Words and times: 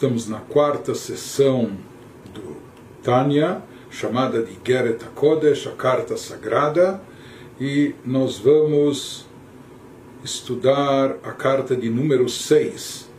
Estamos 0.00 0.26
na 0.26 0.40
quarta 0.40 0.94
sessão 0.94 1.72
do 2.32 2.56
Tânia, 3.02 3.62
chamada 3.90 4.42
de 4.42 4.56
Geret 4.64 5.04
HaKodesh, 5.04 5.66
a 5.66 5.72
carta 5.72 6.16
sagrada, 6.16 7.02
e 7.60 7.94
nós 8.02 8.38
vamos 8.38 9.26
estudar 10.24 11.18
a 11.22 11.32
carta 11.32 11.76
de 11.76 11.90
número 11.90 12.30
6. 12.30 13.10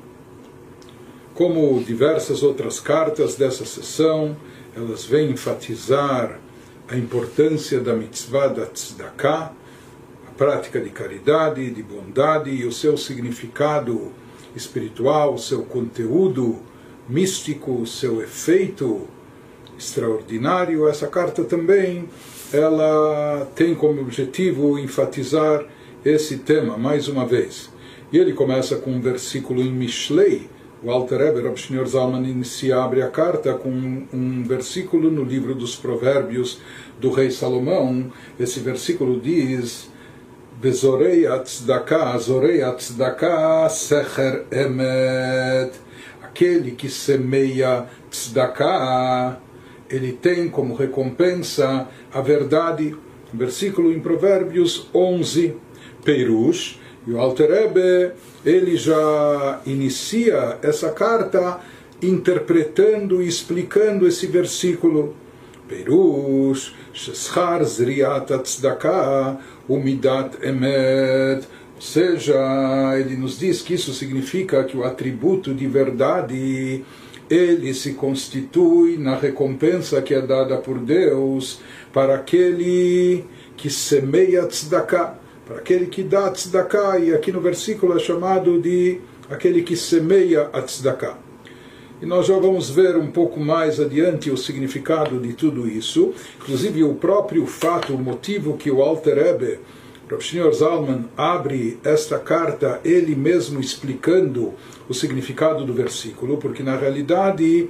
Como 1.35 1.83
diversas 1.83 2.41
outras 2.41 2.79
cartas 2.79 3.35
dessa 3.35 3.63
sessão, 3.63 4.35
elas 4.75 5.05
vêm 5.05 5.29
enfatizar 5.29 6.39
a 6.87 6.97
importância 6.97 7.79
da 7.79 7.93
mitzvah 7.93 8.47
da 8.47 8.65
tzedakah, 8.65 9.53
a 10.27 10.31
prática 10.35 10.81
de 10.81 10.89
caridade, 10.89 11.69
de 11.69 11.83
bondade 11.83 12.49
e 12.49 12.65
o 12.65 12.71
seu 12.71 12.97
significado 12.97 14.11
espiritual, 14.55 15.37
seu 15.37 15.61
conteúdo 15.61 16.70
místico, 17.07 17.85
seu 17.85 18.21
efeito 18.21 19.07
extraordinário. 19.77 20.87
Essa 20.87 21.07
carta 21.07 21.43
também 21.43 22.07
ela 22.53 23.47
tem 23.55 23.73
como 23.73 24.01
objetivo 24.01 24.77
enfatizar 24.77 25.65
esse 26.03 26.37
tema 26.37 26.77
mais 26.77 27.07
uma 27.07 27.25
vez. 27.25 27.69
E 28.11 28.17
ele 28.17 28.33
começa 28.33 28.75
com 28.75 28.91
um 28.91 29.01
versículo 29.01 29.61
em 29.61 29.71
Mishlei. 29.71 30.49
O 30.83 30.89
Alter 30.89 31.21
Eber, 31.21 31.51
o 31.51 31.57
Sr. 31.57 31.87
Zalman, 31.87 32.27
inicia, 32.27 32.81
abre 32.81 33.03
a 33.03 33.07
carta 33.07 33.53
com 33.53 33.69
um 33.69 34.43
versículo 34.43 35.11
no 35.11 35.23
livro 35.23 35.53
dos 35.53 35.75
Provérbios 35.75 36.59
do 36.99 37.11
rei 37.11 37.29
Salomão. 37.29 38.11
Esse 38.39 38.59
versículo 38.59 39.19
diz 39.19 39.89
Bezorei 40.59 41.27
Atzdaka, 41.27 42.17
Zorei 42.17 42.63
Atzdaka, 42.63 43.69
Secher 43.69 44.45
Emet. 44.51 45.71
Aquele 46.31 46.71
que 46.71 46.89
semeia 46.89 47.87
Tzedakah, 48.09 49.37
ele 49.89 50.13
tem 50.13 50.47
como 50.47 50.73
recompensa 50.73 51.89
a 52.11 52.21
verdade. 52.21 52.95
Versículo 53.33 53.91
em 53.91 53.99
Provérbios 53.99 54.87
11, 54.93 55.57
Perush, 56.05 56.79
e 57.05 57.11
o 57.11 57.19
Alter 57.19 57.51
Ebe, 57.51 58.13
ele 58.45 58.77
já 58.77 59.59
inicia 59.65 60.57
essa 60.61 60.91
carta 60.91 61.59
interpretando 62.01 63.21
e 63.21 63.27
explicando 63.27 64.07
esse 64.07 64.25
versículo. 64.27 65.13
Perush, 65.67 66.73
Sheschar 66.93 67.61
Zriat 67.65 68.31
Tzedakah, 68.39 69.37
Umidat 69.67 70.37
Emet. 70.41 71.45
Seja, 71.81 72.37
ele 72.99 73.17
nos 73.17 73.39
diz 73.39 73.63
que 73.63 73.73
isso 73.73 73.91
significa 73.91 74.63
que 74.63 74.77
o 74.77 74.83
atributo 74.83 75.51
de 75.51 75.65
verdade 75.65 76.85
ele 77.27 77.73
se 77.73 77.93
constitui 77.93 78.97
na 78.99 79.15
recompensa 79.15 79.99
que 79.99 80.13
é 80.13 80.21
dada 80.21 80.57
por 80.57 80.77
Deus 80.77 81.59
para 81.91 82.13
aquele 82.13 83.25
que 83.57 83.67
semeia 83.71 84.45
tzedakah, 84.45 85.15
para 85.43 85.57
aquele 85.57 85.87
que 85.87 86.03
dá 86.03 86.29
tzedakah, 86.29 86.99
e 86.99 87.15
aqui 87.15 87.31
no 87.31 87.41
versículo 87.41 87.97
é 87.97 87.99
chamado 87.99 88.61
de 88.61 89.01
aquele 89.27 89.63
que 89.63 89.75
semeia 89.75 90.51
a 90.53 90.61
tzedakah. 90.61 91.17
E 91.99 92.05
nós 92.05 92.27
já 92.27 92.37
vamos 92.37 92.69
ver 92.69 92.95
um 92.95 93.07
pouco 93.07 93.39
mais 93.39 93.79
adiante 93.79 94.29
o 94.29 94.37
significado 94.37 95.19
de 95.19 95.33
tudo 95.33 95.67
isso, 95.67 96.13
inclusive 96.39 96.83
o 96.83 96.93
próprio 96.93 97.47
fato, 97.47 97.95
o 97.95 97.97
motivo 97.97 98.55
que 98.55 98.69
o 98.69 98.83
Alter 98.83 99.17
Ebe, 99.17 99.59
o 100.15 100.21
Sr. 100.21 100.53
Zalman, 100.53 101.05
abre 101.15 101.79
esta 101.83 102.19
carta, 102.19 102.79
ele 102.83 103.15
mesmo 103.15 103.59
explicando 103.59 104.53
o 104.87 104.93
significado 104.93 105.65
do 105.65 105.73
versículo, 105.73 106.37
porque 106.37 106.63
na 106.63 106.75
realidade, 106.75 107.69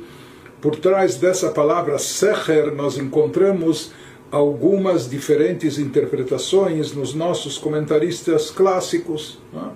por 0.59 0.75
trás 0.75 1.15
dessa 1.15 1.49
palavra 1.49 1.97
secher, 1.97 2.71
nós 2.73 2.97
encontramos 2.97 3.91
algumas 4.31 5.09
diferentes 5.09 5.77
interpretações 5.77 6.93
nos 6.93 7.13
nossos 7.13 7.57
comentaristas 7.57 8.49
clássicos. 8.49 9.39
Né? 9.51 9.71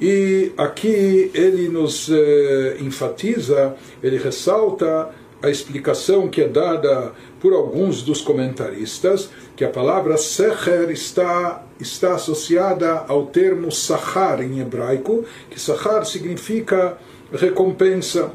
E 0.00 0.52
aqui 0.56 1.30
ele 1.32 1.68
nos 1.68 2.10
eh, 2.10 2.76
enfatiza, 2.80 3.74
ele 4.02 4.18
ressalta 4.18 5.10
a 5.42 5.50
explicação 5.50 6.28
que 6.28 6.40
é 6.40 6.48
dada 6.48 7.12
por 7.40 7.52
alguns 7.52 8.02
dos 8.02 8.20
comentaristas, 8.20 9.28
que 9.56 9.64
a 9.64 9.68
palavra 9.68 10.16
secher 10.16 10.90
está, 10.90 11.66
está 11.80 12.14
associada 12.14 13.04
ao 13.08 13.26
termo 13.26 13.70
sahar 13.72 14.40
em 14.40 14.60
hebraico, 14.60 15.24
que 15.50 15.60
sahar 15.60 16.04
significa 16.06 16.96
recompensa. 17.32 18.32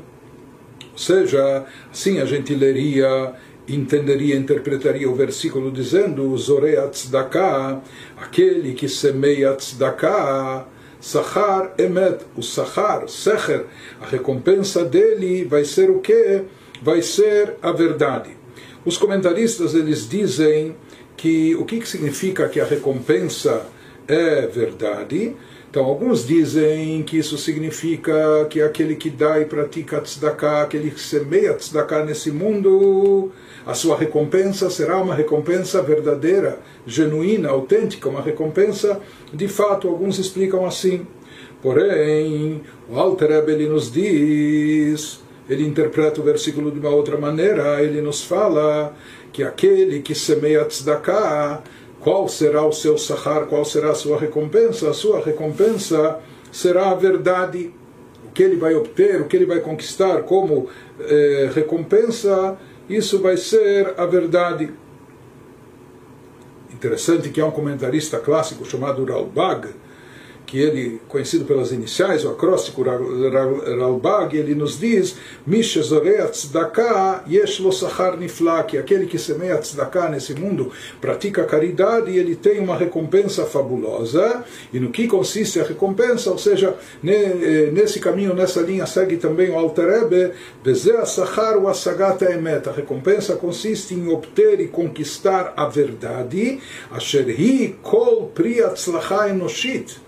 Ou 0.91 0.97
seja, 0.97 1.65
assim 1.91 2.19
a 2.19 2.25
gente 2.25 2.53
leria, 2.53 3.33
entenderia, 3.67 4.35
interpretaria 4.35 5.09
o 5.09 5.15
versículo 5.15 5.71
dizendo 5.71 6.35
Zorei 6.37 6.75
tzedakah, 6.89 7.81
aquele 8.17 8.73
que 8.73 8.89
semeia 8.89 9.53
tzedakah, 9.53 10.67
Sahar 10.99 11.73
Emet, 11.77 12.25
o 12.35 12.41
Sahar, 12.41 13.07
Secher, 13.07 13.65
a 14.01 14.07
recompensa 14.07 14.83
dele 14.83 15.45
vai 15.45 15.63
ser 15.63 15.91
o 15.91 15.99
que? 15.99 16.43
Vai 16.81 17.01
ser 17.01 17.55
a 17.61 17.71
verdade. 17.71 18.29
Os 18.85 18.97
comentaristas 18.97 19.73
eles 19.73 20.07
dizem 20.07 20.75
que 21.15 21.55
o 21.55 21.65
que, 21.65 21.79
que 21.79 21.89
significa 21.89 22.47
que 22.47 22.59
a 22.59 22.65
recompensa 22.65 23.65
é 24.07 24.47
verdade. 24.47 25.35
Então, 25.69 25.83
alguns 25.83 26.25
dizem 26.25 27.03
que 27.03 27.17
isso 27.17 27.37
significa 27.37 28.47
que 28.49 28.61
aquele 28.61 28.95
que 28.95 29.09
dá 29.09 29.39
e 29.39 29.45
pratica 29.45 29.99
tzedakah, 29.99 30.61
aquele 30.61 30.89
que 30.89 30.99
semeia 30.99 31.53
tzedakah 31.53 32.05
nesse 32.05 32.31
mundo, 32.31 33.31
a 33.65 33.73
sua 33.73 33.97
recompensa 33.97 34.69
será 34.69 34.97
uma 34.97 35.13
recompensa 35.13 35.81
verdadeira, 35.81 36.59
genuína, 36.85 37.49
autêntica, 37.49 38.07
uma 38.07 38.21
recompensa 38.21 39.01
de 39.33 39.47
fato. 39.47 39.89
Alguns 39.89 40.17
explicam 40.17 40.65
assim. 40.65 41.05
Porém, 41.61 42.61
o 42.89 42.97
Alter 42.97 43.29
Rebbe, 43.29 43.67
nos 43.67 43.91
diz, 43.91 45.19
ele 45.49 45.65
interpreta 45.65 46.19
o 46.19 46.23
versículo 46.23 46.71
de 46.71 46.79
uma 46.79 46.89
outra 46.89 47.17
maneira, 47.17 47.81
ele 47.81 48.01
nos 48.01 48.23
fala 48.23 48.95
que 49.31 49.43
aquele 49.43 50.01
que 50.01 50.13
semeia 50.13 50.65
tzedakah, 50.65 51.61
qual 51.99 52.27
será 52.27 52.65
o 52.65 52.71
seu 52.71 52.97
sahar, 52.97 53.45
qual 53.47 53.65
será 53.65 53.91
a 53.91 53.95
sua 53.95 54.19
recompensa? 54.19 54.89
A 54.89 54.93
sua 54.93 55.19
recompensa 55.19 56.19
será 56.51 56.91
a 56.91 56.95
verdade. 56.95 57.73
O 58.25 58.31
que 58.31 58.43
ele 58.43 58.55
vai 58.55 58.75
obter, 58.75 59.21
o 59.21 59.25
que 59.25 59.35
ele 59.35 59.45
vai 59.45 59.59
conquistar 59.59 60.21
como 60.23 60.69
eh, 60.99 61.49
recompensa 61.53 62.57
isso 62.89 63.19
vai 63.19 63.35
ser 63.35 63.93
a 63.97 64.05
verdade. 64.05 64.71
Interessante 66.71 67.29
que 67.29 67.41
há 67.41 67.45
um 67.45 67.51
comentarista 67.51 68.19
clássico 68.19 68.65
chamado 68.65 69.03
Ralbag, 69.03 69.69
que 70.47 70.57
ele, 70.57 71.01
conhecido 71.09 71.43
pelas 71.43 71.73
iniciais, 71.73 72.23
o 72.23 72.29
acróstico 72.29 72.81
Ralbag, 72.81 74.37
ele 74.37 74.55
nos 74.55 74.79
diz, 74.79 75.17
Misha 75.45 75.81
yesh 77.29 77.59
lo 77.59 77.71
que 78.65 78.77
aquele 78.77 79.05
que 79.05 79.19
semeia 79.19 79.57
tzedakah 79.57 80.09
nesse 80.09 80.33
mundo 80.33 80.71
pratica 81.01 81.43
caridade 81.43 82.11
e 82.11 82.17
ele 82.17 82.33
tem 82.33 82.59
uma 82.59 82.77
recompensa 82.77 83.45
fabulosa. 83.45 84.45
E 84.71 84.79
no 84.79 84.89
que 84.89 85.05
consiste 85.05 85.59
a 85.59 85.63
recompensa? 85.63 86.31
Ou 86.31 86.37
seja, 86.37 86.75
eh, 87.05 87.69
nesse 87.73 87.99
caminho, 87.99 88.33
nessa 88.33 88.61
linha, 88.61 88.85
segue 88.85 89.17
também 89.17 89.49
o 89.49 89.57
Alter 89.57 89.85
Rebbe, 89.85 90.31
Bezeh 90.63 91.05
sachar 91.05 91.57
o. 91.57 91.67
A 91.67 92.71
recompensa 92.71 93.35
consiste 93.35 93.93
em 93.93 94.07
obter 94.07 94.61
e 94.61 94.67
conquistar 94.67 95.53
a 95.57 95.67
verdade, 95.67 96.59
asher 96.89 97.29
hi 97.29 97.75
kol 97.81 98.31
pri 98.33 98.61
atzlacha 98.63 99.27
enoshit 99.27 100.06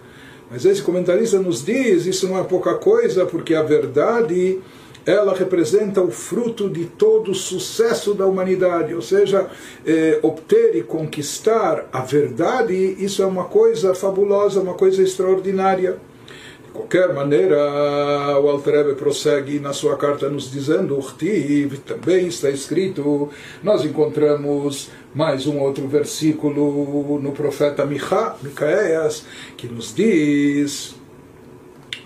mas 0.49 0.65
esse 0.65 0.81
comentarista 0.81 1.39
nos 1.39 1.63
diz, 1.63 2.05
isso 2.05 2.27
não 2.27 2.39
é 2.39 2.43
pouca 2.43 2.75
coisa, 2.75 3.25
porque 3.25 3.53
a 3.53 3.63
verdade 3.63 4.59
ela 5.05 5.33
representa 5.33 6.01
o 6.01 6.11
fruto 6.11 6.69
de 6.69 6.85
todo 6.85 7.31
o 7.31 7.35
sucesso 7.35 8.13
da 8.13 8.25
humanidade, 8.25 8.93
ou 8.93 9.01
seja, 9.01 9.49
eh, 9.85 10.19
obter 10.21 10.75
e 10.75 10.83
conquistar 10.83 11.87
a 11.91 12.01
verdade, 12.01 12.75
isso 12.99 13.21
é 13.21 13.25
uma 13.25 13.45
coisa 13.45 13.95
fabulosa, 13.95 14.61
uma 14.61 14.73
coisa 14.75 15.01
extraordinária 15.01 15.97
De 16.78 16.78
qualquer 16.78 17.12
maneira, 17.14 17.56
o 18.40 18.48
Alter 18.48 18.94
prossegue 18.94 19.58
na 19.58 19.72
sua 19.72 19.96
carta 19.96 20.28
nos 20.28 20.50
dizendo, 20.50 20.96
Urtiv, 20.96 21.78
também 21.86 22.26
está 22.26 22.50
escrito, 22.50 23.30
nós 23.62 23.84
encontramos 23.84 24.90
mais 25.14 25.46
um 25.46 25.60
outro 25.60 25.86
versículo 25.86 27.20
no 27.22 27.32
profeta 27.32 27.86
Micha, 27.86 28.34
Micaeias, 28.42 29.24
que 29.56 29.68
nos 29.68 29.94
diz, 29.94 30.96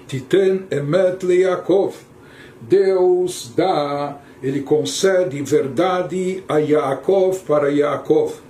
Titen 0.06 0.66
emet 0.70 1.22
le 1.22 1.42
Yaakov, 1.42 1.94
Deus 2.60 3.52
dá, 3.54 4.18
ele 4.42 4.62
concede 4.62 5.42
verdade 5.42 6.42
a 6.48 6.58
Yaakov 6.58 7.40
para 7.46 7.70
Yaakov. 7.70 8.48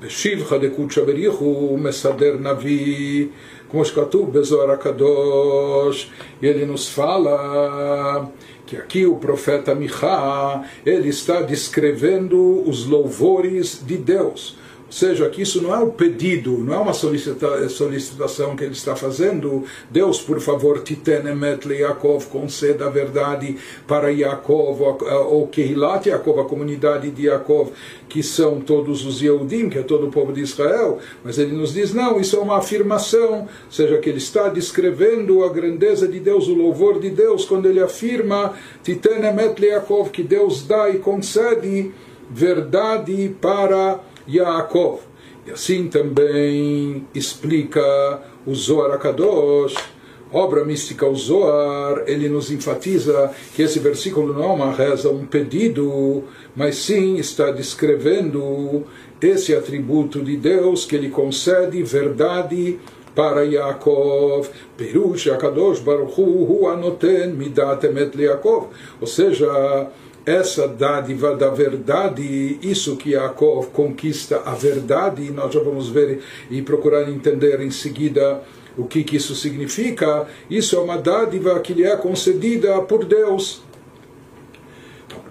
בשבחה 0.00 0.58
דקודשא 0.58 1.04
בריחו 1.04 1.76
מסדר 1.80 2.36
נביא, 2.40 3.26
como 3.71 3.81
escreveu 3.81 4.25
Bezor 4.25 4.69
Akadosh, 4.69 6.09
e 6.41 6.45
ele 6.45 6.65
nos 6.65 6.89
fala 6.89 8.29
que 8.67 8.75
aqui 8.75 9.05
o 9.05 9.15
profeta 9.15 9.73
Michá, 9.73 10.63
ele 10.85 11.09
está 11.09 11.41
descrevendo 11.41 12.63
os 12.69 12.85
louvores 12.85 13.81
de 13.85 13.97
Deus. 13.97 14.57
Seja, 14.91 15.29
que 15.29 15.41
isso 15.41 15.61
não 15.61 15.73
é 15.73 15.79
um 15.79 15.89
pedido, 15.89 16.57
não 16.57 16.73
é 16.73 16.77
uma 16.77 16.91
solicitação 16.93 18.57
que 18.57 18.65
ele 18.65 18.73
está 18.73 18.93
fazendo. 18.93 19.63
Deus, 19.89 20.21
por 20.21 20.41
favor, 20.41 20.83
Titenemet 20.83 21.65
Yaakov, 21.65 22.25
conceda 22.27 22.87
a 22.87 22.89
verdade 22.89 23.55
para 23.87 24.11
Yaakov, 24.11 24.81
ou 25.29 25.47
Kehilat 25.47 26.09
Yaakov, 26.09 26.41
a 26.41 26.43
comunidade 26.43 27.09
de 27.09 27.27
Yaakov, 27.27 27.71
que 28.09 28.21
são 28.21 28.59
todos 28.59 29.05
os 29.05 29.21
Yehudim, 29.21 29.69
que 29.69 29.79
é 29.79 29.81
todo 29.81 30.07
o 30.07 30.11
povo 30.11 30.33
de 30.33 30.41
Israel. 30.41 30.99
Mas 31.23 31.37
ele 31.37 31.53
nos 31.53 31.73
diz, 31.73 31.93
não, 31.93 32.19
isso 32.19 32.35
é 32.35 32.39
uma 32.39 32.57
afirmação, 32.57 33.47
seja, 33.69 33.97
que 33.97 34.09
ele 34.09 34.17
está 34.17 34.49
descrevendo 34.49 35.45
a 35.45 35.49
grandeza 35.49 36.05
de 36.05 36.19
Deus, 36.19 36.49
o 36.49 36.53
louvor 36.53 36.99
de 36.99 37.09
Deus, 37.09 37.45
quando 37.45 37.65
ele 37.65 37.79
afirma 37.79 38.55
Titenemet 38.83 39.65
Yaakov, 39.65 40.09
que 40.09 40.21
Deus 40.21 40.67
dá 40.67 40.89
e 40.89 40.99
concede 40.99 41.93
verdade 42.29 43.33
para 43.39 43.77
Yaakov. 43.77 44.10
E 44.27 45.51
assim 45.51 45.87
também 45.87 47.07
explica 47.13 48.21
o 48.45 48.53
Zohar 48.53 48.91
Akadosh, 48.91 49.75
obra 50.31 50.63
mística 50.63 51.05
o 51.05 51.15
Zohar, 51.15 52.03
ele 52.07 52.29
nos 52.29 52.51
enfatiza 52.51 53.31
que 53.55 53.61
esse 53.61 53.79
versículo 53.79 54.33
não 54.33 54.43
é 54.43 54.47
uma 54.47 54.71
reza, 54.71 55.09
um 55.09 55.25
pedido, 55.25 56.23
mas 56.55 56.75
sim 56.77 57.17
está 57.17 57.51
descrevendo 57.51 58.83
esse 59.21 59.55
atributo 59.55 60.21
de 60.21 60.37
Deus 60.37 60.85
que 60.85 60.95
ele 60.95 61.09
concede 61.09 61.83
verdade 61.83 62.79
para 63.13 63.43
Yaakov, 63.43 64.47
Perush 64.77 65.29
Akadosh 65.29 65.79
Baruch 65.79 66.19
Hu 66.19 66.67
Anoten 66.67 67.33
Midat 67.33 67.83
Emet 67.83 68.17
Yaakov, 68.17 68.67
ou 69.01 69.07
seja, 69.07 69.89
essa 70.25 70.67
dádiva 70.67 71.35
da 71.35 71.49
verdade, 71.49 72.59
isso 72.61 72.95
que 72.95 73.11
Yaakov 73.11 73.67
conquista 73.71 74.41
a 74.45 74.53
verdade, 74.53 75.31
nós 75.31 75.53
já 75.53 75.59
vamos 75.61 75.89
ver 75.89 76.21
e 76.49 76.61
procurar 76.61 77.09
entender 77.09 77.59
em 77.61 77.71
seguida 77.71 78.41
o 78.77 78.85
que, 78.85 79.03
que 79.03 79.15
isso 79.15 79.35
significa. 79.35 80.27
Isso 80.49 80.75
é 80.75 80.79
uma 80.79 80.97
dádiva 80.97 81.59
que 81.59 81.73
lhe 81.73 81.83
é 81.83 81.95
concedida 81.95 82.81
por 82.81 83.05
Deus. 83.05 83.61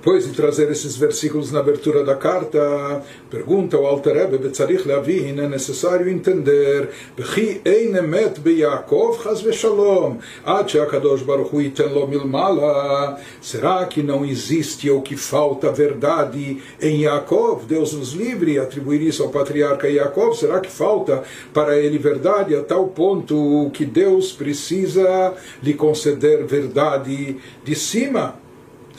Depois 0.00 0.26
de 0.26 0.32
trazer 0.32 0.70
esses 0.70 0.96
versículos 0.96 1.52
na 1.52 1.60
abertura 1.60 2.02
da 2.02 2.14
carta, 2.14 3.02
pergunta 3.28 3.76
o 3.76 3.84
Alter 3.84 4.14
Rebbe, 4.14 4.38
Betzarich 4.38 4.88
Leavin, 4.88 5.38
é 5.38 5.46
necessário 5.46 6.08
entender, 6.08 6.88
Bechi 7.14 7.60
einemet 7.66 8.40
beYaakov 8.40 9.22
chas 9.22 9.42
she'akadosh 9.42 11.22
baruch 11.22 11.52
hu 11.52 12.06
milmala, 12.08 13.20
será 13.42 13.84
que 13.84 14.02
não 14.02 14.24
existe 14.24 14.88
ou 14.88 15.02
que 15.02 15.18
falta 15.18 15.70
verdade 15.70 16.62
em 16.80 17.02
Yaakov? 17.02 17.66
Deus 17.66 17.92
nos 17.92 18.14
livre, 18.14 18.58
atribuir 18.58 19.02
isso 19.02 19.22
ao 19.22 19.28
patriarca 19.28 19.86
Yaakov, 19.86 20.34
será 20.34 20.60
que 20.60 20.70
falta 20.70 21.22
para 21.52 21.76
ele 21.76 21.98
verdade 21.98 22.56
a 22.56 22.62
tal 22.62 22.86
ponto 22.88 23.70
que 23.74 23.84
Deus 23.84 24.32
precisa 24.32 25.34
lhe 25.62 25.74
conceder 25.74 26.46
verdade 26.46 27.36
de 27.62 27.74
cima? 27.74 28.39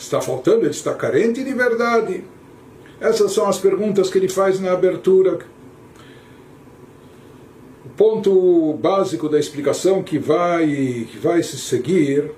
Está 0.02 0.20
faltando? 0.20 0.62
Ele 0.62 0.70
está 0.70 0.92
carente 0.94 1.44
de 1.44 1.54
verdade? 1.54 2.24
Essas 3.00 3.32
são 3.32 3.48
as 3.48 3.58
perguntas 3.58 4.10
que 4.10 4.18
ele 4.18 4.28
faz 4.28 4.58
na 4.58 4.72
abertura. 4.72 5.38
O 7.86 7.88
ponto 7.90 8.74
básico 8.74 9.28
da 9.28 9.38
explicação 9.38 10.02
que 10.02 10.18
vai, 10.18 10.66
que 11.10 11.18
vai 11.22 11.40
se 11.42 11.56
seguir, 11.56 12.32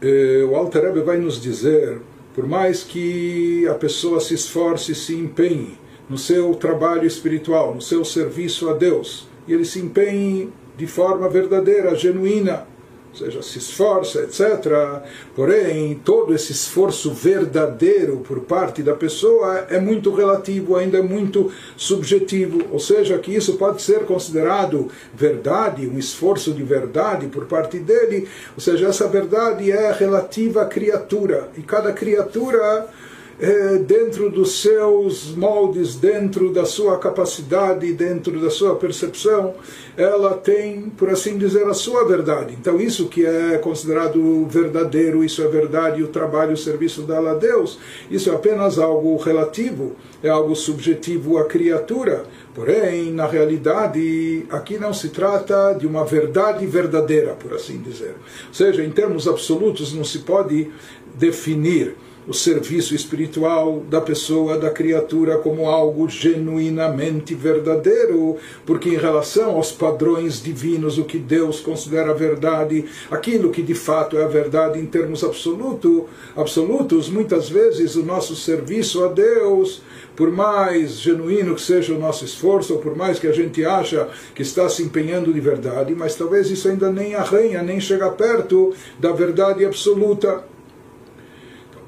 eh, 0.00 0.44
o 0.48 0.56
Alter 0.56 0.84
Rebbe 0.84 1.02
vai 1.02 1.18
nos 1.18 1.40
dizer, 1.40 2.00
por 2.34 2.46
mais 2.46 2.82
que 2.82 3.68
a 3.68 3.74
pessoa 3.74 4.18
se 4.18 4.32
esforce 4.32 4.92
e 4.92 4.94
se 4.94 5.14
empenhe 5.14 5.78
no 6.08 6.16
seu 6.16 6.54
trabalho 6.54 7.06
espiritual, 7.06 7.74
no 7.74 7.82
seu 7.82 8.02
serviço 8.02 8.70
a 8.70 8.72
Deus, 8.72 9.28
e 9.46 9.52
ele 9.52 9.66
se 9.66 9.78
empenhe 9.78 10.50
de 10.76 10.86
forma 10.86 11.28
verdadeira, 11.28 11.94
genuína, 11.94 12.66
ou 13.14 13.18
seja, 13.18 13.42
se 13.42 13.58
esforça, 13.58 14.22
etc. 14.22 15.02
Porém, 15.36 15.94
todo 16.04 16.34
esse 16.34 16.50
esforço 16.50 17.12
verdadeiro 17.12 18.18
por 18.18 18.40
parte 18.40 18.82
da 18.82 18.94
pessoa 18.94 19.66
é 19.70 19.78
muito 19.78 20.12
relativo, 20.12 20.74
ainda 20.76 20.98
é 20.98 21.02
muito 21.02 21.52
subjetivo. 21.76 22.62
Ou 22.72 22.80
seja, 22.80 23.16
que 23.18 23.32
isso 23.34 23.54
pode 23.54 23.82
ser 23.82 24.00
considerado 24.00 24.90
verdade, 25.14 25.86
um 25.86 25.96
esforço 25.96 26.52
de 26.52 26.64
verdade 26.64 27.28
por 27.28 27.46
parte 27.46 27.78
dele. 27.78 28.28
Ou 28.56 28.60
seja, 28.60 28.88
essa 28.88 29.06
verdade 29.06 29.70
é 29.70 29.92
relativa 29.92 30.62
à 30.62 30.66
criatura. 30.66 31.48
E 31.56 31.62
cada 31.62 31.92
criatura 31.92 32.88
é, 33.38 33.78
dentro 33.78 34.30
dos 34.30 34.60
seus 34.60 35.34
moldes, 35.34 35.96
dentro 35.96 36.52
da 36.52 36.64
sua 36.64 36.98
capacidade, 36.98 37.92
dentro 37.92 38.40
da 38.40 38.50
sua 38.50 38.76
percepção, 38.76 39.54
ela 39.96 40.34
tem, 40.34 40.90
por 40.90 41.10
assim 41.10 41.36
dizer, 41.36 41.66
a 41.66 41.74
sua 41.74 42.04
verdade. 42.06 42.56
Então, 42.58 42.80
isso 42.80 43.08
que 43.08 43.24
é 43.24 43.58
considerado 43.58 44.46
verdadeiro, 44.46 45.24
isso 45.24 45.42
é 45.42 45.48
verdade, 45.48 46.02
o 46.02 46.08
trabalho, 46.08 46.52
o 46.52 46.56
serviço 46.56 47.02
dela 47.02 47.32
a 47.32 47.34
Deus, 47.34 47.78
isso 48.10 48.30
é 48.30 48.34
apenas 48.34 48.78
algo 48.78 49.16
relativo, 49.16 49.96
é 50.22 50.28
algo 50.28 50.54
subjetivo 50.54 51.38
à 51.38 51.44
criatura. 51.44 52.24
Porém, 52.54 53.12
na 53.12 53.26
realidade, 53.26 54.46
aqui 54.48 54.78
não 54.78 54.92
se 54.92 55.08
trata 55.08 55.74
de 55.74 55.86
uma 55.86 56.04
verdade 56.04 56.64
verdadeira, 56.66 57.32
por 57.32 57.52
assim 57.52 57.78
dizer. 57.78 58.14
Ou 58.48 58.54
seja, 58.54 58.84
em 58.84 58.90
termos 58.90 59.26
absolutos, 59.26 59.92
não 59.92 60.04
se 60.04 60.20
pode 60.20 60.70
definir 61.16 61.96
o 62.26 62.32
serviço 62.32 62.94
espiritual 62.94 63.82
da 63.88 64.00
pessoa, 64.00 64.58
da 64.58 64.70
criatura, 64.70 65.38
como 65.38 65.68
algo 65.68 66.08
genuinamente 66.08 67.34
verdadeiro, 67.34 68.36
porque 68.64 68.88
em 68.88 68.96
relação 68.96 69.56
aos 69.56 69.70
padrões 69.70 70.42
divinos, 70.42 70.98
o 70.98 71.04
que 71.04 71.18
Deus 71.18 71.60
considera 71.60 72.14
verdade, 72.14 72.84
aquilo 73.10 73.50
que 73.50 73.62
de 73.62 73.74
fato 73.74 74.16
é 74.16 74.24
a 74.24 74.28
verdade 74.28 74.78
em 74.78 74.86
termos 74.86 75.22
absoluto, 75.22 76.08
absolutos, 76.36 77.08
muitas 77.08 77.48
vezes 77.48 77.96
o 77.96 78.02
nosso 78.02 78.34
serviço 78.34 79.04
a 79.04 79.08
Deus, 79.08 79.82
por 80.16 80.30
mais 80.30 81.00
genuíno 81.00 81.54
que 81.54 81.62
seja 81.62 81.92
o 81.92 81.98
nosso 81.98 82.24
esforço, 82.24 82.74
ou 82.74 82.78
por 82.78 82.96
mais 82.96 83.18
que 83.18 83.26
a 83.26 83.32
gente 83.32 83.64
acha 83.64 84.08
que 84.34 84.42
está 84.42 84.68
se 84.68 84.82
empenhando 84.82 85.32
de 85.32 85.40
verdade, 85.40 85.94
mas 85.94 86.14
talvez 86.14 86.50
isso 86.50 86.68
ainda 86.68 86.90
nem 86.90 87.14
arranha, 87.14 87.62
nem 87.62 87.80
chega 87.80 88.10
perto 88.10 88.72
da 88.98 89.12
verdade 89.12 89.64
absoluta. 89.64 90.53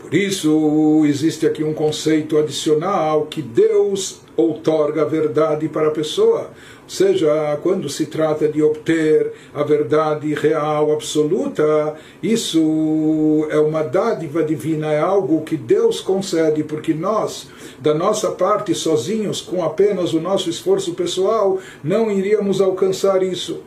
Por 0.07 0.15
isso, 0.15 1.03
existe 1.05 1.45
aqui 1.47 1.65
um 1.65 1.75
conceito 1.75 2.39
adicional 2.39 3.27
que 3.27 3.43
Deus 3.43 4.21
outorga 4.37 5.03
a 5.03 5.05
verdade 5.05 5.69
para 5.69 5.89
a 5.89 5.91
pessoa. 5.91 6.51
Ou 6.85 6.89
seja, 6.89 7.59
quando 7.61 7.89
se 7.89 8.07
trata 8.07 8.47
de 8.47 8.63
obter 8.63 9.33
a 9.53 9.65
verdade 9.65 10.33
real, 10.33 10.93
absoluta, 10.93 11.97
isso 12.23 13.49
é 13.51 13.59
uma 13.59 13.83
dádiva 13.83 14.45
divina, 14.45 14.93
é 14.93 15.01
algo 15.01 15.43
que 15.43 15.57
Deus 15.57 16.01
concede, 16.01 16.63
porque 16.63 16.95
nós, 16.95 17.49
da 17.81 17.93
nossa 17.93 18.31
parte, 18.31 18.77
sozinhos, 18.77 19.41
com 19.41 19.65
apenas 19.65 20.15
o 20.15 20.21
nosso 20.21 20.49
esforço 20.49 20.95
pessoal, 20.95 21.59
não 21.83 22.13
iríamos 22.13 22.61
alcançar 22.61 23.25
isso. 23.25 23.61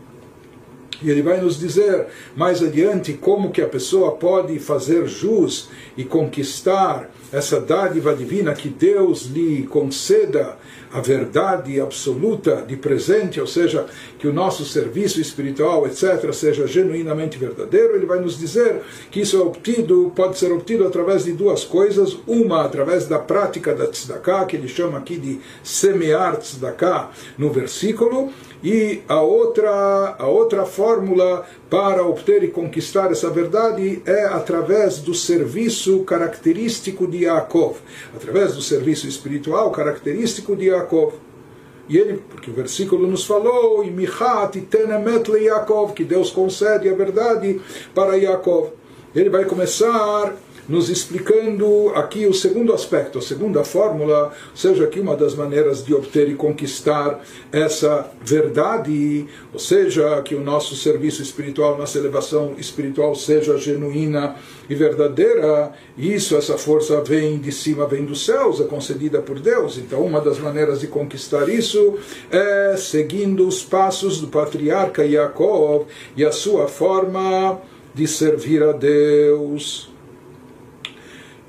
E 1.01 1.09
ele 1.09 1.21
vai 1.21 1.39
nos 1.39 1.57
dizer 1.57 2.07
mais 2.35 2.61
adiante 2.61 3.13
como 3.13 3.51
que 3.51 3.61
a 3.61 3.67
pessoa 3.67 4.11
pode 4.15 4.57
fazer 4.59 5.07
jus 5.07 5.69
e 5.95 6.03
conquistar 6.03 7.09
essa 7.31 7.59
dádiva 7.59 8.15
divina 8.15 8.53
que 8.53 8.69
Deus 8.69 9.27
lhe 9.27 9.63
conceda 9.63 10.57
a 10.91 10.99
verdade 10.99 11.79
absoluta 11.79 12.63
de 12.67 12.75
presente, 12.75 13.39
ou 13.39 13.45
seja, 13.45 13.85
que 14.19 14.27
o 14.27 14.33
nosso 14.33 14.65
serviço 14.65 15.19
espiritual, 15.19 15.87
etc., 15.87 16.31
seja 16.33 16.67
genuinamente 16.67 17.37
verdadeiro, 17.37 17.95
ele 17.95 18.05
vai 18.05 18.19
nos 18.19 18.37
dizer 18.37 18.81
que 19.09 19.21
isso 19.21 19.37
é 19.37 19.39
obtido, 19.39 20.11
pode 20.13 20.37
ser 20.37 20.51
obtido 20.51 20.85
através 20.85 21.23
de 21.23 21.31
duas 21.31 21.63
coisas, 21.63 22.17
uma 22.27 22.65
através 22.65 23.07
da 23.07 23.17
prática 23.17 23.73
da 23.73 23.87
tzedakah, 23.87 24.45
que 24.45 24.57
ele 24.57 24.67
chama 24.67 24.97
aqui 24.97 25.17
de 25.17 25.39
semear 25.63 26.37
tzedakah 26.37 27.11
no 27.37 27.49
versículo, 27.49 28.29
e 28.61 29.01
a 29.07 29.21
outra, 29.21 30.15
a 30.19 30.27
outra 30.27 30.65
fórmula 30.65 31.45
para 31.69 32.05
obter 32.05 32.43
e 32.43 32.49
conquistar 32.49 33.09
essa 33.09 33.29
verdade 33.29 34.01
é 34.05 34.25
através 34.25 34.97
do 34.97 35.13
serviço 35.13 36.03
característico 36.03 37.07
de 37.07 37.19
Yaakov, 37.19 37.77
através 38.13 38.55
do 38.55 38.61
serviço 38.61 39.07
espiritual 39.07 39.71
característico 39.71 40.57
de 40.57 40.65
Yaakov. 40.65 41.28
E 41.89 41.97
ele, 41.97 42.21
porque 42.29 42.51
o 42.51 42.53
versículo 42.53 43.07
nos 43.07 43.25
falou, 43.25 43.83
e 43.83 43.89
Michat 43.89 44.61
que 45.93 46.03
Deus 46.03 46.29
concede 46.29 46.87
a 46.87 46.93
verdade 46.93 47.59
para 47.95 48.15
Yaakov. 48.15 48.69
Ele 49.15 49.29
vai 49.29 49.43
começar 49.45 50.35
nos 50.69 50.87
explicando 50.87 51.91
aqui 51.95 52.27
o 52.27 52.33
segundo 52.33 52.71
aspecto, 52.71 53.17
a 53.17 53.21
segunda 53.21 53.63
fórmula, 53.63 54.31
seja 54.53 54.83
aqui 54.83 54.99
uma 54.99 55.17
das 55.17 55.33
maneiras 55.33 55.83
de 55.83 55.95
obter 55.95 56.29
e 56.29 56.35
conquistar 56.35 57.19
essa 57.51 58.09
verdade, 58.23 59.25
ou 59.51 59.59
seja, 59.59 60.21
que 60.21 60.35
o 60.35 60.41
nosso 60.41 60.75
serviço 60.75 61.23
espiritual, 61.23 61.75
nossa 61.75 61.97
elevação 61.97 62.53
espiritual 62.59 63.15
seja 63.15 63.57
genuína 63.57 64.35
e 64.69 64.75
verdadeira, 64.75 65.73
isso, 65.97 66.37
essa 66.37 66.55
força 66.55 67.01
vem 67.01 67.39
de 67.39 67.51
cima, 67.51 67.87
vem 67.87 68.05
dos 68.05 68.23
céus, 68.23 68.61
é 68.61 68.65
concedida 68.65 69.19
por 69.19 69.39
Deus. 69.39 69.79
Então, 69.79 70.05
uma 70.05 70.21
das 70.21 70.37
maneiras 70.37 70.81
de 70.81 70.87
conquistar 70.87 71.49
isso 71.49 71.97
é 72.29 72.75
seguindo 72.77 73.47
os 73.47 73.63
passos 73.63 74.21
do 74.21 74.27
patriarca 74.27 75.03
Yaakov 75.03 75.87
e 76.15 76.23
a 76.23 76.31
sua 76.31 76.67
forma 76.67 77.59
de 77.95 78.07
servir 78.07 78.61
a 78.61 78.71
Deus. 78.71 79.89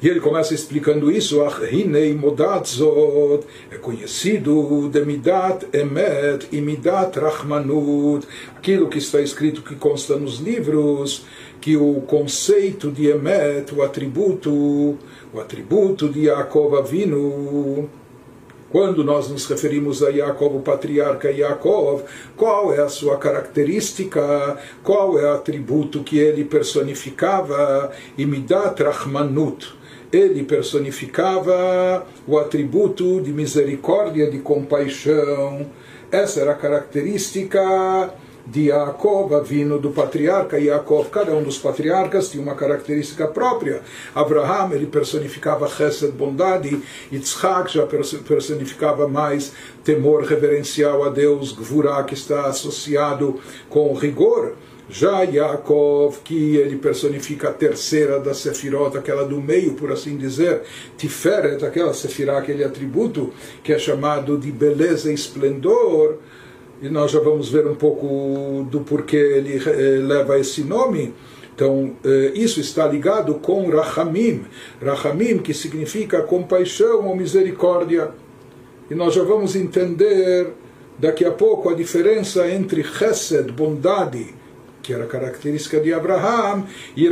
E 0.02 0.08
ele 0.08 0.18
começa 0.18 0.54
explicando 0.54 1.12
isso, 1.12 1.42
Hinei 1.70 2.14
Modatzot, 2.14 3.44
é 3.70 3.76
conhecido 3.76 4.88
de 4.88 5.04
Midat 5.04 5.66
Emet 5.74 6.48
e 6.50 6.58
Midat 6.62 7.18
Rahmanut, 7.18 8.26
aquilo 8.56 8.88
que 8.88 8.96
está 8.96 9.20
escrito, 9.20 9.60
que 9.60 9.74
consta 9.74 10.16
nos 10.16 10.38
livros, 10.38 11.26
que 11.60 11.76
o 11.76 12.00
conceito 12.06 12.90
de 12.90 13.08
Emet, 13.08 13.74
o 13.74 13.82
atributo, 13.82 14.50
o 15.34 15.38
atributo 15.38 16.08
de 16.08 16.28
Yaakov 16.28 16.78
Avinu, 16.78 17.86
quando 18.70 19.04
nós 19.04 19.28
nos 19.28 19.46
referimos 19.46 20.02
a 20.02 20.08
Yaakov, 20.08 20.56
o 20.56 20.60
patriarca 20.60 21.30
Yaakov, 21.30 22.04
qual 22.38 22.72
é 22.72 22.80
a 22.80 22.88
sua 22.88 23.18
característica, 23.18 24.56
qual 24.82 25.18
é 25.18 25.30
o 25.30 25.34
atributo 25.34 26.02
que 26.02 26.18
ele 26.18 26.42
personificava, 26.42 27.92
e 28.16 28.24
Midat 28.24 28.82
Rahmanut, 28.82 29.79
ele 30.12 30.42
personificava 30.42 32.06
o 32.26 32.38
atributo 32.38 33.20
de 33.20 33.32
misericórdia, 33.32 34.30
de 34.30 34.38
compaixão. 34.38 35.66
Essa 36.10 36.40
era 36.40 36.52
a 36.52 36.56
característica 36.56 38.12
de 38.46 38.68
Yaakov, 38.68 39.44
vindo 39.44 39.78
do 39.78 39.90
patriarca 39.90 40.58
Yaakov. 40.58 41.08
Cada 41.10 41.32
um 41.34 41.42
dos 41.42 41.58
patriarcas 41.58 42.28
tinha 42.28 42.42
uma 42.42 42.56
característica 42.56 43.28
própria. 43.28 43.82
Abraham, 44.14 44.72
ele 44.72 44.86
personificava 44.86 45.68
Chesed, 45.68 46.10
bondade. 46.12 46.82
Yitzhak 47.12 47.72
já 47.72 47.86
personificava 47.86 49.06
mais 49.06 49.52
temor 49.84 50.24
reverencial 50.24 51.04
a 51.04 51.10
Deus, 51.10 51.52
Gvurah, 51.52 52.02
que 52.02 52.14
está 52.14 52.46
associado 52.46 53.38
com 53.68 53.92
rigor. 53.94 54.54
Já 54.90 55.22
Yaakov, 55.22 56.18
que 56.24 56.56
ele 56.56 56.76
personifica 56.76 57.50
a 57.50 57.52
terceira 57.52 58.18
da 58.18 58.34
Sefirot, 58.34 58.98
aquela 58.98 59.24
do 59.24 59.40
meio, 59.40 59.74
por 59.74 59.92
assim 59.92 60.16
dizer, 60.16 60.62
Tiferet, 60.96 61.64
aquela 61.64 61.94
Sefirah, 61.94 62.38
aquele 62.38 62.64
atributo 62.64 63.32
que 63.62 63.72
é 63.72 63.78
chamado 63.78 64.36
de 64.36 64.50
beleza 64.50 65.10
e 65.10 65.14
esplendor, 65.14 66.16
e 66.82 66.88
nós 66.88 67.12
já 67.12 67.20
vamos 67.20 67.50
ver 67.50 67.68
um 67.68 67.76
pouco 67.76 68.66
do 68.68 68.80
porquê 68.80 69.16
ele 69.16 69.62
eh, 69.64 70.00
leva 70.02 70.38
esse 70.40 70.62
nome. 70.62 71.14
Então, 71.54 71.94
eh, 72.04 72.32
isso 72.34 72.58
está 72.58 72.86
ligado 72.88 73.34
com 73.34 73.68
Rahamim, 73.68 74.44
Rahamim, 74.82 75.38
que 75.38 75.54
significa 75.54 76.22
compaixão 76.22 77.06
ou 77.06 77.14
misericórdia. 77.14 78.10
E 78.90 78.94
nós 78.94 79.14
já 79.14 79.22
vamos 79.22 79.54
entender 79.54 80.48
daqui 80.98 81.24
a 81.24 81.30
pouco 81.30 81.68
a 81.68 81.74
diferença 81.74 82.50
entre 82.50 82.82
Chesed, 82.82 83.52
bondade, 83.52 84.39
que 84.82 84.92
era 84.92 85.06
característica 85.06 85.80
de 85.80 85.92
Abraham, 85.92 86.64
e 86.96 87.08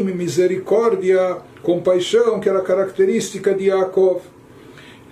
misericórdia, 0.00 1.38
compaixão, 1.62 2.40
que 2.40 2.48
era 2.48 2.60
característica 2.60 3.54
de 3.54 3.64
Yaakov. 3.66 4.22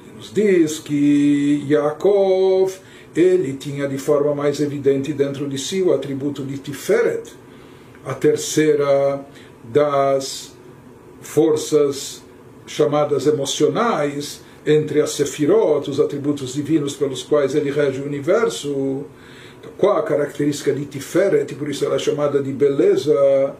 Ele 0.04 0.16
nos 0.16 0.32
diz 0.32 0.78
que 0.78 1.64
Yaakov, 1.68 2.72
ele 3.14 3.54
tinha 3.54 3.88
de 3.88 3.98
forma 3.98 4.34
mais 4.34 4.60
evidente 4.60 5.12
dentro 5.12 5.48
de 5.48 5.58
si 5.58 5.82
o 5.82 5.92
atributo 5.92 6.44
de 6.44 6.58
Tiferet, 6.58 7.32
a 8.04 8.14
terceira 8.14 9.20
das 9.64 10.52
forças 11.20 12.22
chamadas 12.66 13.26
emocionais, 13.26 14.42
entre 14.64 15.00
as 15.00 15.10
sefirot, 15.10 15.90
os 15.90 15.98
atributos 15.98 16.54
divinos 16.54 16.94
pelos 16.94 17.22
quais 17.22 17.54
ele 17.54 17.70
rege 17.70 18.00
o 18.00 18.04
universo, 18.04 19.06
qual 19.78 19.96
a 19.96 20.02
característica 20.02 20.72
de 20.72 20.84
Tiferet, 20.84 21.54
por 21.54 21.70
isso 21.70 21.84
ela 21.84 21.94
é 21.94 21.98
chamada 21.98 22.42
de 22.42 22.52
beleza? 22.52 23.54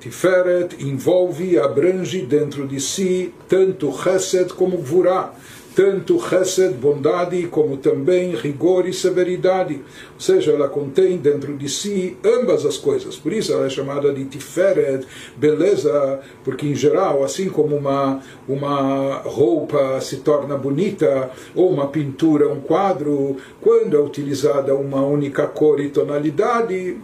Tiferet 0.00 0.82
envolve 0.82 1.52
e 1.52 1.58
abrange 1.58 2.22
dentro 2.22 2.66
de 2.66 2.80
si 2.80 3.32
tanto 3.48 3.92
Chesed 3.92 4.54
como 4.54 4.78
Gvurah 4.78 5.32
tanto 5.74 6.18
chesed, 6.20 6.74
bondade, 6.74 7.46
como 7.46 7.76
também 7.76 8.34
rigor 8.34 8.86
e 8.86 8.92
severidade. 8.92 9.74
Ou 10.14 10.20
seja, 10.20 10.52
ela 10.52 10.68
contém 10.68 11.16
dentro 11.16 11.56
de 11.56 11.68
si 11.68 12.16
ambas 12.24 12.64
as 12.64 12.76
coisas. 12.76 13.16
Por 13.16 13.32
isso 13.32 13.52
ela 13.52 13.66
é 13.66 13.70
chamada 13.70 14.12
de 14.12 14.24
tiferet, 14.24 15.06
beleza, 15.36 16.20
porque 16.44 16.66
em 16.66 16.74
geral, 16.74 17.24
assim 17.24 17.48
como 17.48 17.76
uma, 17.76 18.20
uma 18.48 19.22
roupa 19.24 20.00
se 20.00 20.18
torna 20.18 20.56
bonita, 20.56 21.30
ou 21.54 21.70
uma 21.70 21.88
pintura, 21.88 22.48
um 22.48 22.60
quadro, 22.60 23.36
quando 23.60 23.96
é 23.96 24.00
utilizada 24.00 24.74
uma 24.74 25.04
única 25.04 25.46
cor 25.46 25.80
e 25.80 25.88
tonalidade, 25.88 26.98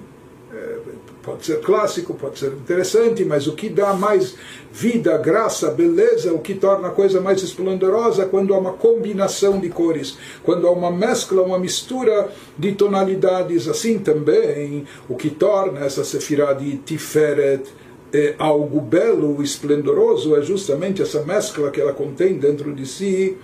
é, 0.53 0.79
pode 1.23 1.45
ser 1.45 1.61
clássico, 1.61 2.15
pode 2.15 2.39
ser 2.39 2.53
interessante, 2.53 3.25
mas 3.25 3.47
o 3.47 3.55
que 3.55 3.69
dá 3.69 3.93
mais 3.93 4.35
vida, 4.73 5.17
graça, 5.19 5.71
beleza, 5.71 6.33
o 6.33 6.39
que 6.39 6.55
torna 6.55 6.89
a 6.89 6.91
coisa 6.91 7.21
mais 7.21 7.43
esplendorosa 7.43 8.27
quando 8.27 8.55
há 8.55 8.59
uma 8.59 8.73
combinação 8.73 9.59
de 9.59 9.69
cores, 9.69 10.17
quando 10.43 10.67
há 10.67 10.71
uma 10.71 10.91
mescla, 10.91 11.43
uma 11.43 11.59
mistura 11.59 12.31
de 12.57 12.73
tonalidades, 12.73 13.69
assim 13.69 13.99
também 13.99 14.85
o 15.09 15.15
que 15.15 15.31
torna 15.31 15.81
essa 15.81 16.05
sefirá 16.05 16.53
de 16.53 16.77
Tiferet 16.79 17.69
é 18.13 18.35
algo 18.39 18.81
belo, 18.81 19.43
esplendoroso, 19.43 20.35
é 20.35 20.43
justamente 20.43 21.03
essa 21.03 21.23
mescla 21.25 21.71
que 21.71 21.81
ela 21.81 21.93
contém 21.93 22.39
dentro 22.39 22.75
de 22.75 22.87
si 22.87 23.37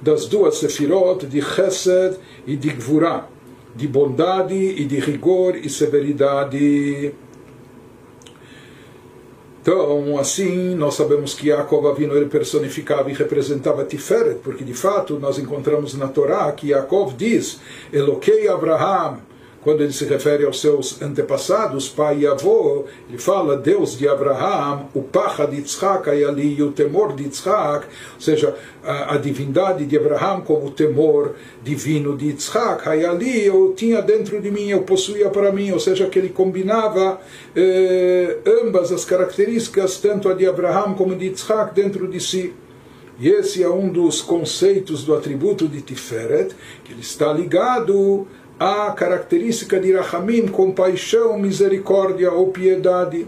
das 0.00 0.26
duas 0.26 0.56
sefirot 0.58 1.26
de 1.26 1.40
Chesed 1.40 2.16
e 2.46 2.56
de 2.56 2.70
Gvurah, 2.70 3.26
de 3.74 3.88
bondade 3.88 4.54
e 4.54 4.84
de 4.84 4.98
rigor 5.00 5.56
e 5.56 5.68
severidade. 5.68 7.12
Então, 9.60 10.18
assim, 10.18 10.74
nós 10.74 10.94
sabemos 10.94 11.34
que 11.34 11.48
Yaakov 11.48 11.88
Avino 11.88 12.14
ele 12.14 12.26
personificava 12.26 13.10
e 13.10 13.14
representava 13.14 13.84
Tiferet, 13.84 14.40
porque 14.42 14.62
de 14.62 14.74
fato 14.74 15.18
nós 15.18 15.38
encontramos 15.38 15.94
na 15.94 16.06
Torá 16.06 16.52
que 16.52 16.68
Yaakov 16.68 17.14
diz: 17.16 17.60
Eloquei 17.92 18.46
Abraham 18.46 19.20
quando 19.64 19.82
ele 19.82 19.92
se 19.94 20.04
refere 20.04 20.44
aos 20.44 20.60
seus 20.60 21.00
antepassados, 21.00 21.88
pai 21.88 22.18
e 22.20 22.26
avô, 22.26 22.84
ele 23.08 23.16
fala 23.16 23.56
Deus 23.56 23.96
de 23.96 24.06
Abraham, 24.06 24.84
o 24.94 25.02
pacha 25.02 25.46
de 25.46 25.56
Yitzhak 25.56 26.10
e 26.10 26.22
ali, 26.22 26.62
o 26.62 26.70
temor 26.70 27.14
de 27.14 27.24
Yitzhak, 27.24 27.86
ou 28.14 28.20
seja, 28.20 28.54
a, 28.84 29.14
a, 29.14 29.16
divindade 29.16 29.86
de 29.86 29.96
Abraham 29.96 30.42
como 30.42 30.66
o 30.66 30.70
temor 30.70 31.34
divino 31.62 32.14
de 32.14 32.26
Yitzhak, 32.26 32.86
aí 32.86 33.06
ali 33.06 33.46
eu 33.46 33.72
tinha 33.74 34.02
dentro 34.02 34.38
de 34.40 34.50
mim, 34.50 34.68
eu 34.68 34.82
possuía 34.82 35.30
para 35.30 35.50
mim, 35.50 35.72
ou 35.72 35.80
seja, 35.80 36.06
que 36.06 36.18
ele 36.18 36.28
combinava 36.28 37.18
eh, 37.56 38.36
ambas 38.62 38.92
as 38.92 39.06
características, 39.06 39.96
tanto 39.96 40.28
a 40.28 40.34
de 40.34 40.46
Abraham 40.46 40.92
como 40.92 41.16
de 41.16 41.24
Yitzhak, 41.24 41.74
dentro 41.74 42.06
de 42.06 42.20
si. 42.20 42.52
E 43.18 43.28
esse 43.28 43.62
é 43.62 43.68
um 43.68 43.88
dos 43.88 44.20
conceitos 44.20 45.04
do 45.04 45.14
atributo 45.14 45.68
de 45.68 45.80
Tiferet, 45.80 46.54
que 46.82 46.92
ele 46.92 47.00
está 47.00 47.32
ligado 47.32 48.26
a 48.58 48.90
característica 48.92 49.78
de 49.80 49.92
Rahamim, 49.92 50.46
compaixão, 50.46 51.38
misericórdia 51.38 52.30
ou 52.32 52.48
piedade. 52.48 53.26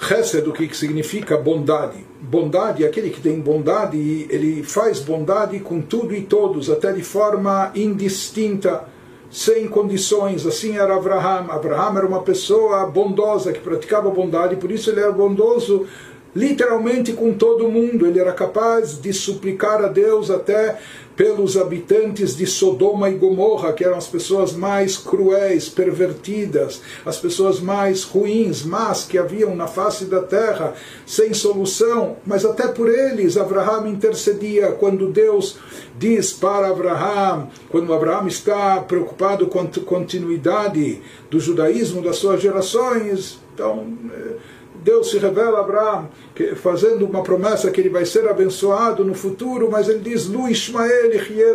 Chesed, 0.00 0.48
o 0.48 0.52
que 0.52 0.76
significa 0.76 1.36
bondade? 1.36 2.04
Bondade, 2.20 2.84
aquele 2.84 3.10
que 3.10 3.20
tem 3.20 3.38
bondade, 3.40 4.26
ele 4.28 4.64
faz 4.64 4.98
bondade 4.98 5.60
com 5.60 5.80
tudo 5.80 6.14
e 6.14 6.22
todos, 6.22 6.68
até 6.68 6.92
de 6.92 7.02
forma 7.02 7.70
indistinta, 7.74 8.84
sem 9.30 9.68
condições. 9.68 10.44
Assim 10.44 10.76
era 10.76 10.96
Abraham. 10.96 11.46
Abraham 11.50 11.98
era 11.98 12.06
uma 12.06 12.22
pessoa 12.22 12.84
bondosa, 12.86 13.52
que 13.52 13.60
praticava 13.60 14.10
bondade, 14.10 14.56
por 14.56 14.72
isso 14.72 14.90
ele 14.90 15.00
era 15.00 15.12
bondoso 15.12 15.86
literalmente 16.34 17.12
com 17.12 17.32
todo 17.34 17.68
mundo. 17.68 18.06
Ele 18.06 18.18
era 18.18 18.32
capaz 18.32 19.00
de 19.00 19.12
suplicar 19.12 19.84
a 19.84 19.88
Deus 19.88 20.30
até 20.30 20.78
pelos 21.16 21.56
habitantes 21.56 22.36
de 22.36 22.46
Sodoma 22.46 23.10
e 23.10 23.14
Gomorra, 23.14 23.72
que 23.72 23.84
eram 23.84 23.96
as 23.96 24.06
pessoas 24.06 24.52
mais 24.52 24.96
cruéis, 24.96 25.68
pervertidas, 25.68 26.80
as 27.04 27.16
pessoas 27.18 27.60
mais 27.60 28.02
ruins, 28.02 28.64
más 28.64 29.04
que 29.04 29.18
haviam 29.18 29.54
na 29.54 29.66
face 29.66 30.06
da 30.06 30.22
terra, 30.22 30.74
sem 31.06 31.34
solução, 31.34 32.16
mas 32.26 32.44
até 32.44 32.68
por 32.68 32.88
eles 32.88 33.36
Abraham 33.36 33.88
intercedia 33.88 34.72
quando 34.72 35.10
Deus 35.10 35.58
diz 35.98 36.32
para 36.32 36.68
Abraham, 36.68 37.48
quando 37.68 37.92
Abraham 37.92 38.26
está 38.26 38.80
preocupado 38.80 39.46
com 39.46 39.60
a 39.60 39.66
continuidade 39.84 41.00
do 41.30 41.38
judaísmo 41.38 42.02
das 42.02 42.16
suas 42.16 42.40
gerações, 42.40 43.38
então 43.54 43.86
eh, 44.12 44.36
Deus 44.82 45.10
se 45.10 45.18
revela 45.18 45.58
a 45.58 45.60
Abraão, 45.60 46.08
fazendo 46.56 47.06
uma 47.06 47.22
promessa 47.22 47.70
que 47.70 47.80
ele 47.80 47.88
vai 47.88 48.04
ser 48.04 48.28
abençoado 48.28 49.04
no 49.04 49.14
futuro, 49.14 49.70
mas 49.70 49.88
ele 49.88 50.00
diz: 50.00 50.26
Lu 50.26 50.48
Ismael 50.48 51.10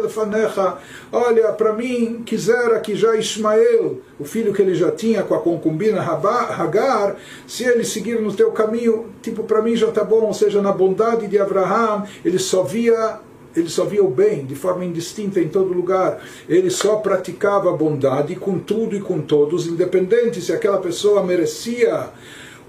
fanecha. 0.10 0.78
Olha, 1.12 1.52
para 1.52 1.74
mim, 1.74 2.24
quisera 2.26 2.80
que 2.80 2.96
já 2.96 3.16
Ismael, 3.16 4.00
o 4.20 4.24
filho 4.24 4.54
que 4.54 4.62
ele 4.62 4.76
já 4.76 4.92
tinha 4.92 5.24
com 5.24 5.36
a 5.36 5.40
concubina 5.40 6.02
Hagar, 6.02 7.18
se 7.46 7.64
ele 7.64 7.84
seguir 7.84 8.22
no 8.22 8.34
teu 8.34 8.52
caminho, 8.52 9.08
tipo, 9.22 9.44
para 9.44 9.62
mim 9.62 9.76
já 9.76 9.88
está 9.88 10.04
bom, 10.04 10.26
ou 10.26 10.34
seja, 10.34 10.62
na 10.62 10.72
bondade 10.72 11.28
de 11.28 11.38
Abraão, 11.38 12.06
ele 12.24 12.40
só 12.40 12.64
via 12.64 13.20
ele 13.56 13.70
só 13.70 13.86
via 13.86 14.04
o 14.04 14.10
bem 14.10 14.46
de 14.46 14.54
forma 14.54 14.86
indistinta 14.86 15.40
em 15.40 15.48
todo 15.48 15.74
lugar. 15.74 16.22
Ele 16.48 16.70
só 16.70 16.98
praticava 16.98 17.72
a 17.72 17.74
bondade 17.74 18.36
com 18.36 18.60
tudo 18.60 18.96
e 18.96 19.02
com 19.02 19.20
todos, 19.20 19.66
independente 19.66 20.42
se 20.42 20.54
aquela 20.54 20.78
pessoa 20.78 21.24
merecia 21.24 22.10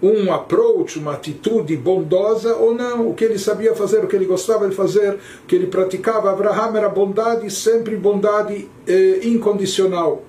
um 0.03 0.33
approach, 0.33 0.99
uma 0.99 1.15
atitude 1.15 1.77
bondosa 1.77 2.55
ou 2.57 2.75
não. 2.75 3.09
O 3.09 3.15
que 3.15 3.25
ele 3.25 3.39
sabia 3.39 3.75
fazer, 3.75 4.05
o 4.05 4.07
que 4.07 4.17
ele 4.17 4.27
gostava 4.27 4.69
de 4.69 4.75
fazer, 4.75 5.15
o 5.15 5.47
que 5.47 5.55
ele 5.55 5.67
praticava. 5.67 6.31
Abraham 6.31 6.77
era 6.77 6.89
bondade, 6.89 7.51
sempre 7.51 7.97
bondade 7.97 8.69
eh, 8.87 9.21
incondicional. 9.25 10.23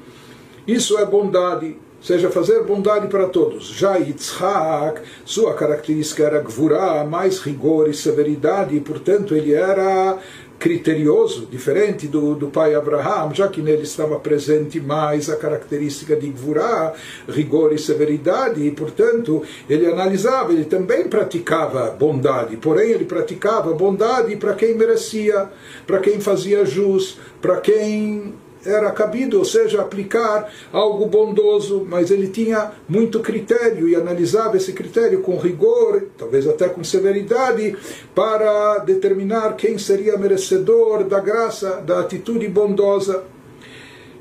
Isso 0.68 0.98
é 0.98 1.06
bondade, 1.06 1.78
seja 2.02 2.30
fazer 2.30 2.64
bondade 2.64 3.08
para 3.08 3.28
todos. 3.28 3.68
Já 3.70 3.96
Yitzhak, 3.96 5.02
sua 5.26 5.54
característica 5.54 6.24
era 6.24 6.40
gvurá, 6.40 7.04
mais 7.04 7.40
rigor 7.40 7.90
e 7.90 7.94
severidade, 7.94 8.76
e 8.76 8.80
portanto 8.80 9.36
ele 9.36 9.54
era 9.54 10.18
criterioso, 10.60 11.48
diferente 11.50 12.06
do, 12.08 12.36
do 12.36 12.48
pai 12.48 12.76
Abraham, 12.76 13.34
já 13.34 13.48
que 13.48 13.62
nele 13.62 13.84
estava 13.84 14.20
presente 14.20 14.80
mais 14.80 15.30
a 15.30 15.38
característica 15.38 16.16
de 16.16 16.28
Gvurá, 16.30 16.94
rigor 17.28 17.74
e 17.74 17.80
severidade, 17.80 18.62
e 18.62 18.70
portanto 18.70 19.42
ele 19.70 19.88
analisava, 19.88 20.52
ele 20.52 20.66
também 20.66 21.08
praticava 21.08 21.90
bondade, 21.92 22.58
porém 22.58 22.92
ele 22.92 23.06
praticava 23.06 23.74
bondade 23.74 24.36
para 24.36 24.54
quem 24.54 24.76
merecia, 24.76 25.50
para 25.88 26.00
quem 26.00 26.20
fazia 26.20 26.66
jus, 26.66 27.18
para 27.42 27.62
quem 27.62 28.34
era 28.66 28.92
cabido, 28.92 29.38
ou 29.38 29.46
seja, 29.46 29.82
aplicar 29.82 30.52
algo 30.72 31.06
bondoso, 31.06 31.86
mas 31.88 32.12
ele 32.12 32.28
tinha 32.28 32.72
muito 32.88 33.20
critério 33.20 33.88
e 33.88 33.96
analisava 33.96 34.58
esse 34.58 34.74
critério 34.74 35.22
com 35.22 35.38
rigor, 35.38 36.04
talvez 36.18 36.48
até 36.48 36.68
com 36.68 36.84
severidade, 36.84 37.76
para 38.14 38.80
determinar 38.80 39.56
quem 39.56 39.78
seria 39.78 40.18
merecedor 40.18 41.04
da 41.04 41.20
graça, 41.20 41.82
da 41.82 42.00
atitude 42.00 42.48
bondosa. 42.48 43.24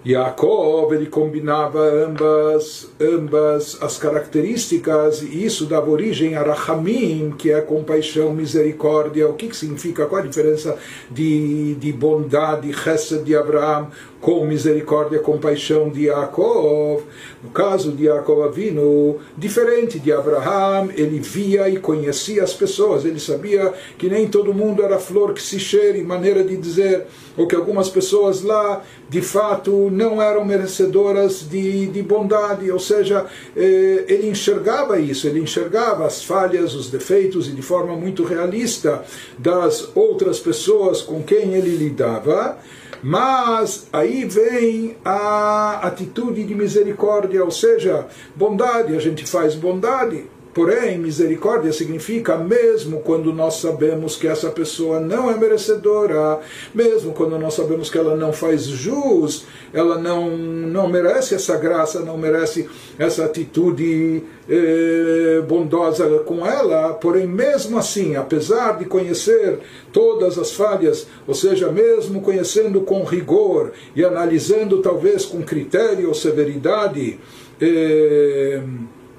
Yaakov 0.06 0.92
ele 0.94 1.06
combinava 1.06 1.80
ambas, 1.80 2.88
ambas 3.00 3.76
as 3.82 3.98
características 3.98 5.22
e 5.22 5.44
isso 5.44 5.66
dava 5.66 5.90
origem 5.90 6.36
a 6.36 6.42
Rahamim, 6.42 7.34
que 7.36 7.50
é 7.50 7.60
compaixão, 7.60 8.32
misericórdia. 8.32 9.28
O 9.28 9.34
que, 9.34 9.48
que 9.48 9.56
significa? 9.56 10.06
Qual 10.06 10.22
a 10.22 10.24
diferença 10.24 10.76
de, 11.10 11.74
de 11.74 11.92
bondade, 11.92 12.72
Chesed 12.72 13.24
de 13.24 13.36
Abraão 13.36 13.90
com 14.20 14.44
misericórdia, 14.44 15.18
compaixão 15.18 15.90
de 15.90 16.06
Yaakov? 16.06 17.02
No 17.42 17.50
caso 17.50 17.92
de 17.92 18.06
Yaakov 18.06 18.42
Avinu, 18.42 19.18
diferente 19.36 20.00
de 20.00 20.12
Abraham, 20.12 20.88
ele 20.96 21.20
via 21.20 21.68
e 21.68 21.78
conhecia 21.78 22.42
as 22.42 22.52
pessoas, 22.52 23.04
ele 23.04 23.20
sabia 23.20 23.72
que 23.96 24.08
nem 24.08 24.26
todo 24.26 24.52
mundo 24.52 24.82
era 24.82 24.98
flor 24.98 25.32
que 25.32 25.42
se 25.42 25.60
cheire, 25.60 26.02
maneira 26.02 26.42
de 26.42 26.56
dizer, 26.56 27.06
ou 27.36 27.46
que 27.46 27.54
algumas 27.54 27.88
pessoas 27.88 28.42
lá, 28.42 28.82
de 29.08 29.22
fato, 29.22 29.88
não 29.88 30.20
eram 30.20 30.44
merecedoras 30.44 31.48
de, 31.48 31.86
de 31.86 32.02
bondade, 32.02 32.68
ou 32.72 32.80
seja, 32.80 33.24
eh, 33.56 34.04
ele 34.08 34.28
enxergava 34.28 34.98
isso, 34.98 35.28
ele 35.28 35.38
enxergava 35.38 36.04
as 36.06 36.24
falhas, 36.24 36.74
os 36.74 36.90
defeitos, 36.90 37.48
e 37.48 37.52
de 37.52 37.62
forma 37.62 37.94
muito 37.94 38.24
realista 38.24 39.04
das 39.38 39.90
outras 39.94 40.40
pessoas 40.40 41.00
com 41.00 41.22
quem 41.22 41.54
ele 41.54 41.76
lidava, 41.76 42.58
mas 43.02 43.86
aí 43.92 44.24
vem 44.24 44.96
a 45.04 45.80
atitude 45.82 46.44
de 46.44 46.54
misericórdia, 46.54 47.44
ou 47.44 47.50
seja, 47.50 48.06
bondade, 48.34 48.96
a 48.96 49.00
gente 49.00 49.26
faz 49.26 49.54
bondade. 49.54 50.24
Porém, 50.58 50.98
misericórdia 50.98 51.72
significa 51.72 52.36
mesmo 52.36 52.98
quando 52.98 53.32
nós 53.32 53.60
sabemos 53.60 54.16
que 54.16 54.26
essa 54.26 54.50
pessoa 54.50 54.98
não 54.98 55.30
é 55.30 55.36
merecedora, 55.36 56.40
mesmo 56.74 57.12
quando 57.12 57.38
nós 57.38 57.54
sabemos 57.54 57.88
que 57.88 57.96
ela 57.96 58.16
não 58.16 58.32
faz 58.32 58.64
jus, 58.64 59.46
ela 59.72 59.96
não, 60.00 60.36
não 60.36 60.88
merece 60.88 61.36
essa 61.36 61.56
graça, 61.56 62.00
não 62.00 62.18
merece 62.18 62.68
essa 62.98 63.24
atitude 63.24 64.24
eh, 64.48 65.40
bondosa 65.46 66.24
com 66.26 66.44
ela, 66.44 66.92
porém, 66.94 67.24
mesmo 67.24 67.78
assim, 67.78 68.16
apesar 68.16 68.78
de 68.78 68.84
conhecer 68.84 69.60
todas 69.92 70.36
as 70.40 70.50
falhas, 70.50 71.06
ou 71.24 71.34
seja, 71.36 71.70
mesmo 71.70 72.20
conhecendo 72.20 72.80
com 72.80 73.04
rigor 73.04 73.70
e 73.94 74.04
analisando 74.04 74.82
talvez 74.82 75.24
com 75.24 75.40
critério 75.40 76.08
ou 76.08 76.14
severidade, 76.14 77.16
eh, 77.60 78.60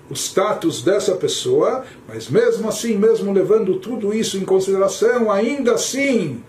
o 0.10 0.14
status 0.14 0.82
dessa 0.82 1.16
pessoa, 1.16 1.84
mas 2.08 2.30
mesmo 2.30 2.68
assim, 2.68 2.98
mesmo 2.98 3.32
levando 3.32 3.76
tudo 3.80 4.14
isso 4.14 4.38
em 4.38 4.46
consideração, 4.46 5.32
ainda 5.32 5.74
assim 5.74 6.44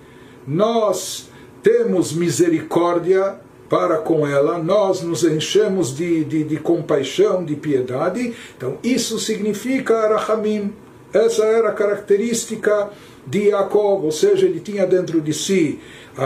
nós 0.46 1.28
temos 1.62 2.12
misericórdia 2.12 3.38
para 3.68 3.98
com 3.98 4.26
ela, 4.26 4.58
nós 4.58 5.00
nos 5.02 5.22
enchemos 5.22 5.94
de, 5.94 6.24
de, 6.24 6.42
de 6.42 6.56
compaixão, 6.56 7.44
de 7.44 7.54
piedade. 7.54 8.34
Então, 8.56 8.78
isso 8.82 9.18
significa 9.20 9.96
Arahamim. 9.96 10.72
Essa 11.12 11.44
era 11.44 11.68
a 11.68 11.72
característica 11.72 12.90
de 13.24 13.50
Jacob, 13.50 14.04
ou 14.04 14.10
seja, 14.10 14.46
ele 14.46 14.58
tinha 14.58 14.84
dentro 14.86 15.20
de 15.20 15.32
si 15.32 15.78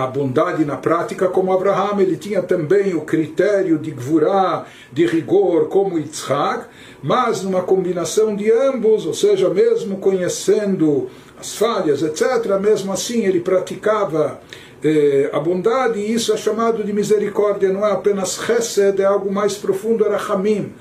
a 0.02 0.08
bondade 0.08 0.64
na 0.64 0.76
prática 0.76 1.28
como 1.28 1.52
Abraham, 1.52 2.00
ele 2.00 2.16
tinha 2.16 2.42
também 2.42 2.94
o 2.94 3.02
critério 3.02 3.78
de 3.78 3.92
Gvurá, 3.92 4.66
de 4.92 5.06
rigor 5.06 5.68
como 5.68 5.98
Yitzhak, 5.98 6.66
mas 7.00 7.42
numa 7.42 7.62
combinação 7.62 8.34
de 8.34 8.50
ambos, 8.50 9.06
ou 9.06 9.14
seja, 9.14 9.48
mesmo 9.48 9.98
conhecendo 9.98 11.08
as 11.38 11.54
falhas, 11.56 12.02
etc., 12.02 12.58
mesmo 12.60 12.92
assim 12.92 13.24
ele 13.24 13.38
praticava 13.38 14.40
eh, 14.82 15.30
a 15.32 15.38
bondade, 15.38 16.00
e 16.00 16.12
isso 16.12 16.32
é 16.32 16.36
chamado 16.36 16.82
de 16.82 16.92
misericórdia, 16.92 17.72
não 17.72 17.86
é 17.86 17.92
apenas 17.92 18.34
chesed, 18.44 19.00
é 19.00 19.04
algo 19.04 19.32
mais 19.32 19.54
profundo, 19.54 20.04
era 20.04 20.16
Hamim 20.16 20.72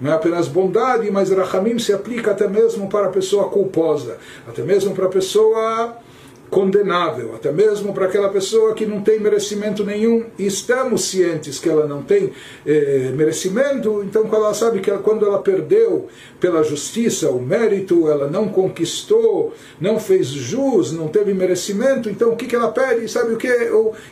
não 0.00 0.12
é 0.12 0.14
apenas 0.14 0.46
bondade, 0.46 1.10
mas 1.10 1.30
Rahamim 1.30 1.78
se 1.78 1.90
aplica 1.90 2.32
até 2.32 2.46
mesmo 2.46 2.86
para 2.86 3.06
a 3.06 3.10
pessoa 3.10 3.48
culposa, 3.48 4.18
até 4.46 4.62
mesmo 4.62 4.94
para 4.94 5.06
a 5.06 5.08
pessoa 5.08 5.96
condenável, 6.50 7.34
até 7.34 7.50
mesmo 7.50 7.92
para 7.92 8.06
aquela 8.06 8.28
pessoa 8.28 8.74
que 8.74 8.86
não 8.86 9.00
tem 9.00 9.18
merecimento 9.18 9.84
nenhum, 9.84 10.24
e 10.38 10.46
estamos 10.46 11.04
cientes 11.04 11.58
que 11.58 11.68
ela 11.68 11.86
não 11.86 12.02
tem 12.02 12.32
eh, 12.64 13.12
merecimento, 13.14 14.02
então 14.04 14.22
quando 14.22 14.44
ela 14.44 14.54
sabe 14.54 14.80
que 14.80 14.90
ela, 14.90 15.00
quando 15.00 15.26
ela 15.26 15.38
perdeu 15.38 16.06
pela 16.40 16.62
justiça 16.62 17.30
o 17.30 17.40
mérito, 17.40 18.08
ela 18.08 18.28
não 18.28 18.48
conquistou, 18.48 19.54
não 19.80 19.98
fez 19.98 20.28
jus, 20.28 20.92
não 20.92 21.08
teve 21.08 21.34
merecimento, 21.34 22.08
então 22.08 22.30
o 22.30 22.36
que, 22.36 22.46
que 22.46 22.56
ela 22.56 22.70
pede? 22.70 23.08
Sabe 23.08 23.34
o 23.34 23.36
que? 23.36 23.48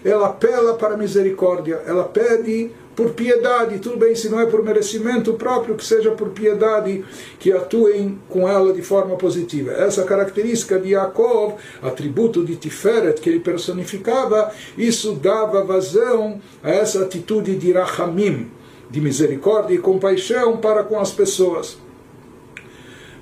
Ela 0.05 0.27
apela 0.27 0.75
para 0.75 0.95
a 0.95 0.99
misericórdia, 0.99 1.83
ela 1.87 2.05
pede 2.05 2.71
por 2.97 3.11
piedade, 3.11 3.79
tudo 3.79 3.97
bem, 3.97 4.15
se 4.15 4.29
não 4.29 4.41
é 4.41 4.47
por 4.47 4.63
merecimento 4.63 5.33
próprio, 5.35 5.75
que 5.75 5.85
seja 5.85 6.13
por 6.13 6.31
piedade, 6.31 7.05
que 7.39 7.53
atuem 7.53 8.19
com 8.29 8.49
ela 8.49 8.73
de 8.73 8.83
forma 8.83 9.17
positiva. 9.17 9.73
Essa 9.73 10.05
característica 10.05 10.79
de 10.79 10.91
Yaakov, 10.91 11.55
atributo 11.83 12.45
de 12.45 12.57
Tiferet 12.57 13.21
que 13.21 13.29
ele 13.29 13.41
personificava, 13.41 14.53
isso 14.79 15.13
dava 15.15 15.65
vazão 15.65 16.41
a 16.63 16.71
essa 16.71 17.03
atitude 17.03 17.57
de 17.57 17.73
Rahamim, 17.73 18.51
de 18.91 19.01
misericórdia 19.01 19.75
e 19.75 19.79
compaixão 19.79 20.57
para 20.59 20.85
com 20.85 20.99
as 21.01 21.11
pessoas. 21.11 21.79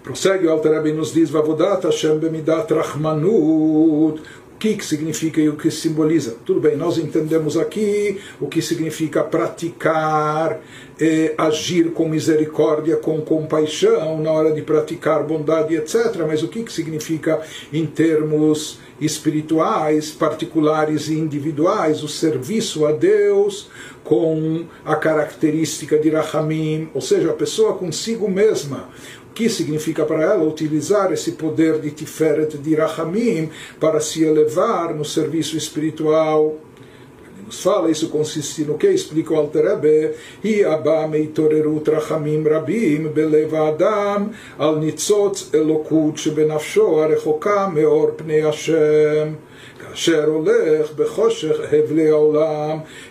Prossegue 0.03 0.49
o 0.49 0.51
Alter 0.51 0.83
nos 0.93 1.13
diz, 1.13 1.31
Vavodat 1.31 1.85
Hashem 1.85 2.19
bemidat 2.19 2.69
Rahmanut, 2.73 4.21
que, 4.63 4.77
que 4.77 4.85
significa 4.85 5.41
e 5.41 5.49
o 5.49 5.57
que 5.57 5.73
simboliza. 5.73 6.37
Tudo 6.45 6.61
bem, 6.61 6.77
nós 6.77 6.97
entendemos 6.97 7.57
aqui 7.57 8.21
o 8.41 8.47
que 8.47 8.63
significa 8.63 9.25
praticar, 9.25 10.61
eh, 11.01 11.35
agir 11.37 11.91
com 11.91 12.09
misericórdia, 12.09 12.97
com 12.97 13.21
compaixão, 13.23 14.21
na 14.21 14.31
hora 14.31 14.53
de 14.53 14.63
praticar 14.63 15.25
bondade, 15.25 15.75
etc. 15.75 16.15
Mas 16.29 16.45
o 16.45 16.49
que, 16.49 16.63
que 16.63 16.73
significa 16.73 17.43
em 17.73 17.85
termos 17.85 18.79
espirituais, 19.01 20.13
particulares 20.13 21.09
e 21.09 21.15
individuais, 21.15 22.05
o 22.05 22.09
serviço 22.09 22.87
a 22.87 22.93
Deus 22.93 23.69
com 24.05 24.65
a 24.85 24.95
característica 24.95 25.99
de 25.99 26.11
Rahamim, 26.11 26.89
ou 26.95 27.01
seja, 27.01 27.31
a 27.31 27.35
pessoa 27.35 27.75
consigo 27.75 28.31
mesma, 28.31 28.89
que 29.35 29.49
significa 29.49 30.05
para 30.05 30.23
ela 30.23 30.45
utilizar 30.45 31.13
esse 31.13 31.33
poder 31.33 31.81
de 31.81 31.91
Tiferet 31.91 32.59
de 32.59 32.75
Rahamim 32.75 33.51
para 33.81 34.01
se 34.01 34.25
elevar 34.25 34.95
no 34.95 35.05
serviço 35.05 35.57
espiritual. 35.57 36.57
Nos 37.45 37.63
fala, 37.63 37.91
isso 37.91 38.09
consiste 38.09 38.63
no 38.65 38.79
que? 38.79 38.87
Explica 38.87 39.35
o 39.35 39.37
Alter 39.37 39.65
Rebbe, 39.65 40.15
Hi 40.45 40.65
abba 40.65 41.07
meitorerut 41.09 41.87
Rachamim 41.89 42.45
rabim 42.45 43.09
belev 43.09 43.55
adam 43.55 44.31
al 44.59 44.79
nitzotz 44.79 45.53
elokut 45.53 46.19
shebenafsho 46.19 47.03
arechoka 47.03 47.69
meor 47.69 48.13
pnei 48.13 48.43
Hashem. 48.43 49.37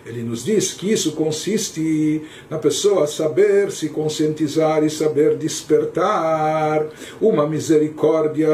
Ele 0.05 0.23
nos 0.23 0.43
diz 0.43 0.73
que 0.73 0.91
isso 0.91 1.13
consiste 1.13 2.21
na 2.49 2.57
pessoa 2.57 3.07
saber 3.07 3.71
se 3.71 3.89
conscientizar 3.89 4.83
e 4.83 4.89
saber 4.89 5.37
despertar 5.37 6.87
uma 7.19 7.47
misericórdia 7.47 8.49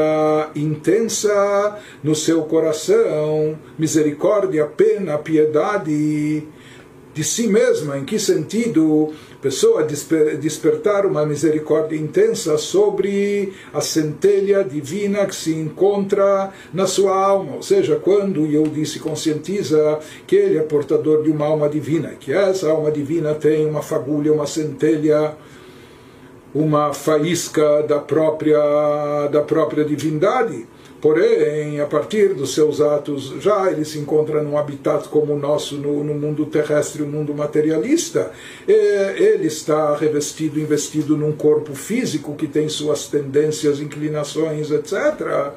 intensa 0.54 1.78
no 2.02 2.14
seu 2.14 2.42
coração, 2.42 3.58
misericórdia, 3.78 4.66
pena, 4.66 5.18
piedade 5.18 6.42
de 7.14 7.24
si 7.24 7.48
mesma. 7.48 7.98
Em 7.98 8.04
que 8.04 8.18
sentido? 8.18 9.12
Pessoa 9.40 9.84
desper, 9.84 10.36
despertar 10.36 11.06
uma 11.06 11.24
misericórdia 11.24 11.96
intensa 11.96 12.58
sobre 12.58 13.52
a 13.72 13.80
centelha 13.80 14.64
divina 14.64 15.24
que 15.26 15.34
se 15.34 15.54
encontra 15.54 16.52
na 16.74 16.88
sua 16.88 17.14
alma. 17.14 17.54
Ou 17.54 17.62
seja, 17.62 17.94
quando 17.96 18.46
Yehudi 18.46 18.84
se 18.84 18.98
conscientiza 18.98 20.00
que 20.26 20.34
ele 20.34 20.58
é 20.58 20.62
portador 20.62 21.22
de 21.22 21.30
uma 21.30 21.46
alma 21.46 21.68
divina, 21.68 22.14
que 22.18 22.32
essa 22.32 22.68
alma 22.68 22.90
divina 22.90 23.32
tem 23.32 23.64
uma 23.64 23.80
fagulha, 23.80 24.32
uma 24.32 24.46
centelha 24.46 25.36
uma 26.54 26.94
faísca 26.94 27.82
da 27.82 27.98
própria 27.98 29.28
da 29.30 29.42
própria 29.42 29.84
divindade 29.84 30.66
Porém, 31.00 31.80
a 31.80 31.86
partir 31.86 32.34
dos 32.34 32.54
seus 32.54 32.80
atos, 32.80 33.34
já 33.40 33.70
ele 33.70 33.84
se 33.84 33.98
encontra 33.98 34.42
num 34.42 34.58
habitat 34.58 35.08
como 35.08 35.32
o 35.32 35.38
nosso, 35.38 35.76
no, 35.76 36.02
no 36.02 36.14
mundo 36.14 36.44
terrestre, 36.46 37.02
no 37.02 37.08
mundo 37.08 37.32
materialista. 37.32 38.32
Ele 38.66 39.46
está 39.46 39.94
revestido, 39.96 40.58
investido 40.58 41.16
num 41.16 41.32
corpo 41.32 41.72
físico 41.74 42.34
que 42.34 42.48
tem 42.48 42.68
suas 42.68 43.06
tendências, 43.06 43.80
inclinações, 43.80 44.72
etc. 44.72 45.52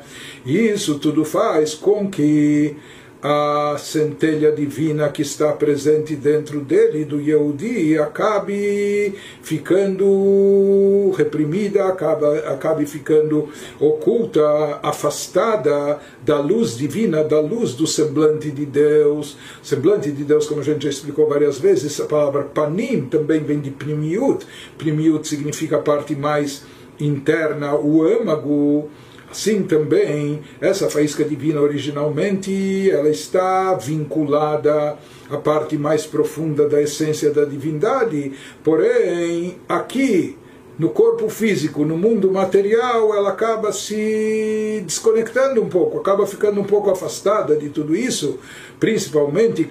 E 0.45 0.57
isso 0.57 0.99
tudo 0.99 1.25
faz 1.25 1.73
com 1.73 2.09
que 2.09 2.75
a 3.23 3.75
centelha 3.77 4.51
divina 4.51 5.07
que 5.09 5.21
está 5.21 5.51
presente 5.53 6.15
dentro 6.15 6.59
dele, 6.59 7.05
do 7.05 7.21
Yehudi, 7.21 7.97
acabe 7.99 9.13
ficando 9.43 11.13
reprimida, 11.15 11.85
acaba, 11.85 12.39
acabe 12.39 12.85
ficando 12.87 13.49
oculta, 13.79 14.41
afastada 14.81 15.99
da 16.25 16.39
luz 16.39 16.75
divina, 16.75 17.23
da 17.23 17.39
luz 17.39 17.73
do 17.73 17.85
semblante 17.85 18.49
de 18.49 18.65
Deus. 18.65 19.37
Semblante 19.61 20.11
de 20.11 20.23
Deus, 20.23 20.47
como 20.47 20.61
a 20.61 20.63
gente 20.63 20.83
já 20.83 20.89
explicou 20.89 21.29
várias 21.29 21.59
vezes, 21.59 21.99
a 22.01 22.05
palavra 22.05 22.43
panim 22.43 23.01
também 23.01 23.43
vem 23.43 23.59
de 23.59 23.69
primiut. 23.69 24.45
Primiut 24.79 25.27
significa 25.27 25.77
a 25.77 25.81
parte 25.81 26.15
mais 26.15 26.63
interna, 26.99 27.75
o 27.75 28.03
âmago 28.03 28.89
Assim 29.31 29.63
também, 29.63 30.41
essa 30.59 30.89
faísca 30.89 31.23
divina 31.23 31.61
originalmente, 31.61 32.91
ela 32.91 33.07
está 33.07 33.73
vinculada 33.75 34.97
à 35.29 35.37
parte 35.37 35.77
mais 35.77 36.05
profunda 36.05 36.67
da 36.67 36.81
essência 36.81 37.31
da 37.31 37.45
divindade, 37.45 38.33
porém, 38.61 39.55
aqui, 39.69 40.37
no 40.81 40.89
corpo 40.89 41.29
físico, 41.29 41.85
no 41.85 41.95
mundo 41.95 42.31
material, 42.31 43.13
ela 43.13 43.29
acaba 43.29 43.71
se 43.71 44.81
desconectando 44.83 45.61
um 45.61 45.69
pouco, 45.69 45.99
acaba 45.99 46.25
ficando 46.25 46.59
um 46.59 46.63
pouco 46.63 46.89
afastada 46.89 47.55
de 47.55 47.69
tudo 47.69 47.95
isso, 47.95 48.39
principalmente 48.79 49.63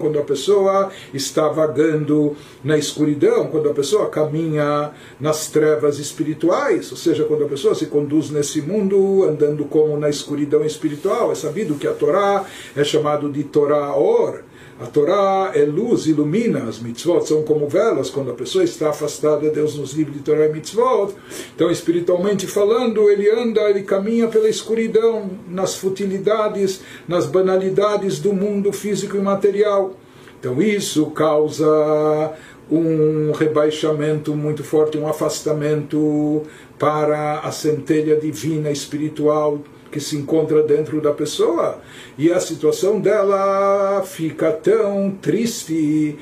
quando 0.00 0.18
a 0.18 0.24
pessoa 0.24 0.90
está 1.14 1.46
vagando 1.46 2.36
na 2.64 2.76
escuridão, 2.76 3.46
quando 3.46 3.70
a 3.70 3.72
pessoa 3.72 4.08
caminha 4.08 4.90
nas 5.20 5.46
trevas 5.46 6.00
espirituais, 6.00 6.90
ou 6.90 6.96
seja, 6.96 7.22
quando 7.22 7.44
a 7.44 7.48
pessoa 7.48 7.72
se 7.72 7.86
conduz 7.86 8.30
nesse 8.30 8.60
mundo 8.60 9.28
andando 9.28 9.64
como 9.66 9.96
na 9.96 10.10
escuridão 10.10 10.64
espiritual. 10.64 11.30
É 11.30 11.36
sabido 11.36 11.76
que 11.76 11.86
a 11.86 11.92
Torá 11.92 12.44
é 12.74 12.82
chamado 12.82 13.30
de 13.30 13.44
Torá 13.44 13.94
Or, 13.94 14.42
a 14.80 14.86
Torá 14.86 15.50
é 15.54 15.64
luz, 15.64 16.06
ilumina, 16.06 16.64
as 16.68 16.78
mitzvot 16.78 17.26
são 17.26 17.42
como 17.42 17.68
velas, 17.68 18.10
quando 18.10 18.30
a 18.30 18.34
pessoa 18.34 18.62
está 18.62 18.90
afastada, 18.90 19.50
Deus 19.50 19.76
nos 19.76 19.92
livre 19.92 20.12
de 20.12 20.20
Torá 20.20 20.46
e 20.46 20.52
mitzvot. 20.52 21.14
Então, 21.54 21.68
espiritualmente 21.68 22.46
falando, 22.46 23.10
ele 23.10 23.28
anda, 23.28 23.68
ele 23.68 23.82
caminha 23.82 24.28
pela 24.28 24.48
escuridão, 24.48 25.30
nas 25.48 25.74
futilidades, 25.74 26.80
nas 27.08 27.26
banalidades 27.26 28.20
do 28.20 28.32
mundo 28.32 28.72
físico 28.72 29.16
e 29.16 29.20
material. 29.20 29.96
Então, 30.38 30.62
isso 30.62 31.06
causa 31.06 32.34
um 32.70 33.32
rebaixamento 33.32 34.32
muito 34.36 34.62
forte, 34.62 34.96
um 34.96 35.08
afastamento 35.08 36.42
para 36.78 37.40
a 37.40 37.50
centelha 37.50 38.14
divina 38.14 38.70
espiritual 38.70 39.58
que 39.90 40.00
se 40.00 40.16
encontra 40.16 40.62
dentro 40.62 41.00
da 41.00 41.12
pessoa 41.12 41.80
e 42.16 42.30
a 42.30 42.40
situação 42.40 43.00
dela 43.00 44.02
fica 44.04 44.52
tão 44.52 45.10
triste 45.20 46.16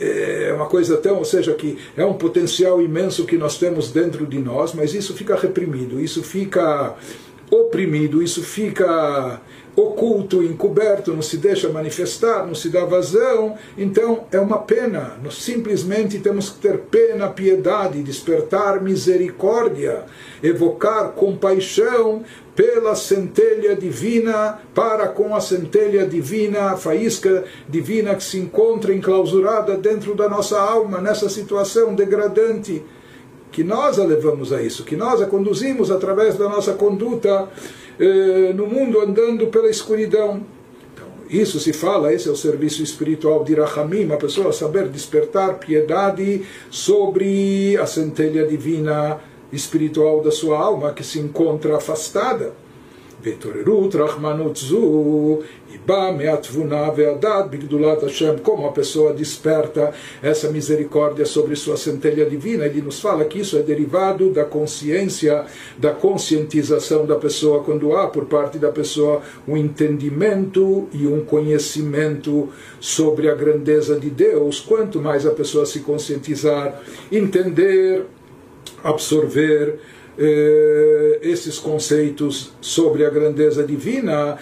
é 0.00 0.52
uma 0.54 0.66
coisa 0.66 0.96
tão, 0.96 1.16
ou 1.16 1.24
seja, 1.24 1.52
que 1.54 1.76
é 1.96 2.04
um 2.04 2.14
potencial 2.14 2.80
imenso 2.80 3.24
que 3.24 3.36
nós 3.36 3.58
temos 3.58 3.90
dentro 3.90 4.26
de 4.26 4.38
nós, 4.38 4.72
mas 4.72 4.94
isso 4.94 5.12
fica 5.14 5.34
reprimido, 5.34 6.00
isso 6.00 6.22
fica 6.22 6.94
oprimido, 7.50 8.22
isso 8.22 8.42
fica 8.42 9.40
oculto, 9.80 10.42
encoberto, 10.42 11.14
não 11.14 11.22
se 11.22 11.36
deixa 11.36 11.68
manifestar, 11.68 12.46
não 12.46 12.54
se 12.54 12.68
dá 12.68 12.84
vazão, 12.84 13.56
então 13.76 14.24
é 14.32 14.40
uma 14.40 14.58
pena. 14.58 15.16
Nós 15.22 15.36
simplesmente 15.36 16.18
temos 16.18 16.50
que 16.50 16.58
ter 16.58 16.78
pena, 16.78 17.28
piedade, 17.28 18.02
despertar 18.02 18.82
misericórdia, 18.82 20.04
evocar 20.42 21.12
compaixão 21.12 22.22
pela 22.56 22.96
centelha 22.96 23.76
divina, 23.76 24.58
para 24.74 25.06
com 25.06 25.34
a 25.34 25.40
centelha 25.40 26.06
divina, 26.06 26.72
a 26.72 26.76
faísca 26.76 27.44
divina 27.68 28.16
que 28.16 28.24
se 28.24 28.38
encontra 28.38 28.92
enclausurada 28.92 29.76
dentro 29.76 30.14
da 30.14 30.28
nossa 30.28 30.58
alma, 30.58 31.00
nessa 31.00 31.28
situação 31.28 31.94
degradante 31.94 32.82
que 33.52 33.64
nós 33.64 33.98
a 33.98 34.04
levamos 34.04 34.52
a 34.52 34.60
isso, 34.60 34.84
que 34.84 34.96
nós 34.96 35.22
a 35.22 35.26
conduzimos 35.26 35.90
através 35.90 36.36
da 36.36 36.48
nossa 36.48 36.74
conduta 36.74 37.48
eh, 37.98 38.52
no 38.54 38.66
mundo 38.66 39.00
andando 39.00 39.46
pela 39.48 39.68
escuridão. 39.68 40.42
Então, 40.92 41.08
isso 41.28 41.58
se 41.58 41.72
fala, 41.72 42.12
esse 42.12 42.28
é 42.28 42.32
o 42.32 42.36
serviço 42.36 42.82
espiritual 42.82 43.44
de 43.44 43.54
Rahamim, 43.54 44.12
a 44.12 44.16
pessoa 44.16 44.52
saber 44.52 44.88
despertar 44.88 45.58
piedade 45.58 46.42
sobre 46.70 47.76
a 47.76 47.86
centelha 47.86 48.46
divina 48.46 49.20
espiritual 49.52 50.22
da 50.22 50.30
sua 50.30 50.58
alma 50.58 50.92
que 50.92 51.02
se 51.02 51.18
encontra 51.18 51.76
afastada. 51.76 52.52
והתעוררות 53.23 53.95
רחמנות 53.95 54.57
זו 54.57 55.39
היא 55.71 55.79
באה 55.85 56.11
מהתבונה 56.11 56.89
והדעת 56.95 57.51
בגדולת 57.51 58.03
Hashem, 58.03 58.39
como 58.43 58.67
a 58.67 58.71
pessoa 58.71 59.13
desperta 59.13 59.93
essa 60.21 60.49
misericórdia 60.51 61.25
sobre 61.25 61.55
sua 61.55 61.77
centelha 61.77 62.25
divina. 62.25 62.65
Ele 62.65 62.81
nos 62.81 62.99
fala 62.99 63.25
que 63.25 63.39
isso 63.39 63.57
é 63.57 63.61
derivado 63.61 64.29
da 64.29 64.43
consciência, 64.43 65.45
da 65.77 65.91
conscientização 65.91 67.05
da 67.05 67.15
pessoa, 67.15 67.63
quando 67.63 67.95
há 67.95 68.07
por 68.07 68.25
parte 68.25 68.57
da 68.59 68.71
pessoa 68.71 69.21
um 69.47 69.55
entendimento 69.57 70.87
e 70.93 71.07
um 71.07 71.21
conhecimento 71.23 72.49
sobre 72.79 73.29
a 73.29 73.35
grandeza 73.35 73.99
de 73.99 74.09
Deus. 74.09 74.59
Quanto 74.59 75.01
mais 75.01 75.25
a 75.25 75.31
pessoa 75.31 75.65
se 75.65 75.79
conscientizar, 75.79 76.81
entender, 77.11 78.05
absorver, 78.83 79.79
eh, 80.18 81.20
esses 81.22 81.58
conceitos 81.58 82.52
sobre 82.60 83.04
a 83.04 83.10
grandeza 83.10 83.64
divina, 83.64 84.36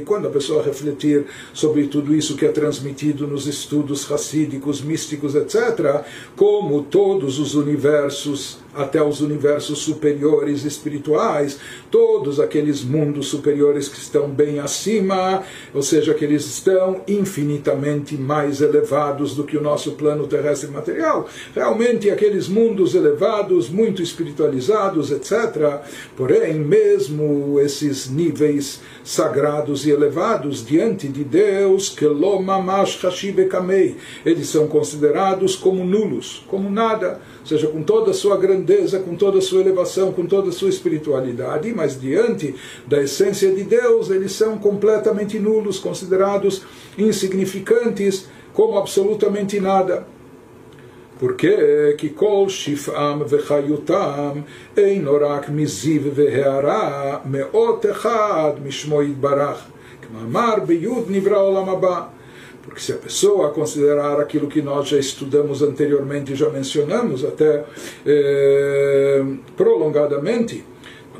quando 0.00 0.26
a 0.26 0.30
pessoa 0.30 0.62
refletir 0.62 1.26
sobre 1.52 1.86
tudo 1.86 2.14
isso 2.14 2.36
que 2.36 2.44
é 2.44 2.48
transmitido 2.50 3.26
nos 3.26 3.46
estudos 3.46 4.04
racídicos, 4.04 4.80
místicos, 4.80 5.34
etc., 5.34 6.04
como 6.34 6.82
todos 6.82 7.38
os 7.38 7.54
universos 7.54 8.58
até 8.74 9.02
os 9.02 9.20
universos 9.20 9.80
superiores 9.80 10.64
espirituais, 10.64 11.58
todos 11.90 12.38
aqueles 12.38 12.82
mundos 12.82 13.28
superiores 13.28 13.88
que 13.88 13.98
estão 13.98 14.28
bem 14.28 14.58
acima, 14.58 15.42
ou 15.74 15.82
seja, 15.82 16.14
que 16.14 16.24
eles 16.24 16.46
estão 16.46 17.00
infinitamente 17.06 18.16
mais 18.16 18.60
elevados 18.60 19.34
do 19.34 19.44
que 19.44 19.56
o 19.56 19.62
nosso 19.62 19.92
plano 19.92 20.26
terrestre 20.26 20.70
material. 20.70 21.28
Realmente, 21.54 22.10
aqueles 22.10 22.48
mundos 22.48 22.94
elevados, 22.94 23.68
muito 23.68 24.02
espiritualizados, 24.02 25.10
etc. 25.10 25.80
Porém, 26.16 26.54
mesmo 26.54 27.58
esses 27.60 28.08
níveis 28.08 28.80
sagrados 29.02 29.86
e 29.86 29.90
elevados 29.90 30.64
diante 30.64 31.08
de 31.08 31.24
Deus, 31.24 31.88
que 31.88 32.04
eles 34.24 34.48
são 34.48 34.66
considerados 34.68 35.56
como 35.56 35.84
nulos, 35.84 36.44
como 36.48 36.70
nada 36.70 37.20
seja, 37.50 37.66
com 37.66 37.82
toda 37.82 38.12
a 38.12 38.14
sua 38.14 38.36
grandeza, 38.36 38.59
com 39.05 39.15
toda 39.15 39.39
a 39.39 39.41
sua 39.41 39.61
elevação, 39.61 40.11
com 40.11 40.25
toda 40.25 40.49
a 40.49 40.51
sua 40.51 40.69
espiritualidade, 40.69 41.73
mas 41.73 41.99
diante 41.99 42.55
da 42.87 43.01
essência 43.01 43.51
de 43.53 43.63
Deus, 43.63 44.09
eles 44.09 44.31
são 44.31 44.57
completamente 44.57 45.39
nulos, 45.39 45.79
considerados 45.79 46.63
insignificantes, 46.97 48.27
como 48.53 48.77
absolutamente 48.77 49.59
nada. 49.59 50.07
Porque 51.19 51.95
que 51.97 52.09
kol 52.09 52.47
shif'am 52.49 53.23
vechayutam 53.23 54.43
eino 54.75 55.17
rak 55.17 55.49
miziv 55.49 56.09
ve'hara 56.13 57.21
me'ot 57.25 57.87
echad 57.87 58.59
mishmo 58.59 59.01
yitbarach. 59.01 59.75
כמאמר 60.07 60.55
ביוד 60.65 61.05
נברא 61.09 61.37
עולם 61.37 61.69
הבא 61.69 62.01
porque 62.70 62.80
se 62.80 62.92
a 62.92 62.96
pessoa 62.96 63.50
considerar 63.50 64.20
aquilo 64.20 64.46
que 64.46 64.62
nós 64.62 64.88
já 64.88 64.96
estudamos 64.96 65.60
anteriormente, 65.60 66.36
já 66.36 66.48
mencionamos 66.48 67.24
até 67.24 67.64
eh, 68.06 69.24
prolongadamente, 69.56 70.64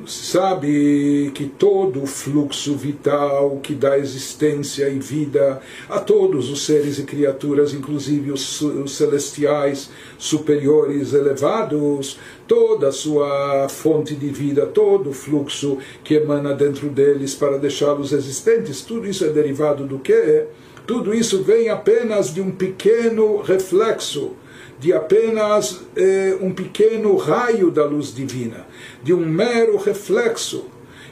se 0.06 0.26
sabe 0.26 1.32
que 1.34 1.46
todo 1.46 2.04
o 2.04 2.06
fluxo 2.06 2.76
vital 2.76 3.58
que 3.60 3.74
dá 3.74 3.98
existência 3.98 4.88
e 4.88 5.00
vida 5.00 5.60
a 5.88 5.98
todos 5.98 6.50
os 6.50 6.64
seres 6.64 7.00
e 7.00 7.02
criaturas, 7.02 7.74
inclusive 7.74 8.30
os, 8.30 8.60
os 8.62 8.96
celestiais 8.96 9.90
superiores 10.16 11.12
elevados, 11.12 12.16
toda 12.46 12.88
a 12.88 12.92
sua 12.92 13.68
fonte 13.68 14.14
de 14.14 14.28
vida, 14.28 14.66
todo 14.66 15.10
o 15.10 15.12
fluxo 15.12 15.78
que 16.04 16.14
emana 16.14 16.54
dentro 16.54 16.88
deles 16.88 17.34
para 17.34 17.58
deixá-los 17.58 18.12
existentes, 18.12 18.82
tudo 18.82 19.08
isso 19.08 19.24
é 19.24 19.28
derivado 19.28 19.84
do 19.84 19.98
que? 19.98 20.46
Tudo 20.90 21.14
isso 21.14 21.44
vem 21.44 21.68
apenas 21.68 22.34
de 22.34 22.40
um 22.40 22.50
pequeno 22.50 23.40
reflexo, 23.42 24.32
de 24.80 24.92
apenas 24.92 25.82
eh, 25.94 26.36
um 26.40 26.52
pequeno 26.52 27.14
raio 27.14 27.70
da 27.70 27.84
luz 27.84 28.12
divina, 28.12 28.66
de 29.00 29.14
um 29.14 29.24
mero 29.24 29.76
reflexo. 29.76 30.64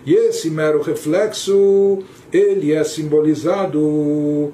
E 0.05 0.13
esse 0.13 0.51
mero 0.51 0.83
reflexo, 0.83 2.01
ele 2.33 2.73
é 2.73 2.83
simbolizado 2.83 4.53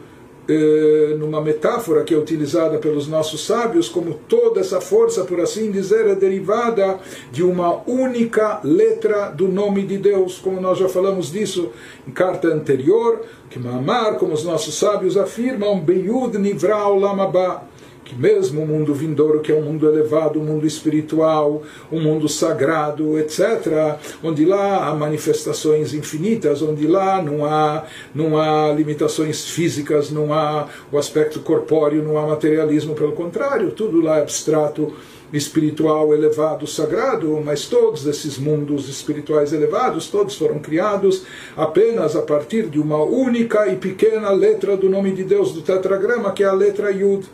numa 1.19 1.41
metáfora 1.41 2.05
que 2.05 2.15
é 2.15 2.19
utilizada 2.19 2.79
pelos 2.79 3.09
nossos 3.09 3.47
sábios, 3.47 3.89
como 3.89 4.15
toda 4.29 4.61
essa 4.61 4.81
força, 4.81 5.25
por 5.25 5.41
assim 5.41 5.71
dizer, 5.71 6.07
é 6.07 6.15
derivada 6.15 6.99
de 7.33 7.43
uma 7.43 7.81
única 7.89 8.61
letra 8.63 9.31
do 9.31 9.49
nome 9.49 9.87
de 9.87 9.97
Deus, 9.97 10.39
como 10.39 10.61
nós 10.61 10.79
já 10.79 10.89
falamos 10.89 11.33
disso 11.33 11.71
em 12.07 12.11
carta 12.11 12.49
anterior, 12.49 13.23
que 13.49 13.59
Mamar, 13.59 14.17
como 14.17 14.35
os 14.35 14.45
nossos 14.45 14.75
sábios 14.75 15.17
afirmam, 15.17 15.81
Beyud 15.81 16.37
Nivra 16.39 16.87
Olam 16.87 17.15
que 17.15 17.74
mesmo 18.17 18.63
o 18.63 18.67
mundo 18.67 18.95
vindouro, 18.95 19.41
que 19.41 19.53
é 19.53 19.55
um 19.55 19.63
mundo 19.63 19.89
elevado, 19.89 20.41
um 20.41 20.45
mundo 20.45 20.67
espiritual, 20.67 21.63
um 21.91 22.01
mundo 22.01 22.29
sagrado, 22.29 23.19
etc., 23.19 23.97
onde 24.23 24.45
lá 24.45 24.89
há 24.89 24.95
manifestações 24.95 25.95
infinitas, 25.95 26.63
onde 26.63 26.87
lá 26.87 27.23
não 27.23 27.45
há, 27.45 27.85
não 28.15 28.39
há 28.39 28.73
limitações 28.73 29.45
físicas, 29.47 30.11
não 30.11 30.33
há 30.33 30.69
o 30.91 30.99
aspecto 30.99 31.41
corpóreo, 31.41 32.03
não 32.03 32.19
há 32.19 32.27
materialismo, 32.27 32.95
pelo 32.95 33.13
contrário, 33.13 33.71
tudo 33.71 34.01
lá 34.01 34.19
é 34.19 34.23
abstrato, 34.23 34.93
espiritual 35.33 36.15
elevado, 36.15 36.67
sagrado, 36.67 37.41
mas 37.45 37.67
todos 37.67 38.07
esses 38.07 38.39
mundos 38.39 38.89
espirituais 38.89 39.53
elevados, 39.53 40.09
todos 40.09 40.37
foram 40.37 40.61
criados 40.61 41.25
apenas 41.57 42.15
a 42.15 42.23
partir 42.23 42.67
de 42.67 42.79
uma 42.79 43.03
única 43.03 43.67
e 43.67 43.77
pequena 43.77 44.31
letra 44.31 44.77
do 44.77 44.89
nome 44.89 45.13
de 45.13 45.25
Deus 45.25 45.53
do 45.53 45.63
tetragrama, 45.63 46.33
que 46.33 46.45
é 46.45 46.47
a 46.47 46.53
letra 46.53 46.91
Yud. 46.91 47.27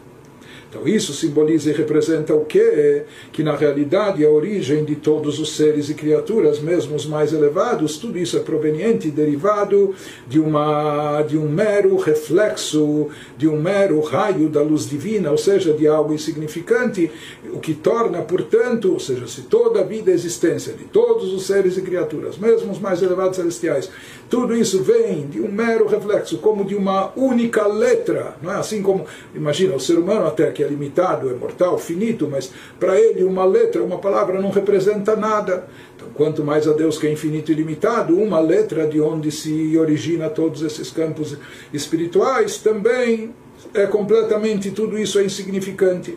Então 0.71 0.87
isso 0.87 1.13
simboliza 1.13 1.69
e 1.69 1.73
representa 1.73 2.33
o 2.33 2.45
que? 2.45 3.03
Que 3.33 3.43
na 3.43 3.57
realidade 3.57 4.25
a 4.25 4.31
origem 4.31 4.85
de 4.85 4.95
todos 4.95 5.41
os 5.41 5.57
seres 5.57 5.91
e 5.91 5.95
criaturas, 5.95 6.61
mesmo 6.61 6.95
os 6.95 7.07
mais 7.07 7.33
elevados, 7.33 7.99
tudo 7.99 8.17
isso 8.17 8.37
é 8.37 8.41
proveniente 8.41 9.09
e 9.09 9.11
derivado 9.11 9.93
de, 10.29 10.39
uma, 10.39 11.23
de 11.23 11.37
um 11.37 11.49
mero 11.49 11.97
reflexo, 11.97 13.09
de 13.37 13.49
um 13.49 13.61
mero 13.61 14.01
raio 14.01 14.49
da 14.49 14.63
luz 14.63 14.89
divina, 14.89 15.33
ou 15.33 15.39
seja, 15.39 15.73
de 15.73 15.89
algo 15.89 16.15
insignificante, 16.15 17.11
o 17.53 17.59
que 17.59 17.75
torna, 17.75 18.23
portanto, 18.23 18.93
ou 18.93 19.01
seja, 19.01 19.27
se 19.27 19.43
toda 19.43 19.81
a 19.81 19.85
vida 19.85 20.13
e 20.13 20.15
existência 20.15 20.73
de 20.73 20.85
todos 20.85 21.33
os 21.33 21.47
seres 21.47 21.77
e 21.77 21.83
criaturas, 21.83 22.39
mesmo 22.39 22.71
os 22.71 22.79
mais 22.79 23.03
elevados 23.03 23.37
celestiais, 23.37 23.91
tudo 24.31 24.57
isso 24.57 24.81
vem 24.85 25.27
de 25.27 25.41
um 25.41 25.51
mero 25.51 25.89
reflexo, 25.89 26.39
como 26.39 26.65
de 26.65 26.77
uma 26.77 27.13
única 27.17 27.67
letra, 27.67 28.37
não 28.41 28.53
é 28.53 28.55
assim 28.55 28.81
como, 28.81 29.05
imagina, 29.35 29.75
o 29.75 29.81
ser 29.81 29.99
humano 29.99 30.25
até 30.25 30.53
que 30.53 30.63
é 30.63 30.69
limitado, 30.69 31.29
é 31.29 31.35
mortal, 31.35 31.77
finito, 31.77 32.29
mas 32.31 32.53
para 32.79 32.99
ele 32.99 33.25
uma 33.25 33.45
letra, 33.45 33.83
uma 33.83 33.99
palavra 33.99 34.41
não 34.41 34.51
representa 34.51 35.17
nada. 35.17 35.67
Então, 35.97 36.07
quanto 36.15 36.45
mais 36.45 36.69
a 36.69 36.73
Deus 36.73 36.97
que 36.97 37.09
é 37.09 37.13
infinito 37.13 37.51
e 37.51 37.57
limitado, 37.57 38.17
uma 38.17 38.39
letra 38.39 38.87
de 38.87 39.01
onde 39.01 39.33
se 39.33 39.77
origina 39.77 40.31
todos 40.31 40.63
esses 40.63 40.93
campos 40.93 41.37
espirituais 41.73 42.59
também 42.59 43.35
é 43.75 43.85
completamente, 43.85 44.71
tudo 44.71 44.97
isso 44.97 45.19
é 45.19 45.25
insignificante 45.25 46.17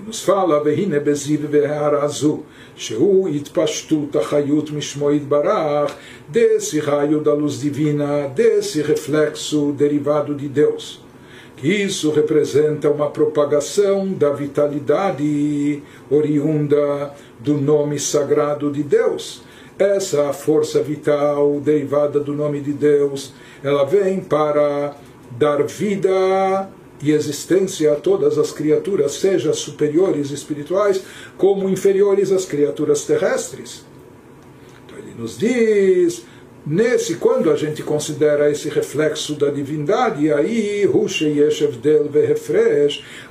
Ele 0.00 0.06
nos 0.06 0.22
fala, 0.22 0.62
Vehine 0.62 1.00
beziv 1.00 1.46
ve'harazu, 1.46 2.42
שהוא 2.76 3.28
התפשטות 3.28 4.16
החיות 4.16 4.70
משמו 4.70 5.12
יתברך, 5.12 5.94
desse 6.32 6.80
raio 6.80 7.20
da 7.20 7.32
luz 7.32 7.60
divina, 7.60 8.28
desse 8.28 8.82
reflexo 8.82 9.72
derivado 9.72 10.34
de 10.34 10.48
Deus. 10.48 11.00
Isso 11.62 12.10
representa 12.10 12.90
uma 12.90 13.08
propagação 13.08 14.12
da 14.12 14.30
vitalidade 14.30 15.82
oriunda 16.10 17.14
do 17.38 17.54
nome 17.54 17.98
sagrado 17.98 18.70
de 18.70 18.82
Deus. 18.82 19.42
Essa 19.78 20.32
força 20.34 20.82
vital 20.82 21.60
derivada 21.60 22.20
do 22.20 22.34
nome 22.34 22.60
de 22.60 22.72
Deus, 22.72 23.32
ela 23.62 23.84
vem 23.84 24.20
para 24.20 24.94
dar 25.30 25.62
vida 25.62 26.68
e 27.01 27.11
existência 27.11 27.93
a 27.93 27.95
todas 27.95 28.37
as 28.37 28.51
criaturas, 28.51 29.13
seja 29.13 29.53
superiores 29.53 30.31
espirituais 30.31 31.01
como 31.37 31.69
inferiores 31.69 32.31
às 32.31 32.45
criaturas 32.45 33.03
terrestres. 33.03 33.83
Então 34.85 34.97
ele 34.97 35.13
nos 35.17 35.37
diz 35.37 36.23
Nesse, 36.63 37.15
quando 37.15 37.49
a 37.49 37.55
gente 37.55 37.81
considera 37.81 38.51
esse 38.51 38.69
reflexo 38.69 39.33
da 39.33 39.49
divindade, 39.49 40.31
aí, 40.31 40.87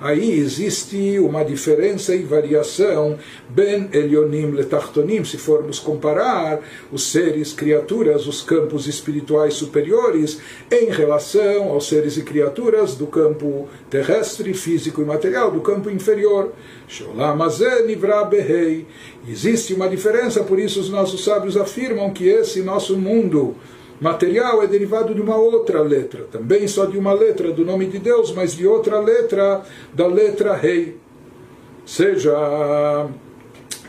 aí 0.00 0.32
existe 0.32 1.18
uma 1.20 1.44
diferença 1.44 2.12
e 2.12 2.24
variação, 2.24 3.16
ben 3.48 3.88
elionim 3.92 4.50
letachtonim, 4.50 5.22
se 5.22 5.36
formos 5.38 5.78
comparar 5.78 6.60
os 6.90 7.12
seres, 7.12 7.52
criaturas, 7.52 8.26
os 8.26 8.42
campos 8.42 8.88
espirituais 8.88 9.54
superiores, 9.54 10.40
em 10.68 10.86
relação 10.86 11.68
aos 11.68 11.88
seres 11.88 12.16
e 12.16 12.22
criaturas 12.22 12.96
do 12.96 13.06
campo 13.06 13.68
terrestre, 13.88 14.52
físico 14.54 15.02
e 15.02 15.04
material, 15.04 15.52
do 15.52 15.60
campo 15.60 15.88
inferior. 15.88 16.52
Existe 19.28 19.74
uma 19.74 19.88
diferença, 19.88 20.42
por 20.42 20.58
isso 20.58 20.80
os 20.80 20.88
nossos 20.88 21.24
sábios 21.24 21.56
afirmam 21.56 22.10
que 22.10 22.26
esse 22.26 22.62
nosso 22.62 22.96
mundo 22.96 23.54
material 24.00 24.62
é 24.62 24.66
derivado 24.66 25.14
de 25.14 25.20
uma 25.20 25.36
outra 25.36 25.82
letra, 25.82 26.26
também 26.32 26.66
só 26.66 26.86
de 26.86 26.96
uma 26.96 27.12
letra 27.12 27.52
do 27.52 27.64
nome 27.64 27.86
de 27.86 27.98
Deus, 27.98 28.32
mas 28.32 28.56
de 28.56 28.66
outra 28.66 28.98
letra 28.98 29.62
da 29.92 30.06
letra 30.06 30.54
Rei. 30.54 30.96
Seja 31.84 33.08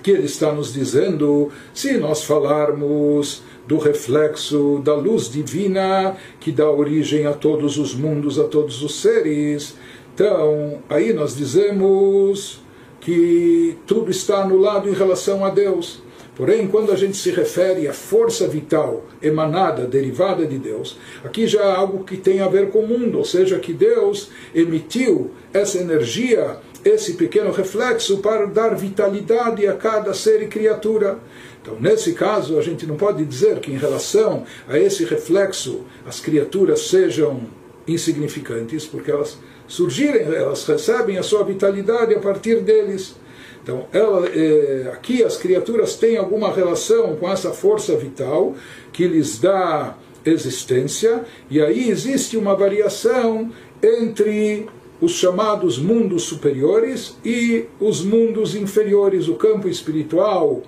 que 0.03 0.11
ele 0.11 0.25
está 0.25 0.51
nos 0.51 0.73
dizendo, 0.73 1.49
se 1.73 1.97
nós 1.97 2.23
falarmos 2.23 3.41
do 3.67 3.77
reflexo 3.77 4.81
da 4.83 4.95
luz 4.95 5.29
divina 5.29 6.17
que 6.39 6.51
dá 6.51 6.69
origem 6.69 7.25
a 7.25 7.33
todos 7.33 7.77
os 7.77 7.95
mundos, 7.95 8.37
a 8.37 8.43
todos 8.45 8.81
os 8.83 8.99
seres, 8.99 9.75
Então, 10.13 10.79
aí 10.89 11.13
nós 11.13 11.35
dizemos 11.35 12.60
que 13.01 13.77
tudo 13.85 14.09
está 14.09 14.43
anulado 14.43 14.87
em 14.87 14.93
relação 14.93 15.43
a 15.43 15.49
Deus. 15.49 16.01
Porém, 16.35 16.67
quando 16.67 16.91
a 16.91 16.95
gente 16.95 17.17
se 17.17 17.29
refere 17.29 17.87
à 17.87 17.93
força 17.93 18.47
vital 18.47 19.03
emanada, 19.21 19.85
derivada 19.85 20.45
de 20.45 20.57
Deus, 20.57 20.97
aqui 21.25 21.45
já 21.45 21.61
é 21.61 21.71
algo 21.71 22.05
que 22.05 22.15
tem 22.15 22.39
a 22.39 22.47
ver 22.47 22.69
com 22.69 22.79
o 22.79 22.87
mundo, 22.87 23.17
ou 23.17 23.25
seja, 23.25 23.59
que 23.59 23.73
Deus 23.73 24.29
emitiu 24.55 25.31
essa 25.51 25.77
energia, 25.77 26.57
esse 26.85 27.13
pequeno 27.13 27.51
reflexo, 27.51 28.19
para 28.19 28.45
dar 28.45 28.75
vitalidade 28.75 29.67
a 29.67 29.73
cada 29.73 30.13
ser 30.13 30.41
e 30.41 30.47
criatura. 30.47 31.19
Então, 31.61 31.77
nesse 31.79 32.13
caso, 32.13 32.57
a 32.57 32.61
gente 32.61 32.87
não 32.87 32.95
pode 32.95 33.25
dizer 33.25 33.59
que, 33.59 33.71
em 33.71 33.77
relação 33.77 34.45
a 34.69 34.79
esse 34.79 35.03
reflexo, 35.03 35.81
as 36.07 36.19
criaturas 36.19 36.87
sejam 36.87 37.41
insignificantes, 37.85 38.85
porque 38.85 39.11
elas 39.11 39.37
surgirem, 39.71 40.23
elas 40.23 40.65
recebem 40.65 41.17
a 41.17 41.23
sua 41.23 41.43
vitalidade 41.45 42.13
a 42.13 42.19
partir 42.19 42.59
deles. 42.59 43.15
Então, 43.63 43.85
ela, 43.93 44.27
é, 44.27 44.89
aqui 44.91 45.23
as 45.23 45.37
criaturas 45.37 45.95
têm 45.95 46.17
alguma 46.17 46.51
relação 46.53 47.15
com 47.15 47.29
essa 47.29 47.51
força 47.51 47.95
vital 47.95 48.53
que 48.91 49.07
lhes 49.07 49.39
dá 49.39 49.95
existência, 50.25 51.23
e 51.49 51.61
aí 51.61 51.89
existe 51.89 52.35
uma 52.35 52.53
variação 52.53 53.49
entre 53.81 54.67
os 54.99 55.13
chamados 55.13 55.79
mundos 55.79 56.23
superiores 56.23 57.17
e 57.23 57.65
os 57.79 58.03
mundos 58.03 58.55
inferiores, 58.55 59.27
o 59.27 59.35
campo 59.35 59.69
espiritual 59.69 60.61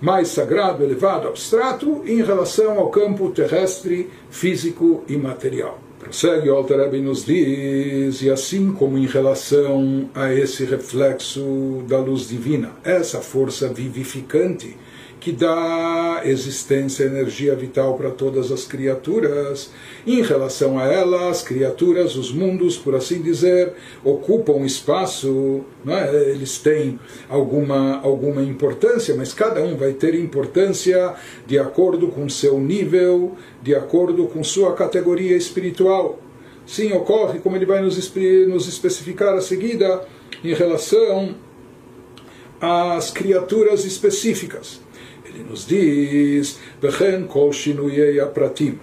mais 0.00 0.28
sagrado, 0.28 0.82
elevado, 0.82 1.28
abstrato, 1.28 2.02
em 2.06 2.22
relação 2.22 2.78
ao 2.78 2.90
campo 2.90 3.30
terrestre, 3.30 4.10
físico 4.30 5.04
e 5.08 5.16
material. 5.16 5.85
Prossegue 6.06 6.48
o 6.48 6.54
Alter 6.54 6.78
Rebbe 6.78 7.00
nos 7.00 7.26
diz, 7.26 8.22
e 8.22 8.30
assim 8.30 8.70
como 8.70 8.96
em 8.96 9.06
relação 9.06 10.08
a 10.14 10.32
esse 10.32 10.64
reflexo 10.64 11.84
da 11.88 11.98
luz 11.98 12.28
divina, 12.28 12.70
essa 12.84 13.20
força 13.20 13.68
vivificante 13.68 14.76
que 15.26 15.32
dá 15.32 16.20
existência, 16.24 17.02
energia 17.02 17.56
vital 17.56 17.96
para 17.96 18.12
todas 18.12 18.52
as 18.52 18.64
criaturas. 18.64 19.72
Em 20.06 20.22
relação 20.22 20.78
a 20.78 20.84
ela, 20.84 21.28
as 21.28 21.42
criaturas, 21.42 22.14
os 22.14 22.30
mundos, 22.30 22.76
por 22.76 22.94
assim 22.94 23.20
dizer, 23.20 23.72
ocupam 24.04 24.64
espaço, 24.64 25.64
é? 25.84 26.30
eles 26.30 26.58
têm 26.58 27.00
alguma, 27.28 28.00
alguma 28.02 28.40
importância, 28.40 29.16
mas 29.16 29.34
cada 29.34 29.60
um 29.64 29.76
vai 29.76 29.94
ter 29.94 30.14
importância 30.14 31.14
de 31.44 31.58
acordo 31.58 32.06
com 32.06 32.28
seu 32.28 32.60
nível, 32.60 33.32
de 33.60 33.74
acordo 33.74 34.28
com 34.28 34.44
sua 34.44 34.74
categoria 34.74 35.36
espiritual. 35.36 36.20
Sim, 36.64 36.92
ocorre, 36.92 37.40
como 37.40 37.56
ele 37.56 37.66
vai 37.66 37.82
nos, 37.82 37.96
nos 38.46 38.68
especificar 38.68 39.34
a 39.34 39.40
seguida, 39.40 40.06
em 40.44 40.54
relação 40.54 41.34
às 42.60 43.10
criaturas 43.10 43.84
específicas. 43.84 44.85
Ele 45.35 45.43
nos 45.49 45.67
diz, 45.67 46.57
וכן 46.81 47.21
כל 47.27 47.53
שינויי 47.53 48.21
הפרטים. 48.21 48.77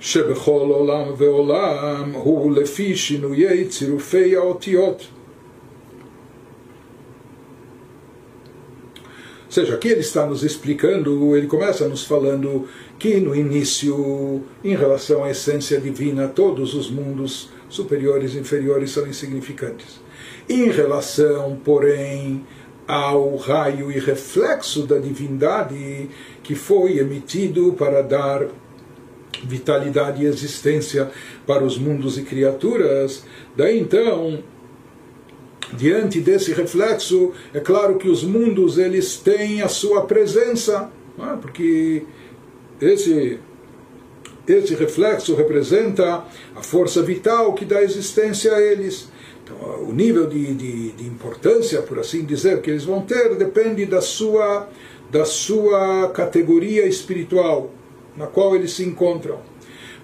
שבכל 0.00 0.68
עולם 0.70 1.12
ועולם 1.18 2.10
הוא 2.12 2.52
לפי 2.52 2.96
שינויי 2.96 3.64
צירופי 3.68 4.36
האותיות. 4.36 5.06
Ou 9.48 9.52
seja, 9.52 9.76
aqui 9.76 9.88
ele 9.88 10.00
está 10.00 10.26
nos 10.26 10.42
explicando, 10.42 11.34
ele 11.34 11.46
começa 11.46 11.88
nos 11.88 12.04
falando 12.04 12.68
que 12.98 13.16
no 13.16 13.34
início, 13.34 14.42
em 14.62 14.76
relação 14.76 15.24
à 15.24 15.30
essência 15.30 15.80
divina, 15.80 16.28
todos 16.28 16.74
os 16.74 16.90
mundos 16.90 17.48
superiores 17.70 18.34
e 18.34 18.38
inferiores 18.40 18.90
são 18.90 19.06
insignificantes. 19.06 20.02
Em 20.50 20.70
relação, 20.70 21.58
porém, 21.64 22.44
ao 22.87 23.35
raio 23.37 23.91
e 23.91 23.99
reflexo 23.99 24.85
da 24.85 24.97
divindade 24.97 26.09
que 26.41 26.55
foi 26.55 26.99
emitido 26.99 27.73
para 27.73 28.01
dar 28.01 28.47
vitalidade 29.43 30.23
e 30.23 30.25
existência 30.25 31.09
para 31.45 31.63
os 31.63 31.77
mundos 31.77 32.17
e 32.17 32.23
criaturas. 32.23 33.23
Daí 33.55 33.79
então, 33.79 34.43
diante 35.73 36.19
desse 36.19 36.53
reflexo, 36.53 37.31
é 37.53 37.59
claro 37.59 37.97
que 37.97 38.09
os 38.09 38.23
mundos 38.23 38.77
eles 38.77 39.17
têm 39.17 39.61
a 39.61 39.67
sua 39.67 40.05
presença, 40.05 40.89
é? 41.19 41.35
porque 41.37 42.03
esse 42.81 43.39
esse 44.45 44.75
reflexo 44.75 45.35
representa 45.35 46.25
a 46.53 46.61
força 46.61 47.01
vital 47.01 47.53
que 47.53 47.63
dá 47.63 47.81
existência 47.81 48.53
a 48.53 48.61
eles. 48.61 49.07
Então, 49.43 49.83
o 49.87 49.91
nível 49.91 50.27
de, 50.27 50.53
de, 50.53 50.91
de, 50.91 51.05
importância, 51.05 51.81
por 51.81 51.99
assim 51.99 52.23
dizer, 52.23 52.61
que 52.61 52.69
eles 52.69 52.85
vão 52.85 53.01
ter 53.01 53.35
depende 53.35 53.85
da 53.85 54.01
sua, 54.01 54.69
da 55.11 55.25
sua 55.25 56.09
categoria 56.09 56.85
espiritual 56.85 57.69
na 58.15 58.25
qual 58.25 58.55
eles 58.55 58.71
se 58.71 58.83
encontram. 58.83 59.39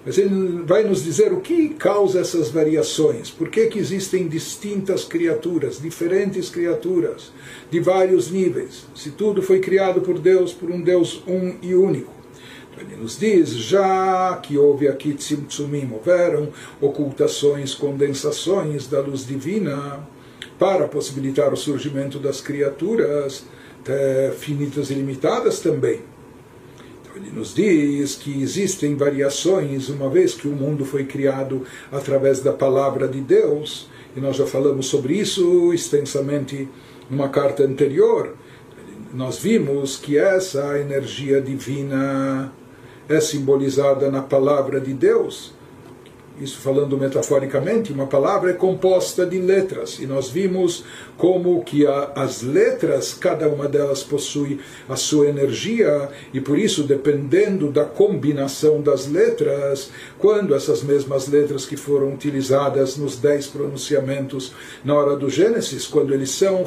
Mas 0.04 0.16
ele 0.16 0.62
vai 0.64 0.82
nos 0.82 1.04
dizer 1.04 1.32
o 1.32 1.40
que 1.40 1.70
causa 1.70 2.20
essas 2.20 2.50
variações, 2.50 3.30
por 3.30 3.50
que, 3.50 3.66
que 3.66 3.78
existem 3.78 4.28
distintas 4.28 5.04
criaturas, 5.04 5.80
diferentes 5.80 6.48
criaturas, 6.48 7.32
de 7.70 7.80
vários 7.80 8.30
níveis, 8.30 8.86
se 8.94 9.10
tudo 9.10 9.42
foi 9.42 9.60
criado 9.60 10.00
por 10.00 10.18
Deus, 10.18 10.52
por 10.52 10.70
um 10.70 10.80
Deus 10.80 11.22
um 11.26 11.54
e 11.60 11.74
único. 11.74 12.19
Ele 12.80 12.96
nos 12.96 13.18
diz, 13.18 13.50
já 13.50 14.38
que 14.42 14.56
houve 14.56 14.88
aqui 14.88 15.12
tzimtzumim, 15.12 15.90
houveram 15.92 16.48
ocultações, 16.80 17.74
condensações 17.74 18.86
da 18.86 19.00
luz 19.00 19.26
divina 19.26 20.00
para 20.58 20.88
possibilitar 20.88 21.52
o 21.52 21.56
surgimento 21.56 22.18
das 22.18 22.40
criaturas 22.40 23.44
finitas 24.38 24.90
e 24.90 24.94
limitadas 24.94 25.60
também. 25.60 26.00
Então 27.02 27.16
ele 27.16 27.30
nos 27.32 27.54
diz 27.54 28.14
que 28.14 28.42
existem 28.42 28.94
variações, 28.94 29.88
uma 29.88 30.08
vez 30.08 30.32
que 30.34 30.48
o 30.48 30.52
mundo 30.52 30.84
foi 30.84 31.04
criado 31.04 31.66
através 31.92 32.40
da 32.40 32.52
palavra 32.52 33.06
de 33.08 33.20
Deus, 33.20 33.88
e 34.16 34.20
nós 34.20 34.36
já 34.36 34.46
falamos 34.46 34.86
sobre 34.86 35.14
isso 35.14 35.72
extensamente 35.72 36.68
numa 37.10 37.28
carta 37.28 37.62
anterior. 37.62 38.36
Nós 39.12 39.38
vimos 39.38 39.96
que 39.96 40.16
essa 40.16 40.78
energia 40.78 41.42
divina 41.42 42.52
é 43.10 43.20
simbolizada 43.20 44.08
na 44.08 44.22
palavra 44.22 44.80
de 44.80 44.94
Deus. 44.94 45.52
Isso 46.40 46.58
falando 46.58 46.96
metaforicamente, 46.96 47.92
uma 47.92 48.06
palavra 48.06 48.50
é 48.50 48.54
composta 48.54 49.26
de 49.26 49.38
letras, 49.38 49.98
e 49.98 50.06
nós 50.06 50.30
vimos 50.30 50.82
como 51.18 51.62
que 51.62 51.86
a, 51.86 52.12
as 52.16 52.40
letras, 52.40 53.12
cada 53.12 53.46
uma 53.46 53.68
delas 53.68 54.02
possui 54.02 54.58
a 54.88 54.96
sua 54.96 55.28
energia, 55.28 56.08
e 56.32 56.40
por 56.40 56.58
isso, 56.58 56.82
dependendo 56.84 57.70
da 57.70 57.84
combinação 57.84 58.80
das 58.80 59.06
letras, 59.06 59.90
quando 60.18 60.54
essas 60.54 60.82
mesmas 60.82 61.28
letras 61.28 61.66
que 61.66 61.76
foram 61.76 62.14
utilizadas 62.14 62.96
nos 62.96 63.16
dez 63.16 63.46
pronunciamentos 63.46 64.54
na 64.82 64.94
hora 64.94 65.16
do 65.16 65.28
Gênesis, 65.28 65.86
quando 65.86 66.14
eles 66.14 66.30
são, 66.30 66.64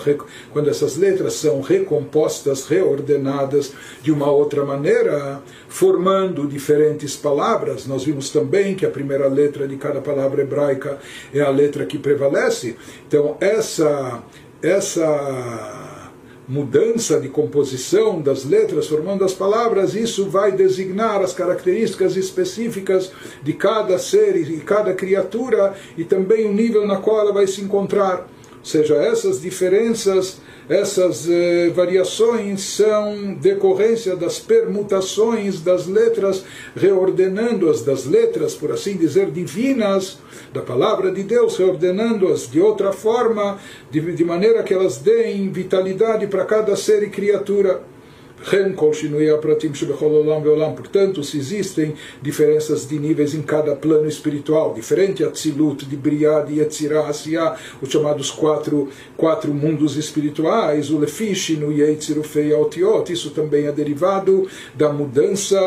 quando 0.51 0.69
essas 0.69 0.97
letras 0.97 1.33
são 1.33 1.61
recompostas, 1.61 2.67
reordenadas 2.67 3.73
de 4.03 4.11
uma 4.11 4.29
outra 4.29 4.63
maneira, 4.63 5.41
formando 5.67 6.47
diferentes 6.47 7.15
palavras, 7.15 7.87
nós 7.87 8.03
vimos 8.03 8.29
também 8.29 8.75
que 8.75 8.85
a 8.85 8.91
primeira 8.91 9.27
letra 9.27 9.62
de 9.67 9.77
cada 9.77 10.01
palavra 10.01 10.41
hebraica 10.41 10.97
é 11.33 11.41
a 11.41 11.49
letra 11.49 11.85
que 11.85 11.97
prevalece. 11.97 12.75
Então, 13.07 13.37
essa 13.39 14.23
essa 14.61 16.01
mudança 16.47 17.19
de 17.19 17.29
composição 17.29 18.21
das 18.21 18.45
letras, 18.45 18.87
formando 18.87 19.23
as 19.23 19.33
palavras, 19.33 19.93
isso 19.93 20.29
vai 20.29 20.51
designar 20.51 21.21
as 21.21 21.33
características 21.33 22.15
específicas 22.15 23.11
de 23.41 23.53
cada 23.53 23.97
ser 23.97 24.35
e 24.35 24.57
cada 24.59 24.93
criatura 24.93 25.73
e 25.97 26.03
também 26.03 26.45
o 26.45 26.53
nível 26.53 26.85
na 26.85 26.97
qual 26.97 27.19
ela 27.19 27.33
vai 27.33 27.47
se 27.47 27.61
encontrar. 27.61 28.29
Ou 28.59 28.65
seja, 28.65 28.95
essas 28.95 29.41
diferenças 29.41 30.37
essas 30.69 31.29
eh, 31.29 31.69
variações 31.69 32.61
são 32.61 33.33
decorrência 33.35 34.15
das 34.15 34.39
permutações 34.39 35.59
das 35.59 35.87
letras, 35.87 36.43
reordenando-as 36.75 37.81
das 37.81 38.05
letras, 38.05 38.53
por 38.55 38.71
assim 38.71 38.95
dizer, 38.95 39.29
divinas, 39.31 40.19
da 40.53 40.61
palavra 40.61 41.11
de 41.11 41.23
Deus, 41.23 41.57
reordenando-as 41.57 42.49
de 42.49 42.61
outra 42.61 42.91
forma, 42.93 43.59
de, 43.91 43.99
de 44.13 44.23
maneira 44.23 44.63
que 44.63 44.73
elas 44.73 44.97
deem 44.97 45.51
vitalidade 45.51 46.27
para 46.27 46.45
cada 46.45 46.75
ser 46.75 47.03
e 47.03 47.09
criatura. 47.09 47.92
Portanto, 50.75 51.23
se 51.23 51.37
existem 51.37 51.95
diferenças 52.21 52.87
de 52.87 52.99
níveis 52.99 53.33
em 53.33 53.41
cada 53.41 53.75
plano 53.75 54.07
espiritual, 54.07 54.73
diferente 54.73 55.23
a 55.23 55.31
Tzilut, 55.31 55.85
de 55.85 55.95
Briah, 55.95 56.41
de 56.41 56.59
Yetzirah, 56.59 57.07
Asiyah, 57.07 57.55
os 57.81 57.89
chamados 57.89 58.29
quatro, 58.29 58.89
quatro 59.15 59.53
mundos 59.53 59.95
espirituais, 59.95 60.89
o 60.89 60.99
Lefish, 60.99 61.57
no 61.57 61.71
Yetzirufei 61.71 62.53
Aotiot, 62.53 63.11
isso 63.11 63.31
também 63.31 63.65
é 63.65 63.71
derivado 63.71 64.47
da 64.75 64.91
mudança 64.91 65.57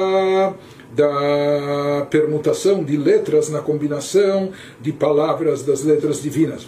da 0.97 2.07
permutação 2.11 2.83
de 2.83 2.97
letras 2.97 3.51
na 3.51 3.61
combinação 3.61 4.51
de 4.81 4.93
palavras 4.93 5.63
das 5.63 5.85
letras 5.85 6.23
divinas. 6.23 6.67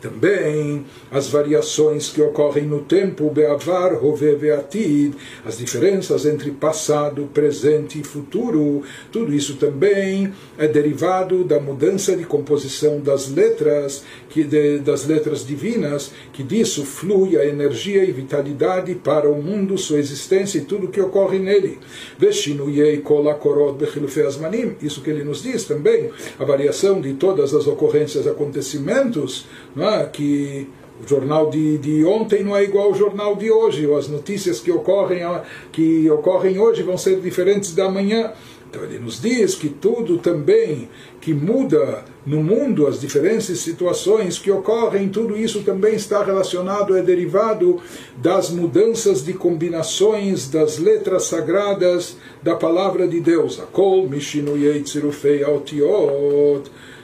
Também 0.00 0.86
as 1.10 1.28
variações 1.28 2.08
que 2.08 2.22
ocorrem 2.22 2.64
no 2.64 2.80
tempo, 2.80 3.28
Beavar, 3.30 3.94
Rove, 3.94 4.36
Beatid, 4.36 5.14
as 5.44 5.58
diferenças 5.58 6.24
entre 6.24 6.50
passado, 6.52 7.28
presente 7.34 8.00
e 8.00 8.04
futuro, 8.04 8.82
tudo 9.12 9.34
isso 9.34 9.56
também 9.56 10.32
é 10.56 10.66
derivado 10.66 11.44
da 11.44 11.60
mudança 11.60 12.16
de 12.16 12.24
composição 12.24 13.00
das 13.00 13.28
letras, 13.28 14.04
que 14.30 14.44
de, 14.44 14.78
das 14.78 15.06
letras 15.06 15.46
divinas, 15.46 16.12
que 16.32 16.42
disso 16.42 16.84
flui 16.84 17.36
a 17.36 17.44
energia 17.44 18.04
e 18.04 18.12
vitalidade 18.12 18.94
para 18.94 19.28
o 19.28 19.42
mundo, 19.42 19.76
sua 19.76 19.98
existência 19.98 20.58
e 20.58 20.64
tudo 20.64 20.88
que 20.88 21.00
ocorre 21.00 21.38
nele. 21.38 21.78
Isso 24.82 25.00
que 25.02 25.10
ele 25.10 25.24
nos 25.24 25.42
diz 25.42 25.64
também, 25.64 26.10
a 26.38 26.44
variação 26.44 27.00
de 27.00 27.14
todas 27.14 27.54
as 27.54 27.66
ocorrências, 27.66 28.26
acontecimentos, 28.26 29.46
é? 29.76 30.04
que 30.06 30.68
o 31.04 31.08
jornal 31.08 31.48
de, 31.48 31.78
de 31.78 32.04
ontem 32.04 32.42
não 32.42 32.56
é 32.56 32.64
igual 32.64 32.86
ao 32.86 32.94
jornal 32.94 33.36
de 33.36 33.50
hoje, 33.50 33.86
ou 33.86 33.96
as 33.96 34.08
notícias 34.08 34.58
que 34.60 34.70
ocorrem, 34.70 35.20
que 35.70 36.10
ocorrem 36.10 36.58
hoje 36.58 36.82
vão 36.82 36.98
ser 36.98 37.20
diferentes 37.20 37.74
da 37.74 37.88
manhã. 37.88 38.32
Então 38.68 38.82
ele 38.84 38.98
nos 38.98 39.20
diz 39.20 39.54
que 39.54 39.68
tudo 39.70 40.18
também 40.18 40.90
que 41.20 41.32
muda 41.32 42.04
no 42.26 42.42
mundo, 42.42 42.86
as 42.86 43.00
diferentes 43.00 43.58
situações 43.60 44.38
que 44.38 44.50
ocorrem, 44.50 45.08
tudo 45.08 45.36
isso 45.36 45.62
também 45.62 45.94
está 45.94 46.22
relacionado, 46.22 46.94
é 46.94 47.02
derivado 47.02 47.80
das 48.18 48.50
mudanças 48.50 49.24
de 49.24 49.32
combinações 49.32 50.48
das 50.48 50.78
letras 50.78 51.24
sagradas 51.24 52.18
da 52.42 52.54
palavra 52.54 53.08
de 53.08 53.20
Deus. 53.20 53.58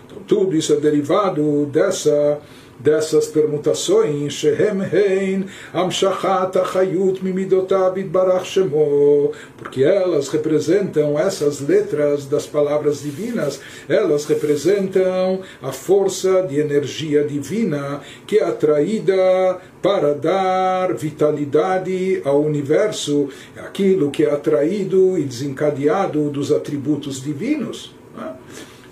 Então, 0.06 0.22
tudo 0.26 0.56
isso 0.56 0.72
é 0.74 0.76
derivado 0.76 1.66
dessa 1.66 2.40
dessas 2.78 3.26
permutações, 3.28 4.32
Shehem 4.32 4.82
Hein, 4.92 5.46
Amshachat 5.72 6.58
Achayut 6.58 7.22
Mimidotav 7.22 8.02
Barach 8.04 8.46
Shemo, 8.46 9.32
porque 9.56 9.82
elas 9.82 10.28
representam 10.28 11.18
essas 11.18 11.60
letras 11.60 12.26
das 12.26 12.46
palavras 12.46 13.02
divinas, 13.02 13.60
elas 13.88 14.24
representam 14.24 15.40
a 15.62 15.72
força 15.72 16.42
de 16.42 16.60
energia 16.60 17.24
divina 17.24 18.00
que 18.26 18.38
é 18.38 18.44
atraída 18.44 19.58
para 19.82 20.14
dar 20.14 20.94
vitalidade 20.94 22.22
ao 22.24 22.40
universo, 22.40 23.28
aquilo 23.56 24.10
que 24.10 24.24
é 24.24 24.30
atraído 24.30 25.18
e 25.18 25.24
desencadeado 25.24 26.30
dos 26.30 26.50
atributos 26.50 27.22
divinos. 27.22 27.94
Né? 28.16 28.34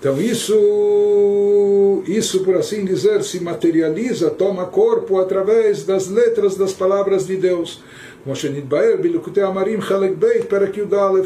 Então 0.03 0.19
isso, 0.19 2.03
isso 2.05 2.43
por 2.43 2.57
assim 2.57 2.83
dizer, 2.83 3.23
se 3.23 3.39
materializa, 3.39 4.29
toma 4.29 4.65
corpo 4.65 5.17
através 5.17 5.85
das 5.85 6.09
letras 6.09 6.57
das 6.57 6.73
palavras 6.73 7.25
de 7.25 7.37
Deus. 7.37 7.81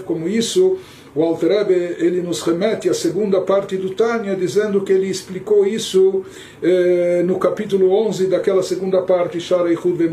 Como 0.06 0.30
isso, 0.30 0.78
o 1.16 1.24
Alter 1.24 1.50
Rebbe, 1.50 1.96
ele 1.98 2.22
nos 2.22 2.42
remete 2.42 2.88
à 2.88 2.94
segunda 2.94 3.42
parte 3.42 3.76
do 3.78 3.96
Tânia, 3.96 4.36
dizendo 4.36 4.82
que 4.82 4.94
ele 4.94 5.08
explicou 5.10 5.66
isso 5.66 6.24
eh, 6.62 7.24
no 7.26 7.40
capítulo 7.40 7.92
11 7.92 8.28
daquela 8.28 8.62
segunda 8.62 9.02
parte, 9.02 9.40
Shara 9.40 9.74
Ichud 9.74 10.00
Ele 10.04 10.12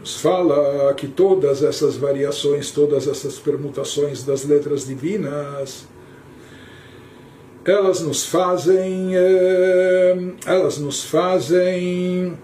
nos 0.00 0.16
fala 0.20 0.92
que 0.94 1.06
todas 1.06 1.62
essas 1.62 1.96
variações, 1.96 2.72
todas 2.72 3.06
essas 3.06 3.38
permutações 3.38 4.24
das 4.24 4.44
letras 4.44 4.84
divinas, 4.84 5.86
elas 7.64 8.00
nos 8.00 8.26
fazem 8.26 9.14
eh, 9.14 10.16
elas 10.46 10.78
nos 10.78 11.04
fazem 11.04 12.36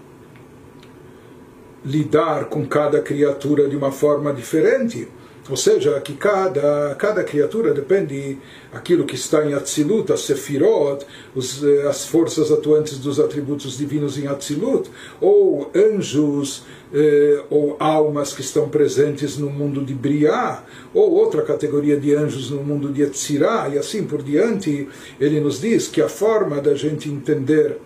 lidar 1.83 2.45
com 2.45 2.65
cada 2.65 3.01
criatura 3.01 3.67
de 3.67 3.75
uma 3.75 3.91
forma 3.91 4.33
diferente 4.33 5.07
ou 5.49 5.57
seja, 5.57 5.99
que 6.01 6.13
cada, 6.13 6.95
cada 6.95 7.23
criatura 7.23 7.73
depende 7.73 8.37
aquilo 8.71 9.05
que 9.05 9.15
está 9.15 9.43
em 9.45 9.53
Atzilut, 9.53 10.11
a 10.11 10.17
Sefirot, 10.17 11.05
os, 11.33 11.63
eh, 11.63 11.87
as 11.87 12.05
forças 12.05 12.51
atuantes 12.51 12.99
dos 12.99 13.19
atributos 13.19 13.77
divinos 13.77 14.17
em 14.17 14.27
Atzilut, 14.27 14.89
ou 15.19 15.71
anjos 15.75 16.63
eh, 16.93 17.43
ou 17.49 17.75
almas 17.79 18.33
que 18.33 18.41
estão 18.41 18.69
presentes 18.69 19.37
no 19.37 19.49
mundo 19.49 19.83
de 19.83 19.93
Briá, 19.93 20.63
ou 20.93 21.11
outra 21.13 21.41
categoria 21.41 21.99
de 21.99 22.13
anjos 22.13 22.51
no 22.51 22.63
mundo 22.63 22.91
de 22.91 23.01
Etzirá, 23.01 23.69
e 23.69 23.77
assim 23.77 24.03
por 24.03 24.21
diante, 24.21 24.87
ele 25.19 25.39
nos 25.39 25.59
diz 25.59 25.87
que 25.87 26.01
a 26.01 26.09
forma 26.09 26.61
da 26.61 26.75
gente 26.75 27.09
entender 27.09 27.77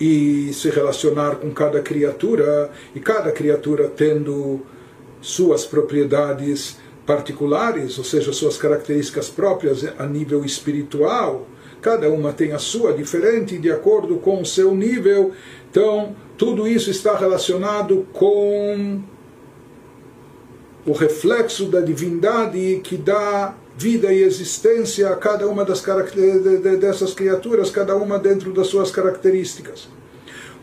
e 0.00 0.50
se 0.54 0.70
relacionar 0.70 1.36
com 1.36 1.50
cada 1.50 1.82
criatura, 1.82 2.70
e 2.94 3.00
cada 3.00 3.30
criatura 3.30 3.88
tendo 3.88 4.60
suas 5.20 5.66
propriedades 5.66 6.78
particulares, 7.06 7.98
ou 7.98 8.04
seja, 8.04 8.32
suas 8.32 8.56
características 8.56 9.28
próprias 9.28 9.84
a 9.98 10.06
nível 10.06 10.44
espiritual, 10.44 11.46
cada 11.80 12.10
uma 12.10 12.32
tem 12.32 12.52
a 12.52 12.58
sua 12.58 12.92
diferente 12.92 13.58
de 13.58 13.70
acordo 13.70 14.16
com 14.16 14.40
o 14.40 14.46
seu 14.46 14.74
nível. 14.74 15.32
Então, 15.70 16.14
tudo 16.36 16.68
isso 16.68 16.90
está 16.90 17.16
relacionado 17.16 18.06
com 18.12 19.00
o 20.86 20.92
reflexo 20.92 21.66
da 21.66 21.80
divindade 21.80 22.80
que 22.82 22.96
dá 22.96 23.54
vida 23.76 24.12
e 24.12 24.22
existência 24.22 25.08
a 25.08 25.16
cada 25.16 25.46
uma 25.48 25.64
das 25.64 25.82
dessas 26.78 27.14
criaturas, 27.14 27.70
cada 27.70 27.96
uma 27.96 28.18
dentro 28.18 28.52
das 28.52 28.66
suas 28.66 28.90
características. 28.90 29.88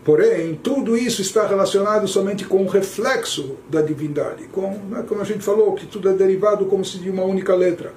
Porém, 0.08 0.58
tudo 0.64 0.96
isso 0.96 1.22
está 1.22 1.46
relacionado 1.46 2.08
somente 2.08 2.46
com 2.46 2.64
o 2.64 2.68
reflexo 2.70 3.58
da 3.70 3.82
divindade, 3.82 4.46
com, 4.46 4.70
né, 4.90 5.04
como 5.06 5.20
a 5.20 5.26
gente 5.26 5.44
falou, 5.44 5.74
que 5.74 5.86
tudo 5.86 6.08
é 6.08 6.14
derivado 6.14 6.64
como 6.64 6.86
se 6.86 6.98
de 6.98 7.10
uma 7.10 7.26
única 7.26 7.54
letra. 7.54 7.92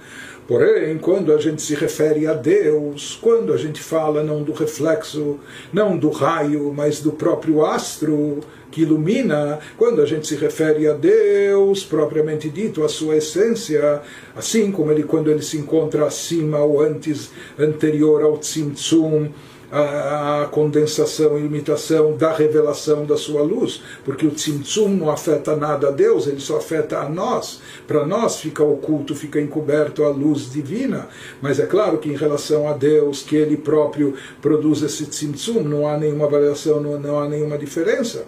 Porém, 0.49 0.99
quando 0.99 1.33
a 1.33 1.39
gente 1.39 1.63
se 1.63 1.73
refere 1.77 2.27
a 2.27 2.35
Deus, 2.35 3.17
quando 3.23 3.53
a 3.53 3.57
gente 3.57 3.81
fala 3.81 4.25
não 4.25 4.43
do 4.43 4.53
reflexo, 4.53 5.39
não 5.73 5.97
do 5.97 6.11
raio, 6.11 6.75
mas 6.77 7.01
do 7.01 7.13
próprio 7.13 7.65
astro 7.65 8.41
que 8.73 8.83
ilumina, 8.83 9.61
quando 9.79 10.03
a 10.03 10.07
gente 10.07 10.27
se 10.27 10.35
refere 10.35 10.89
a 10.89 10.95
Deus, 10.95 11.85
propriamente 11.85 12.49
dito, 12.49 12.83
a 12.83 12.89
sua 12.89 13.19
essência, 13.19 14.03
assim 14.35 14.73
como 14.73 14.91
ele 14.91 15.05
quando 15.05 15.31
ele 15.31 15.43
se 15.43 15.57
encontra 15.57 16.07
acima 16.07 16.59
ou 16.59 16.81
antes, 16.81 17.31
anterior 17.57 18.25
ao 18.25 18.37
Tzimtzum, 18.37 19.29
a, 19.71 20.43
a 20.43 20.47
condensação 20.47 21.39
e 21.39 21.43
limitação 21.43 22.17
da 22.17 22.33
revelação 22.33 23.05
da 23.05 23.17
sua 23.17 23.43
luz, 23.43 23.83
porque 24.05 24.27
o 24.27 24.31
Tzimtzum 24.31 24.89
não 24.89 25.11
afeta 25.11 25.55
nada 25.55 25.89
a 25.89 25.91
Deus, 25.91 26.27
ele 26.27 26.41
só 26.41 26.57
afeta 26.57 26.99
a 26.99 27.09
nós. 27.09 27.61
Para 27.87 28.05
nós 28.07 28.41
fica 28.41 28.63
oculto, 28.63 29.15
fica 29.15 29.41
encoberto 29.41 30.05
a 30.05 30.09
luz 30.09 30.51
divina, 30.51 31.09
mas 31.41 31.61
é 31.61 31.67
claro 31.67 31.99
que 31.99 32.09
em 32.09 32.17
relação 32.17 32.69
a 32.69 32.73
Deus, 32.73 33.23
que 33.23 33.37
ele 33.37 33.57
próprio 33.57 34.15
produz 34.41 34.83
esse 34.83 35.07
Tzimtzum, 35.07 35.63
não 35.63 35.87
há 35.87 35.97
nenhuma 35.97 36.29
variação, 36.29 36.81
não, 36.81 36.99
não 36.99 37.21
há 37.21 37.29
nenhuma 37.29 37.57
diferença. 37.57 38.25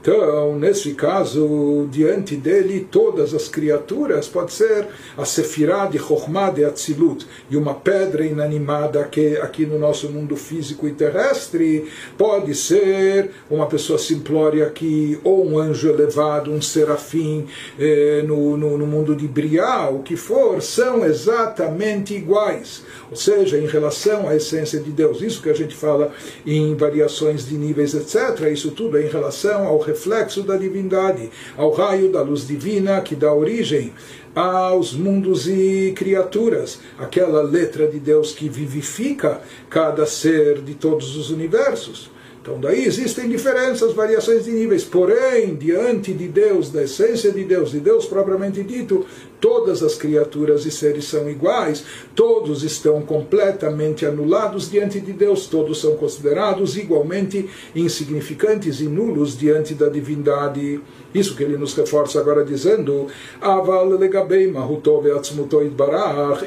Então, 0.00 0.58
nesse 0.58 0.94
caso, 0.94 1.86
diante 1.90 2.34
dele, 2.34 2.88
todas 2.90 3.34
as 3.34 3.48
criaturas, 3.48 4.26
pode 4.26 4.50
ser 4.50 4.86
a 5.16 5.26
Sefirah 5.26 5.86
de 5.86 5.98
Chokhmah 5.98 6.50
de 6.50 6.64
Atzilut, 6.64 7.26
e 7.50 7.56
uma 7.56 7.74
pedra 7.74 8.24
inanimada 8.24 9.04
que 9.04 9.36
aqui 9.36 9.66
no 9.66 9.78
nosso 9.78 10.08
mundo 10.08 10.36
físico 10.36 10.88
e 10.88 10.92
terrestre, 10.92 11.90
pode 12.16 12.54
ser 12.54 13.30
uma 13.50 13.66
pessoa 13.66 13.98
simplória 13.98 14.66
aqui, 14.66 15.20
ou 15.22 15.46
um 15.46 15.58
anjo 15.58 15.90
elevado, 15.90 16.50
um 16.50 16.62
serafim 16.62 17.46
eh, 17.78 18.22
no, 18.26 18.56
no, 18.56 18.78
no, 18.78 18.86
mundo 18.86 19.14
de 19.14 19.28
Briá, 19.28 19.90
o 19.90 20.02
que 20.02 20.16
for, 20.16 20.62
são 20.62 21.04
exatamente 21.04 22.14
iguais. 22.14 22.82
Ou 23.10 23.16
seja, 23.16 23.58
em 23.58 23.66
relação 23.66 24.28
à 24.28 24.34
essência 24.34 24.80
de 24.80 24.90
Deus, 24.90 25.20
isso 25.20 25.42
que 25.42 25.50
a 25.50 25.54
gente 25.54 25.74
fala 25.74 26.10
em 26.46 26.74
variações 26.74 27.46
de 27.46 27.54
níveis, 27.54 27.92
etc., 27.92 28.50
isso 28.50 28.70
tudo 28.70 28.96
é 28.96 29.02
em 29.02 29.08
relação 29.08 29.66
ao 29.66 29.89
reflexo 29.90 30.42
da 30.42 30.56
divindade, 30.56 31.30
ao 31.56 31.70
raio 31.72 32.10
da 32.10 32.22
luz 32.22 32.46
divina 32.46 33.00
que 33.00 33.14
dá 33.14 33.32
origem 33.32 33.92
aos 34.34 34.92
mundos 34.92 35.48
e 35.48 35.92
criaturas, 35.96 36.80
aquela 36.98 37.42
letra 37.42 37.88
de 37.88 37.98
Deus 37.98 38.32
que 38.32 38.48
vivifica 38.48 39.40
cada 39.68 40.06
ser 40.06 40.62
de 40.62 40.74
todos 40.74 41.16
os 41.16 41.30
universos. 41.30 42.09
Então 42.42 42.58
daí 42.58 42.86
existem 42.86 43.28
diferenças, 43.28 43.92
variações 43.92 44.46
de 44.46 44.50
níveis, 44.50 44.82
porém, 44.82 45.54
diante 45.54 46.14
de 46.14 46.26
Deus, 46.26 46.70
da 46.70 46.84
essência 46.84 47.30
de 47.30 47.44
Deus, 47.44 47.70
de 47.70 47.80
Deus 47.80 48.06
propriamente 48.06 48.62
dito, 48.62 49.04
todas 49.38 49.82
as 49.82 49.94
criaturas 49.94 50.64
e 50.64 50.70
seres 50.70 51.04
são 51.04 51.28
iguais, 51.28 51.84
todos 52.14 52.62
estão 52.62 53.02
completamente 53.02 54.06
anulados 54.06 54.70
diante 54.70 55.00
de 55.00 55.12
Deus, 55.12 55.48
todos 55.48 55.82
são 55.82 55.96
considerados 55.96 56.78
igualmente 56.78 57.46
insignificantes 57.76 58.80
e 58.80 58.84
nulos 58.84 59.36
diante 59.36 59.74
da 59.74 59.90
divindade. 59.90 60.80
Isso 61.14 61.36
que 61.36 61.42
ele 61.42 61.58
nos 61.58 61.74
reforça 61.74 62.20
agora 62.20 62.42
dizendo, 62.42 63.08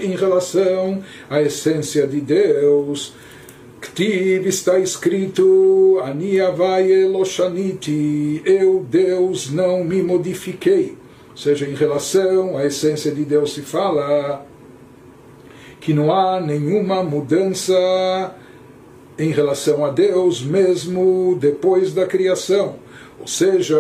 em 0.01 0.15
relação 0.15 1.03
à 1.29 1.39
essência 1.39 2.07
de 2.07 2.19
Deus, 2.19 3.13
Ktiv 3.83 4.47
está 4.47 4.79
escrito, 4.79 5.99
Ani 6.05 6.39
Avai 6.39 6.89
Eloshaniti, 6.89 8.41
eu, 8.45 8.85
Deus, 8.89 9.51
não 9.51 9.83
me 9.83 10.01
modifiquei. 10.01 10.97
Ou 11.31 11.37
seja, 11.37 11.67
em 11.67 11.75
relação 11.75 12.57
à 12.57 12.65
essência 12.65 13.11
de 13.11 13.25
Deus 13.25 13.53
se 13.53 13.61
fala 13.61 14.45
que 15.81 15.93
não 15.93 16.13
há 16.13 16.39
nenhuma 16.39 17.03
mudança 17.03 18.33
em 19.19 19.31
relação 19.31 19.83
a 19.83 19.89
Deus, 19.89 20.41
mesmo 20.41 21.37
depois 21.37 21.93
da 21.93 22.05
criação. 22.05 22.77
Ou 23.23 23.27
seja, 23.27 23.77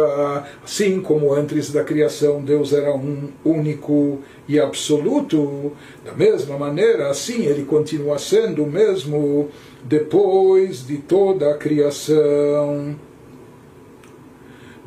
assim 0.63 1.01
como 1.01 1.33
antes 1.33 1.69
da 1.69 1.83
criação 1.83 2.41
Deus 2.41 2.71
era 2.71 2.95
um 2.95 3.27
único 3.43 4.19
e 4.47 4.57
absoluto, 4.57 5.73
da 6.05 6.13
mesma 6.13 6.57
maneira, 6.57 7.09
assim 7.09 7.45
ele 7.45 7.65
continua 7.65 8.17
sendo 8.17 8.65
mesmo 8.65 9.49
depois 9.83 10.87
de 10.87 10.95
toda 10.95 11.51
a 11.51 11.57
criação. 11.57 12.95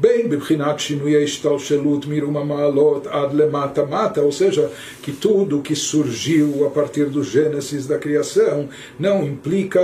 Bem, 0.01 0.27
בבחינת 0.29 0.79
שינוי 0.79 1.15
ההשתלשלות 1.15 2.05
מרום 2.05 2.38
המעלות 2.38 3.07
עד 3.07 3.34
למטה 3.34 3.82
mata, 3.82 4.21
ou 4.21 4.32
seja, 4.32 4.67
que 5.03 5.11
tudo 5.11 5.61
que 5.61 5.75
surgiu 5.75 6.65
a 6.65 6.69
partir 6.71 7.05
do 7.05 7.23
Gênesis 7.23 7.86
da 7.86 7.99
criação 7.99 8.67
não 8.99 9.23
implica 9.23 9.79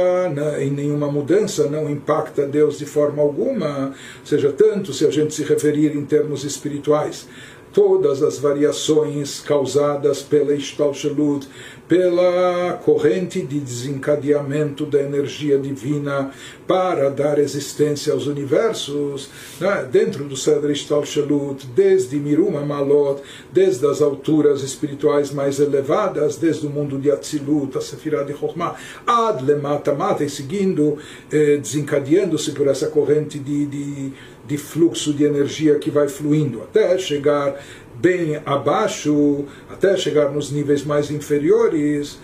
em 0.59 0.71
nenhuma 0.71 1.11
mudança, 1.11 1.69
não 1.69 1.87
impacta 1.87 2.47
Deus 2.47 2.79
de 2.79 2.85
forma 2.87 3.21
alguma, 3.21 3.93
ou 4.21 4.25
seja, 4.25 4.51
tanto 4.51 4.91
se 4.91 5.05
a 5.05 5.11
gente 5.11 5.35
se 5.35 5.43
referir 5.43 5.95
em 5.95 6.03
termos 6.03 6.43
espirituais 6.43 7.27
todas 7.72 8.22
as 8.22 8.38
variações 8.38 9.40
causadas 9.40 10.22
pela 10.22 10.54
Ishtalshalut, 10.54 11.48
pela 11.92 12.80
corrente 12.84 13.42
de 13.42 13.60
desencadeamento 13.60 14.86
da 14.86 15.02
energia 15.02 15.58
divina 15.58 16.30
para 16.66 17.10
dar 17.10 17.38
existência 17.38 18.14
aos 18.14 18.26
universos, 18.26 19.28
né? 19.60 19.86
dentro 19.92 20.24
do 20.24 20.34
Sedr 20.34 20.72
Shalut, 20.74 21.66
desde 21.66 22.16
Miruma 22.16 22.64
Malot, 22.64 23.20
desde 23.52 23.86
as 23.86 24.00
alturas 24.00 24.62
espirituais 24.62 25.32
mais 25.32 25.60
elevadas, 25.60 26.36
desde 26.36 26.66
o 26.66 26.70
mundo 26.70 26.98
de 26.98 27.10
Atzilut, 27.10 27.76
a 27.76 27.80
Sefirah 27.82 28.22
de 28.22 28.32
Chokhmah, 28.32 28.74
ad 29.06 29.44
lemata 29.44 29.92
mata, 29.92 30.24
e 30.24 30.30
seguindo, 30.30 30.96
eh, 31.30 31.58
desencadeando-se 31.58 32.52
por 32.52 32.68
essa 32.68 32.86
corrente 32.86 33.38
de, 33.38 33.66
de, 33.66 34.12
de 34.45 34.57
fluxo 34.57 35.13
de 35.13 35.23
energia 35.23 35.75
que 35.75 35.91
vai 35.91 36.07
fluindo, 36.07 36.61
até 36.61 36.97
chegar 36.97 37.59
bem 37.95 38.39
abaixo, 38.45 39.45
até 39.69 39.97
chegar 39.97 40.31
nos 40.31 40.51
níveis 40.51 40.83
mais 40.83 41.11
inferiores. 41.11 42.19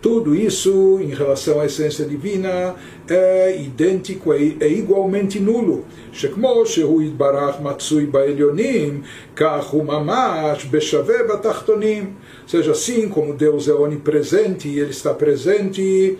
Tudo 0.00 0.34
isso, 0.34 0.98
em 1.00 1.14
relação 1.14 1.60
à 1.60 1.66
essência 1.66 2.04
divina, 2.04 2.74
é 3.08 3.58
idêntico, 3.58 4.32
é, 4.34 4.54
é 4.60 4.68
igualmente 4.68 5.40
nulo. 5.40 5.84
שכמו 6.14 6.66
שהוא 6.66 7.02
יתברך 7.02 7.60
מצוי 7.60 8.06
בעליונים, 8.06 9.02
כך 9.36 9.66
הוא 9.66 9.84
ממש 9.84 10.66
בשווה 10.70 11.16
בתחתונים. 11.28 12.12
Ou 12.44 12.48
seja, 12.48 12.72
assim 12.72 13.08
como 13.08 13.32
Deus 13.32 13.68
é 13.68 13.72
onipresente 13.72 14.68
e 14.68 14.78
Ele 14.78 14.90
está 14.90 15.14
presente 15.14 16.18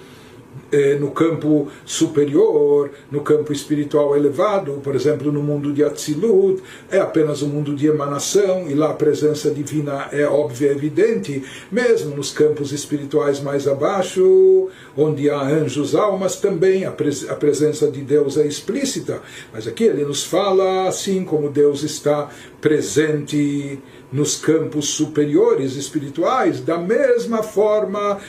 eh, 0.67 0.67
no 0.99 1.11
campo 1.11 1.67
superior, 1.85 2.91
no 3.11 3.21
campo 3.21 3.51
espiritual 3.51 4.15
elevado, 4.15 4.73
por 4.83 4.95
exemplo, 4.95 5.31
no 5.31 5.41
mundo 5.41 5.73
de 5.73 5.83
Atzilut, 5.83 6.61
é 6.91 6.99
apenas 6.99 7.41
um 7.41 7.47
mundo 7.47 7.75
de 7.75 7.87
emanação 7.87 8.67
e 8.69 8.73
lá 8.73 8.91
a 8.91 8.93
presença 8.93 9.49
divina 9.51 10.07
é 10.11 10.25
óbvia, 10.25 10.71
evidente, 10.71 11.43
mesmo 11.71 12.15
nos 12.15 12.31
campos 12.31 12.71
espirituais 12.71 13.39
mais 13.39 13.67
abaixo, 13.67 14.67
onde 14.95 15.29
há 15.29 15.41
anjos, 15.41 15.95
almas, 15.95 16.35
também 16.37 16.85
a, 16.85 16.91
pres 16.91 17.29
a 17.29 17.35
presença 17.35 17.89
de 17.89 18.01
Deus 18.01 18.37
é 18.37 18.45
explícita, 18.45 19.21
mas 19.53 19.67
aqui 19.67 19.85
ele 19.85 20.03
nos 20.05 20.23
fala 20.23 20.87
assim 20.87 21.23
como 21.23 21.49
Deus 21.49 21.83
está 21.83 22.29
presente 22.61 23.79
nos 24.11 24.35
campos 24.35 24.89
superiores 24.89 25.75
espirituais, 25.75 26.61
da 26.61 26.77
mesma 26.77 27.43
forma, 27.43 28.19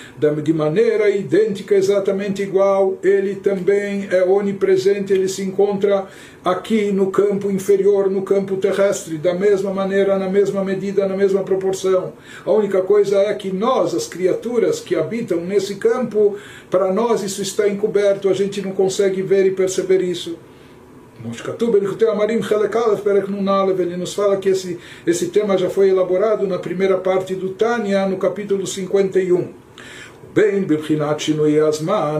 de 0.42 0.52
maneira 0.52 1.08
idêntica, 1.08 1.74
exatamente 1.74 2.29
igual, 2.38 2.96
ele 3.02 3.34
também 3.36 4.08
é 4.10 4.22
onipresente, 4.24 5.12
ele 5.12 5.28
se 5.28 5.42
encontra 5.42 6.06
aqui 6.44 6.90
no 6.92 7.10
campo 7.10 7.50
inferior, 7.50 8.10
no 8.10 8.22
campo 8.22 8.56
terrestre, 8.56 9.18
da 9.18 9.34
mesma 9.34 9.72
maneira, 9.72 10.18
na 10.18 10.28
mesma 10.28 10.64
medida, 10.64 11.06
na 11.06 11.16
mesma 11.16 11.42
proporção. 11.42 12.12
A 12.46 12.52
única 12.52 12.80
coisa 12.82 13.18
é 13.18 13.34
que 13.34 13.52
nós, 13.52 13.94
as 13.94 14.06
criaturas 14.06 14.80
que 14.80 14.94
habitam 14.94 15.40
nesse 15.40 15.76
campo, 15.76 16.36
para 16.70 16.92
nós 16.92 17.22
isso 17.22 17.42
está 17.42 17.68
encoberto, 17.68 18.28
a 18.28 18.32
gente 18.32 18.62
não 18.62 18.72
consegue 18.72 19.22
ver 19.22 19.46
e 19.46 19.50
perceber 19.50 20.02
isso. 20.02 20.38
Ele 23.82 23.96
nos 23.96 24.14
fala 24.14 24.38
que 24.38 24.48
esse, 24.48 24.78
esse 25.06 25.28
tema 25.28 25.58
já 25.58 25.68
foi 25.68 25.90
elaborado 25.90 26.46
na 26.46 26.58
primeira 26.58 26.96
parte 26.96 27.34
do 27.34 27.50
Tânia, 27.50 28.06
no 28.06 28.16
capítulo 28.16 28.66
51. 28.66 29.59
Bem, 30.32 30.62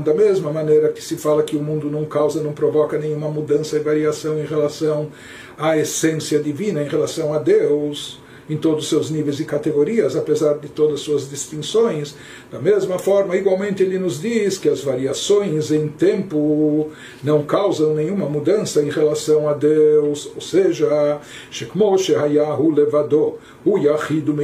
da 0.02 0.12
mesma 0.12 0.52
maneira 0.52 0.88
que 0.88 1.00
se 1.00 1.16
fala 1.16 1.44
que 1.44 1.54
o 1.54 1.62
mundo 1.62 1.88
não 1.88 2.04
causa, 2.04 2.42
não 2.42 2.52
provoca 2.52 2.98
nenhuma 2.98 3.28
mudança 3.28 3.76
e 3.76 3.80
variação 3.80 4.36
em 4.40 4.44
relação 4.44 5.12
à 5.56 5.78
essência 5.78 6.40
divina, 6.40 6.82
em 6.82 6.88
relação 6.88 7.32
a 7.32 7.38
Deus 7.38 8.18
em 8.50 8.56
todos 8.56 8.84
os 8.84 8.90
seus 8.90 9.10
níveis 9.10 9.38
e 9.38 9.44
categorias, 9.44 10.16
apesar 10.16 10.58
de 10.58 10.68
todas 10.68 11.00
suas 11.00 11.30
distinções. 11.30 12.16
Da 12.50 12.58
mesma 12.58 12.98
forma, 12.98 13.36
igualmente 13.36 13.82
ele 13.82 13.96
nos 13.96 14.20
diz 14.20 14.58
que 14.58 14.68
as 14.68 14.82
variações 14.82 15.70
em 15.70 15.86
tempo 15.86 16.90
não 17.22 17.44
causam 17.44 17.94
nenhuma 17.94 18.26
mudança 18.26 18.82
em 18.82 18.90
relação 18.90 19.48
a 19.48 19.54
Deus, 19.54 20.30
ou 20.34 20.40
seja, 20.40 21.20
Shekmo 21.50 21.96
Shehayahu 21.96 22.70
Levado, 22.74 23.38
o 23.64 23.78
Yahidu 23.78 24.36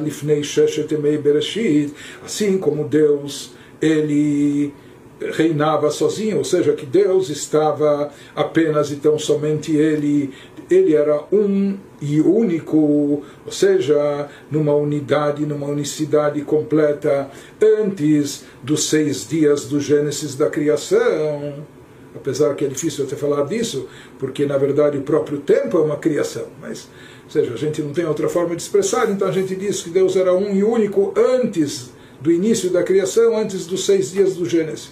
Lifnei 0.00 0.44
Sheshet 0.44 0.94
Bereshit, 0.96 1.92
assim 2.24 2.58
como 2.58 2.84
Deus, 2.84 3.52
ele 3.82 4.72
reinava 5.20 5.90
sozinho, 5.90 6.38
ou 6.38 6.44
seja, 6.44 6.72
que 6.72 6.86
Deus 6.86 7.28
estava 7.28 8.10
apenas 8.34 8.90
e 8.90 8.96
tão 8.96 9.18
somente 9.18 9.74
ele 9.74 10.32
ele 10.70 10.94
era 10.94 11.24
um 11.32 11.76
e 12.00 12.20
único, 12.20 12.76
ou 12.76 13.52
seja, 13.52 14.28
numa 14.50 14.74
unidade, 14.74 15.44
numa 15.44 15.66
unicidade 15.66 16.40
completa, 16.42 17.28
antes 17.60 18.44
dos 18.62 18.88
seis 18.88 19.26
dias 19.26 19.64
do 19.66 19.80
Gênesis 19.80 20.34
da 20.34 20.48
criação. 20.48 21.66
Apesar 22.14 22.54
que 22.54 22.64
é 22.64 22.68
difícil 22.68 23.04
até 23.04 23.16
falar 23.16 23.44
disso, 23.44 23.86
porque 24.18 24.46
na 24.46 24.56
verdade 24.56 24.96
o 24.96 25.02
próprio 25.02 25.38
tempo 25.38 25.76
é 25.78 25.80
uma 25.80 25.96
criação, 25.96 26.46
mas, 26.60 26.88
ou 27.24 27.30
seja, 27.30 27.52
a 27.52 27.56
gente 27.56 27.82
não 27.82 27.92
tem 27.92 28.06
outra 28.06 28.28
forma 28.28 28.56
de 28.56 28.62
expressar, 28.62 29.10
então 29.10 29.28
a 29.28 29.32
gente 29.32 29.54
diz 29.54 29.82
que 29.82 29.90
Deus 29.90 30.16
era 30.16 30.34
um 30.34 30.54
e 30.54 30.64
único 30.64 31.12
antes 31.16 31.90
do 32.20 32.32
início 32.32 32.70
da 32.70 32.82
criação, 32.82 33.36
antes 33.36 33.66
dos 33.66 33.84
seis 33.84 34.10
dias 34.10 34.34
do 34.34 34.44
Gênesis. 34.44 34.90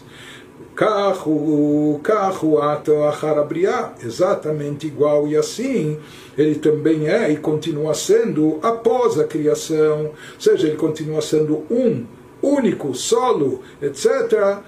Carro, 0.75 1.99
carro, 2.03 2.61
ato, 2.61 3.03
acharabriá, 3.05 3.95
exatamente 4.05 4.87
igual 4.87 5.27
e 5.27 5.35
assim, 5.35 5.99
ele 6.37 6.57
também 6.57 7.09
é 7.09 7.31
e 7.31 7.37
continua 7.39 7.95
sendo 7.95 8.59
após 8.63 9.19
a 9.19 9.25
criação, 9.25 10.07
ou 10.07 10.15
seja, 10.39 10.67
ele 10.67 10.77
continua 10.77 11.23
sendo 11.23 11.65
um, 11.71 12.05
único, 12.43 12.95
solo, 12.95 13.63
etc 13.81 14.63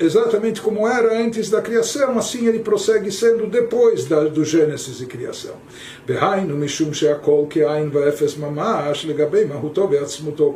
exatamente 0.00 0.62
como 0.62 0.88
era 0.88 1.20
antes 1.20 1.50
da 1.50 1.60
criação, 1.60 2.18
assim 2.18 2.46
ele 2.46 2.60
prossegue 2.60 3.12
sendo 3.12 3.46
depois 3.46 4.06
da, 4.06 4.24
do 4.24 4.44
Gênesis 4.44 5.00
e 5.02 5.06
criação. 5.06 5.56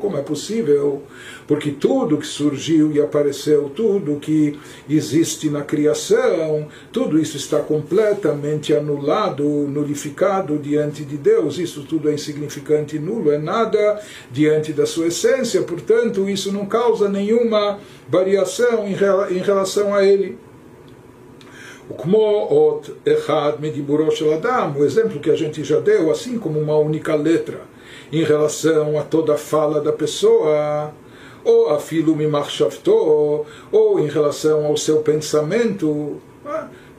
Como 0.00 0.16
é 0.16 0.22
possível? 0.22 1.02
Porque 1.46 1.70
tudo 1.72 2.16
que 2.16 2.26
surgiu 2.26 2.90
e 2.92 3.00
apareceu, 3.00 3.70
tudo 3.74 4.18
que 4.18 4.58
existe 4.88 5.50
na 5.50 5.62
criação, 5.62 6.68
tudo 6.90 7.18
isso 7.18 7.36
está 7.36 7.58
completamente 7.58 8.74
anulado, 8.74 9.44
nulificado 9.44 10.56
diante 10.56 11.04
de 11.04 11.18
Deus. 11.18 11.58
Isso 11.58 11.82
tudo 11.82 12.08
é 12.08 12.14
insignificante 12.14 12.96
e 12.96 12.98
nulo, 12.98 13.30
é 13.30 13.38
nada 13.38 14.00
diante 14.30 14.72
da 14.72 14.86
sua 14.86 15.08
essência. 15.08 15.60
Portanto, 15.62 16.30
isso 16.30 16.50
não 16.50 16.64
causa 16.64 17.08
nenhuma 17.08 17.78
variação 18.08 18.86
em, 18.86 18.94
em 19.01 19.39
relação 19.39 19.95
a 19.95 20.03
ele. 20.03 20.37
כמו 21.97 22.47
אות 22.49 22.89
אחד 23.07 23.51
מדיבורו 23.59 24.11
של 24.11 24.33
אדם, 24.33 24.71
o 24.77 24.83
exemplo 24.83 25.19
que 25.21 25.31
a 25.31 25.35
gente 25.35 25.63
já 25.63 25.79
deu, 25.79 26.11
assim 26.11 26.37
como 26.37 26.59
uma 26.59 26.77
única 26.77 27.15
letra, 27.15 27.61
em 28.11 28.23
relação 28.23 28.99
a 28.99 29.03
toda 29.03 29.35
a 29.35 29.37
fala 29.37 29.79
da 29.79 29.93
pessoa, 29.93 30.91
ou 31.43 31.69
a 31.69 31.79
filo 31.79 32.15
mimachshavto, 32.15 33.45
ou 33.71 33.99
em 33.99 34.07
relação 34.07 34.65
ao 34.65 34.75
seu 34.75 34.97
pensamento. 34.97 36.17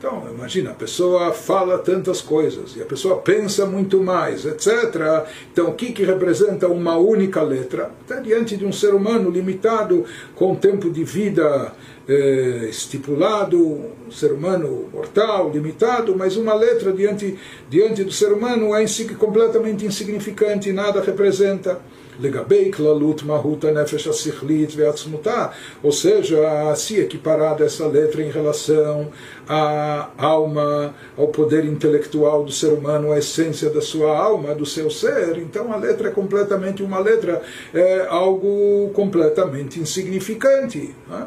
Então, 0.05 0.21
imagina, 0.29 0.71
a 0.71 0.73
pessoa 0.73 1.31
fala 1.31 1.77
tantas 1.77 2.19
coisas 2.19 2.75
e 2.75 2.81
a 2.81 2.85
pessoa 2.85 3.21
pensa 3.21 3.65
muito 3.65 4.03
mais, 4.03 4.43
etc. 4.45 5.25
Então, 5.49 5.69
o 5.69 5.75
que, 5.75 5.93
que 5.93 6.03
representa 6.03 6.67
uma 6.67 6.97
única 6.97 7.41
letra? 7.41 7.89
Até 8.03 8.19
diante 8.19 8.57
de 8.57 8.65
um 8.65 8.73
ser 8.73 8.93
humano 8.93 9.31
limitado, 9.31 10.03
com 10.35 10.55
tempo 10.55 10.89
de 10.89 11.05
vida 11.05 11.71
eh, 12.05 12.67
estipulado, 12.69 13.57
um 13.57 14.11
ser 14.11 14.33
humano 14.33 14.89
mortal, 14.91 15.49
limitado, 15.49 16.13
mas 16.17 16.35
uma 16.35 16.53
letra 16.53 16.91
diante, 16.91 17.39
diante 17.69 18.03
do 18.03 18.11
ser 18.11 18.33
humano 18.33 18.75
é 18.75 18.83
completamente 19.17 19.85
insignificante, 19.85 20.73
nada 20.73 20.99
representa. 20.99 21.79
לגבי 22.20 22.72
כללות 22.72 23.22
מהות 23.22 23.64
הנפש 23.64 24.08
השכלית 24.08 24.70
ועצמותה, 24.76 25.46
ou 25.84 25.92
seja, 25.92 26.74
se 26.74 26.98
equiparada 27.00 27.64
essa 27.64 27.86
letra 27.86 28.22
em 28.22 28.30
relação 28.30 29.08
à 29.48 30.08
alma, 30.18 30.94
ao 31.16 31.28
poder 31.28 31.64
intelectual 31.64 32.44
do 32.44 32.52
ser 32.52 32.72
humano, 32.72 33.12
à 33.12 33.18
essência 33.18 33.70
da 33.70 33.80
sua 33.80 34.16
alma, 34.16 34.54
do 34.54 34.66
seu 34.66 34.90
ser, 34.90 35.38
então 35.38 35.72
a 35.72 35.76
letra 35.76 36.08
é 36.08 36.10
completamente 36.10 36.82
uma 36.82 36.98
letra, 36.98 37.40
é 37.72 38.06
algo 38.08 38.90
completamente 38.92 39.78
insignificante. 39.78 40.94
Né? 41.08 41.26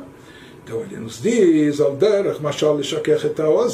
Então 0.63 0.81
ele 0.81 0.97
nos 0.97 1.21
diz, 1.21 1.79
Alderach 1.79 2.41
Mashal 2.41 2.81
Shakech 2.83 3.31
ou 3.39 3.69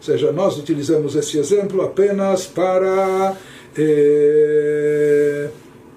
seja, 0.00 0.30
nós 0.30 0.58
utilizamos 0.58 1.16
esse 1.16 1.38
exemplo 1.38 1.82
apenas 1.82 2.46
para. 2.46 3.34
Eh, 3.76 5.48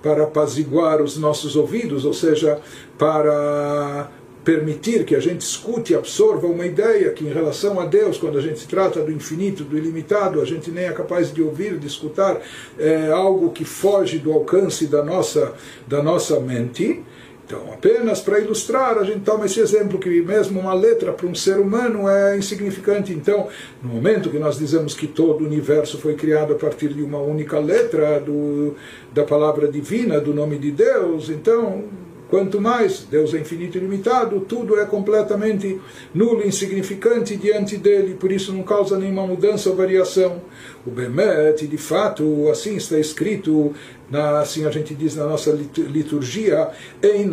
para 0.05 0.25
apaziguar 0.25 1.01
os 1.01 1.17
nossos 1.17 1.57
ouvidos, 1.57 2.05
ou 2.05 2.13
seja, 2.13 2.61
para 2.99 4.11
permitir 4.45 5.07
que 5.07 5.17
a 5.17 5.21
gente 5.21 5.41
escute 5.41 5.95
e 5.95 5.97
absorva 5.97 6.47
uma 6.47 6.67
ideia 6.67 7.11
que, 7.13 7.25
em 7.25 7.33
relação 7.33 7.81
a 7.81 7.87
Deus, 7.87 8.19
quando 8.19 8.37
a 8.37 8.43
gente 8.43 8.59
se 8.59 8.69
trata 8.69 9.01
do 9.01 9.11
infinito, 9.11 9.65
do 9.65 9.79
ilimitado, 9.79 10.43
a 10.43 10.45
gente 10.45 10.71
nem 10.71 10.85
é 10.85 10.93
capaz 10.93 11.33
de 11.33 11.41
ouvir, 11.41 11.79
de 11.79 11.87
escutar 11.87 12.39
é, 12.79 13.11
algo 13.11 13.51
que 13.51 13.65
foge 13.65 14.19
do 14.19 14.31
alcance 14.31 14.87
da 14.87 15.03
nossa, 15.03 15.55
da 15.89 16.03
nossa 16.03 16.39
mente. 16.39 17.03
Então, 17.47 17.71
apenas 17.73 18.21
para 18.21 18.41
ilustrar, 18.41 18.97
a 18.97 19.05
gente 19.05 19.21
toma 19.21 19.45
esse 19.45 19.61
exemplo 19.61 19.99
que 19.99 20.09
mesmo 20.23 20.59
uma 20.59 20.73
letra 20.73 21.13
para 21.13 21.27
um 21.27 21.35
ser 21.35 21.59
humano 21.59 22.09
é 22.09 22.39
insignificante. 22.39 23.13
Então, 23.13 23.49
no 23.83 23.91
momento 23.91 24.31
que 24.31 24.39
nós 24.39 24.59
dizemos 24.59 24.95
que 24.95 25.07
todo 25.07 25.43
o 25.43 25.47
universo 25.47 25.99
foi 25.99 26.15
criado 26.15 26.55
a 26.55 26.57
partir 26.57 26.89
de 26.89 27.03
uma 27.03 27.19
única 27.19 27.59
letra 27.59 28.19
do, 28.19 28.75
da 29.13 29.25
palavra 29.25 29.69
divina, 29.69 30.19
do 30.21 30.33
nome 30.33 30.59
de 30.59 30.71
Deus, 30.71 31.29
então 31.29 31.85
Quanto 32.35 32.61
mais 32.61 33.07
Deus 33.09 33.33
é 33.33 33.39
infinito 33.39 33.79
e 33.79 33.81
limitado, 33.81 34.41
tudo 34.41 34.81
é 34.81 34.85
completamente 34.85 35.81
nulo, 36.13 36.45
insignificante 36.45 37.37
diante 37.37 37.77
dele, 37.77 38.15
por 38.15 38.33
isso 38.33 38.53
não 38.53 38.63
causa 38.63 38.99
nenhuma 38.99 39.27
mudança 39.27 39.71
ou 39.71 39.77
variação. 39.77 40.43
O 40.87 40.91
Bemet, 40.91 41.67
de 41.67 41.79
fato, 41.79 42.51
assim 42.51 42.77
está 42.77 42.99
escrito, 42.99 43.75
na, 44.11 44.41
assim 44.41 44.67
a 44.67 44.71
gente 44.71 44.95
diz 44.95 45.17
na 45.17 45.25
nossa 45.25 45.51
liturgia, 45.51 46.69
em 47.03 47.31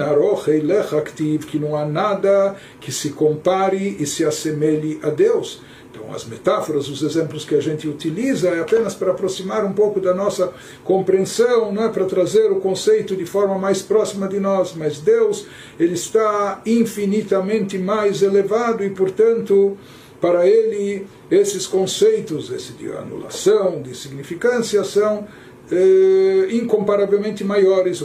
que 1.45 1.60
não 1.60 1.76
há 1.76 1.86
nada 1.86 2.56
que 2.80 2.91
se 2.93 3.10
compare 3.10 3.97
e 3.99 4.06
se 4.06 4.24
assemelhe 4.24 4.99
a 5.04 5.10
Deus. 5.10 5.62
Então, 5.91 6.14
as 6.14 6.24
metáforas, 6.24 6.88
os 6.88 7.02
exemplos 7.02 7.43
que 7.43 7.54
a 7.54 7.60
gente 7.60 7.86
utiliza 7.89 8.47
é 8.47 8.62
apenas 8.62 8.95
para 8.95 9.12
aproximar 9.12 9.66
um 9.66 9.74
pouco 9.74 9.99
da 9.99 10.14
nossa 10.14 10.54
compreensão, 10.86 11.74
não 11.74 11.84
é 11.84 11.89
para 11.89 12.06
trazer 12.06 12.49
o 12.49 12.62
conceito 12.62 13.18
de 13.18 13.26
forma 13.26 13.60
mais 13.60 13.82
próxima 13.82 14.30
de 14.30 14.39
nós, 14.39 14.74
mas 14.74 14.99
Deus, 14.99 15.45
ele 15.78 15.95
está 15.95 16.62
infinitamente 16.66 17.78
mais 17.78 18.22
elevado 18.22 18.86
e, 18.86 18.89
portanto, 18.91 19.78
para 20.22 20.47
ele 20.47 21.06
esses 21.32 21.66
conceitos, 21.66 22.52
esse 22.52 22.74
de 22.74 22.92
anulação, 22.92 23.82
de 23.82 23.96
significância, 23.96 24.84
são 24.84 25.26
eh, 25.72 26.48
incomparavelmente 26.52 27.46
maiores, 27.46 28.02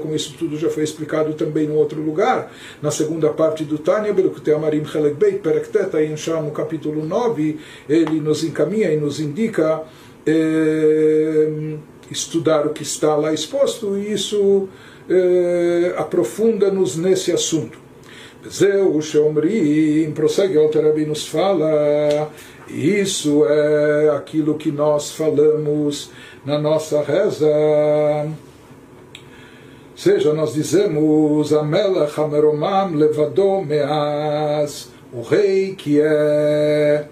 como 0.00 0.14
isso 0.14 0.34
tudo 0.38 0.56
já 0.56 0.70
foi 0.70 0.84
explicado 0.84 1.34
também 1.34 1.66
em 1.66 1.72
outro 1.72 2.00
lugar, 2.00 2.52
na 2.80 2.92
segunda 2.92 3.30
parte 3.30 3.64
do 3.64 3.76
Tânia, 3.78 4.14
Amarim 4.54 4.84
Chelek 4.84 5.16
Beit, 5.16 5.38
Perektet, 5.40 5.90
no 6.40 6.52
capítulo 6.52 7.04
9, 7.04 7.58
ele 7.88 8.20
nos 8.20 8.44
encaminha 8.44 8.92
e 8.92 8.96
nos 8.96 9.18
indica 9.18 9.82
eh, 10.24 11.76
estudar 12.08 12.64
o 12.66 12.70
que 12.70 12.84
está 12.84 13.16
lá 13.16 13.32
exposto, 13.32 13.98
e 13.98 14.12
isso 14.12 14.68
eh, 15.08 15.92
aprofunda-nos 15.96 16.96
nesse 16.96 17.32
assunto. 17.32 17.89
Zeu 18.48 19.00
Sheomrim, 19.02 20.12
prossegue 20.12 20.56
o 20.56 20.68
Terabi 20.68 21.04
nos 21.04 21.26
fala 21.26 22.30
isso 22.72 23.44
é 23.46 24.10
aquilo 24.10 24.54
que 24.54 24.70
nós 24.70 25.10
falamos 25.10 26.10
na 26.46 26.56
nossa 26.56 27.02
reza. 27.02 27.48
Seja, 29.96 30.32
nós 30.32 30.54
dizemos 30.54 31.52
Amelech 31.52 32.18
Hameromam 32.18 32.94
Levadom 32.94 33.64
Meaz, 33.64 34.88
o 35.12 35.20
rei 35.20 35.74
que 35.74 36.00
é 36.00 37.06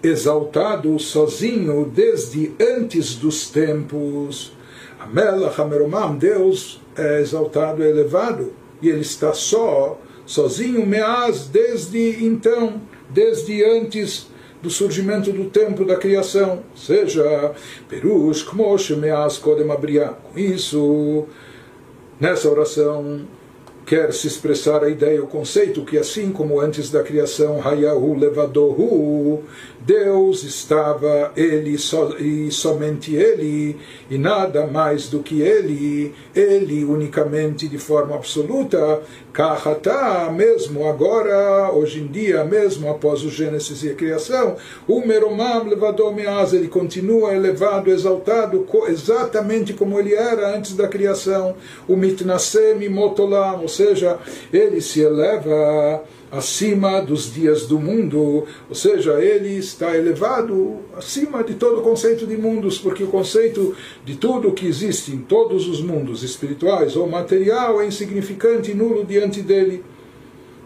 exaltado 0.00 0.96
sozinho 1.00 1.90
desde 1.92 2.52
antes 2.60 3.16
dos 3.16 3.50
tempos. 3.50 4.52
Amelech 5.00 5.60
Hameromam, 5.60 6.16
Deus 6.16 6.80
é 6.96 7.20
exaltado, 7.20 7.82
é 7.82 7.90
elevado, 7.90 8.52
e 8.80 8.88
ele 8.88 9.00
está 9.00 9.32
só, 9.32 9.98
sozinho, 10.30 10.86
Meaz, 10.86 11.48
desde 11.48 12.24
então, 12.24 12.80
desde 13.08 13.64
antes 13.64 14.28
do 14.62 14.70
surgimento 14.70 15.32
do 15.32 15.50
tempo 15.50 15.84
da 15.84 15.96
criação, 15.96 16.60
seja 16.72 17.52
Perush 17.88 18.44
Kmosh 18.44 18.90
Meas 18.90 19.38
Kodem 19.38 19.68
Abriá. 19.68 20.10
Com 20.10 20.38
isso, 20.38 21.26
nessa 22.20 22.48
oração, 22.48 23.26
quer 23.90 24.12
se 24.12 24.28
expressar 24.28 24.84
a 24.84 24.88
ideia, 24.88 25.20
o 25.20 25.26
conceito 25.26 25.84
que 25.84 25.98
assim 25.98 26.30
como 26.30 26.60
antes 26.60 26.90
da 26.90 27.02
criação, 27.02 27.60
Hayahu 27.60 28.16
Levadohu, 28.16 29.42
Deus 29.80 30.44
estava 30.44 31.32
ele 31.34 31.76
so, 31.76 32.16
e 32.16 32.52
somente 32.52 33.16
ele, 33.16 33.76
e 34.08 34.16
nada 34.16 34.64
mais 34.64 35.08
do 35.08 35.24
que 35.24 35.40
ele, 35.40 36.14
ele 36.32 36.84
unicamente 36.84 37.66
de 37.66 37.78
forma 37.78 38.14
absoluta, 38.14 39.02
Kahata, 39.32 40.30
mesmo 40.32 40.86
agora, 40.86 41.70
hoje 41.72 42.00
em 42.00 42.06
dia, 42.06 42.44
mesmo 42.44 42.90
após 42.90 43.22
o 43.22 43.30
Gênesis 43.30 43.82
e 43.84 43.90
a 43.90 43.94
criação, 43.94 44.56
o 44.88 45.06
Meromam 45.06 45.68
Levadomeaz, 45.68 46.52
ele 46.52 46.68
continua 46.68 47.34
elevado, 47.34 47.90
exaltado, 47.90 48.66
exatamente 48.88 49.72
como 49.72 49.98
ele 49.98 50.14
era 50.14 50.56
antes 50.56 50.74
da 50.74 50.88
criação, 50.88 51.54
o 51.86 51.96
Mitnasem 51.96 52.88
Motolam, 52.88 53.62
ou 53.62 53.68
seja, 53.68 54.18
ele 54.52 54.80
se 54.80 55.00
eleva 55.00 56.02
acima 56.30 57.00
dos 57.00 57.32
dias 57.32 57.66
do 57.66 57.78
mundo, 57.78 58.46
ou 58.68 58.74
seja, 58.74 59.20
ele 59.20 59.56
está 59.56 59.96
elevado 59.96 60.78
acima 60.96 61.42
de 61.42 61.54
todo 61.54 61.80
o 61.80 61.82
conceito 61.82 62.26
de 62.26 62.36
mundos, 62.36 62.78
porque 62.78 63.02
o 63.02 63.08
conceito 63.08 63.74
de 64.04 64.16
tudo 64.16 64.52
que 64.52 64.66
existe 64.66 65.12
em 65.12 65.18
todos 65.18 65.68
os 65.68 65.80
mundos 65.80 66.22
espirituais 66.22 66.94
ou 66.94 67.08
material 67.08 67.80
é 67.80 67.86
insignificante 67.86 68.70
e 68.70 68.74
nulo 68.74 69.04
diante 69.04 69.42
dele. 69.42 69.82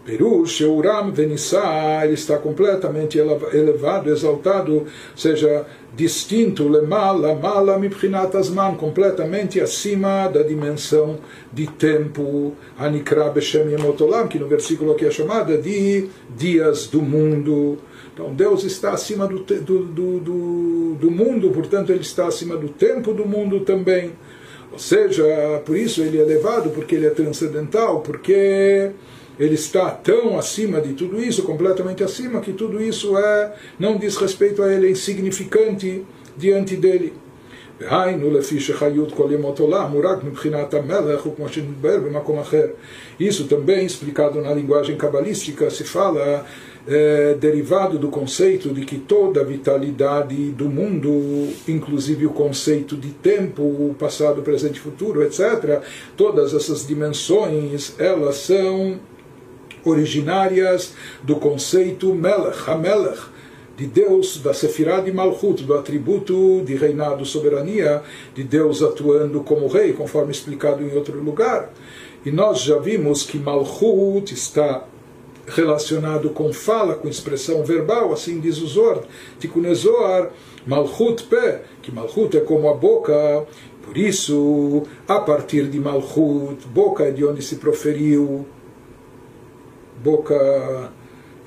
Perush, 0.05 0.61
Uram 0.61 1.11
Venissá, 1.11 2.01
ele 2.03 2.13
está 2.13 2.37
completamente 2.37 3.17
elevado, 3.17 4.11
exaltado, 4.11 4.73
ou 4.75 4.87
seja, 5.15 5.65
distinto, 5.95 6.67
lemala, 6.67 7.33
mala, 7.35 7.79
mibchinat 7.79 8.35
asman, 8.35 8.75
completamente 8.75 9.61
acima 9.61 10.27
da 10.27 10.43
dimensão 10.43 11.17
de 11.53 11.67
tempo, 11.67 12.53
anikra 12.77 13.29
beshem 13.29 13.69
yemotolam, 13.69 14.27
que 14.27 14.37
no 14.37 14.47
versículo 14.47 14.91
aqui 14.91 15.05
é 15.05 15.11
chamada 15.11 15.57
de 15.57 16.09
dias 16.35 16.87
do 16.87 17.01
mundo. 17.01 17.77
Então 18.13 18.33
Deus 18.33 18.63
está 18.63 18.91
acima 18.91 19.27
do, 19.27 19.39
do, 19.39 19.85
do, 19.85 20.95
do, 20.95 21.11
mundo, 21.11 21.49
portanto 21.51 21.91
ele 21.91 22.01
está 22.01 22.27
acima 22.27 22.57
do 22.57 22.69
tempo 22.69 23.13
do 23.13 23.25
mundo 23.25 23.61
também. 23.61 24.11
Ou 24.71 24.79
seja, 24.79 25.23
por 25.65 25.77
isso 25.77 26.01
ele 26.01 26.17
é 26.17 26.21
elevado, 26.21 26.69
porque 26.71 26.95
ele 26.95 27.05
é 27.05 27.09
transcendental, 27.09 28.01
porque 28.01 28.91
ele 29.39 29.55
está 29.55 29.89
tão 29.89 30.37
acima 30.37 30.79
de 30.81 30.93
tudo 30.93 31.21
isso, 31.21 31.43
completamente 31.43 32.03
acima, 32.03 32.41
que 32.41 32.53
tudo 32.53 32.81
isso 32.81 33.17
é 33.17 33.53
não 33.79 33.97
diz 33.97 34.15
respeito 34.17 34.61
a 34.63 34.71
ele, 34.71 34.87
é 34.87 34.91
insignificante 34.91 36.03
diante 36.37 36.75
dele. 36.75 37.13
Isso 43.19 43.47
também 43.47 43.85
explicado 43.85 44.41
na 44.41 44.53
linguagem 44.53 44.95
cabalística 44.95 45.69
se 45.69 45.83
fala 45.83 46.45
é, 46.87 47.33
derivado 47.33 47.99
do 47.99 48.07
conceito 48.07 48.69
de 48.69 48.85
que 48.85 48.97
toda 48.97 49.41
a 49.41 49.43
vitalidade 49.43 50.51
do 50.51 50.69
mundo, 50.69 51.49
inclusive 51.67 52.25
o 52.25 52.29
conceito 52.29 52.95
de 52.95 53.09
tempo, 53.09 53.93
passado, 53.99 54.41
presente 54.41 54.79
futuro, 54.79 55.21
etc., 55.23 55.81
todas 56.15 56.53
essas 56.53 56.87
dimensões, 56.87 57.95
elas 57.99 58.37
são 58.37 58.99
originárias 59.85 60.93
do 61.23 61.35
conceito 61.35 62.13
Melech, 62.13 62.69
Hamelech, 62.69 63.21
de 63.77 63.85
Deus, 63.85 64.39
da 64.41 64.53
Sefirah 64.53 65.01
de 65.01 65.11
Malchut, 65.11 65.63
do 65.63 65.73
atributo 65.73 66.63
de 66.65 66.75
reinado, 66.75 67.25
soberania, 67.25 68.01
de 68.33 68.43
Deus 68.43 68.81
atuando 68.81 69.41
como 69.41 69.67
rei, 69.67 69.93
conforme 69.93 70.31
explicado 70.31 70.81
em 70.81 70.95
outro 70.95 71.21
lugar. 71.21 71.71
E 72.25 72.31
nós 72.31 72.61
já 72.61 72.77
vimos 72.77 73.23
que 73.23 73.37
Malchut 73.37 74.33
está 74.33 74.85
relacionado 75.47 76.29
com 76.29 76.51
fala, 76.51 76.95
com 76.95 77.07
expressão 77.07 77.63
verbal, 77.63 78.11
assim 78.11 78.39
diz 78.39 78.59
o 78.61 78.67
Zohar, 78.67 79.01
Tikkunezoar, 79.39 80.31
Malchut 80.65 81.23
Pe, 81.23 81.59
que 81.81 81.91
Malchut 81.91 82.35
é 82.35 82.39
como 82.39 82.67
a 82.69 82.73
boca, 82.73 83.45
por 83.83 83.95
isso, 83.95 84.83
a 85.07 85.19
partir 85.19 85.67
de 85.67 85.79
Malchut, 85.79 86.65
boca 86.67 87.03
é 87.03 87.11
de 87.11 87.23
onde 87.23 87.43
se 87.43 87.57
proferiu, 87.57 88.47
boca 90.05 90.91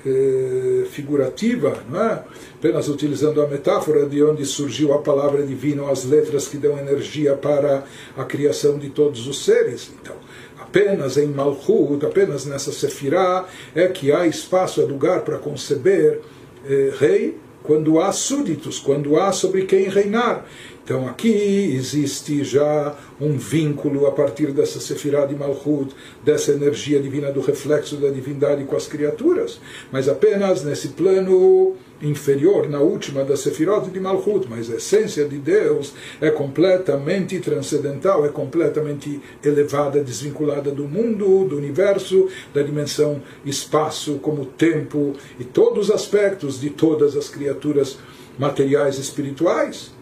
eh, 0.05 0.85
figurativa, 0.91 1.77
não 1.89 2.03
é? 2.03 2.23
apenas 2.55 2.89
utilizando 2.89 3.41
a 3.41 3.47
metáfora 3.47 4.05
de 4.05 4.21
onde 4.21 4.45
surgiu 4.45 4.93
a 4.93 4.99
palavra 4.99 5.43
divina, 5.43 5.89
as 5.89 6.03
letras 6.03 6.49
que 6.49 6.57
dão 6.57 6.77
energia 6.77 7.35
para 7.35 7.85
a 8.17 8.25
criação 8.25 8.77
de 8.77 8.89
todos 8.89 9.27
os 9.27 9.45
seres. 9.45 9.91
Então, 10.01 10.15
apenas 10.59 11.17
em 11.17 11.27
Malchut, 11.27 12.05
apenas 12.05 12.45
nessa 12.45 12.73
Sefirah, 12.73 13.47
é 13.73 13.87
que 13.87 14.11
há 14.11 14.27
espaço, 14.27 14.81
é 14.81 14.83
lugar 14.83 15.21
para 15.21 15.37
conceber 15.37 16.19
eh, 16.65 16.91
rei, 16.99 17.37
quando 17.63 17.99
há 17.99 18.11
súditos, 18.11 18.79
quando 18.79 19.19
há 19.19 19.31
sobre 19.31 19.65
quem 19.65 19.89
reinar. 19.89 20.45
Então 20.89 21.07
aqui 21.07 21.75
existe 21.75 22.43
já 22.43 22.95
um 23.21 23.37
vínculo 23.37 24.07
a 24.07 24.11
partir 24.11 24.47
dessa 24.47 24.79
Sefirah 24.79 25.27
de 25.27 25.35
Malchut, 25.35 25.95
dessa 26.25 26.51
energia 26.51 26.99
divina 26.99 27.31
do 27.31 27.41
reflexo 27.41 27.97
da 27.97 28.09
divindade 28.09 28.63
com 28.63 28.75
as 28.75 28.87
criaturas, 28.87 29.61
mas 29.91 30.09
apenas 30.09 30.63
nesse 30.63 30.87
plano 30.87 31.75
inferior, 32.01 32.67
na 32.67 32.79
última 32.79 33.23
da 33.23 33.37
Sefirot 33.37 33.91
de 33.91 33.99
Malchut, 33.99 34.47
mas 34.49 34.71
a 34.71 34.77
essência 34.77 35.25
de 35.25 35.37
Deus 35.37 35.93
é 36.19 36.31
completamente 36.31 37.37
transcendental, 37.37 38.25
é 38.25 38.29
completamente 38.29 39.21
elevada, 39.45 40.03
desvinculada 40.03 40.71
do 40.71 40.85
mundo, 40.85 41.47
do 41.47 41.55
universo, 41.55 42.27
da 42.51 42.63
dimensão 42.63 43.21
espaço, 43.45 44.15
como 44.23 44.43
tempo 44.43 45.13
e 45.39 45.43
todos 45.43 45.89
os 45.89 45.95
aspectos 45.95 46.59
de 46.59 46.71
todas 46.71 47.15
as 47.15 47.29
criaturas 47.29 47.99
materiais 48.39 48.97
e 48.97 49.01
espirituais. 49.01 49.98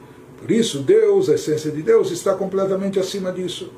Por 0.47 0.53
isso, 0.53 0.79
Deus, 0.79 1.29
a 1.29 1.35
essência 1.35 1.69
de 1.69 1.81
Deus, 1.81 2.09
está 2.09 2.33
completamente 2.33 2.97
acima 2.97 3.33
disso. 3.33 3.69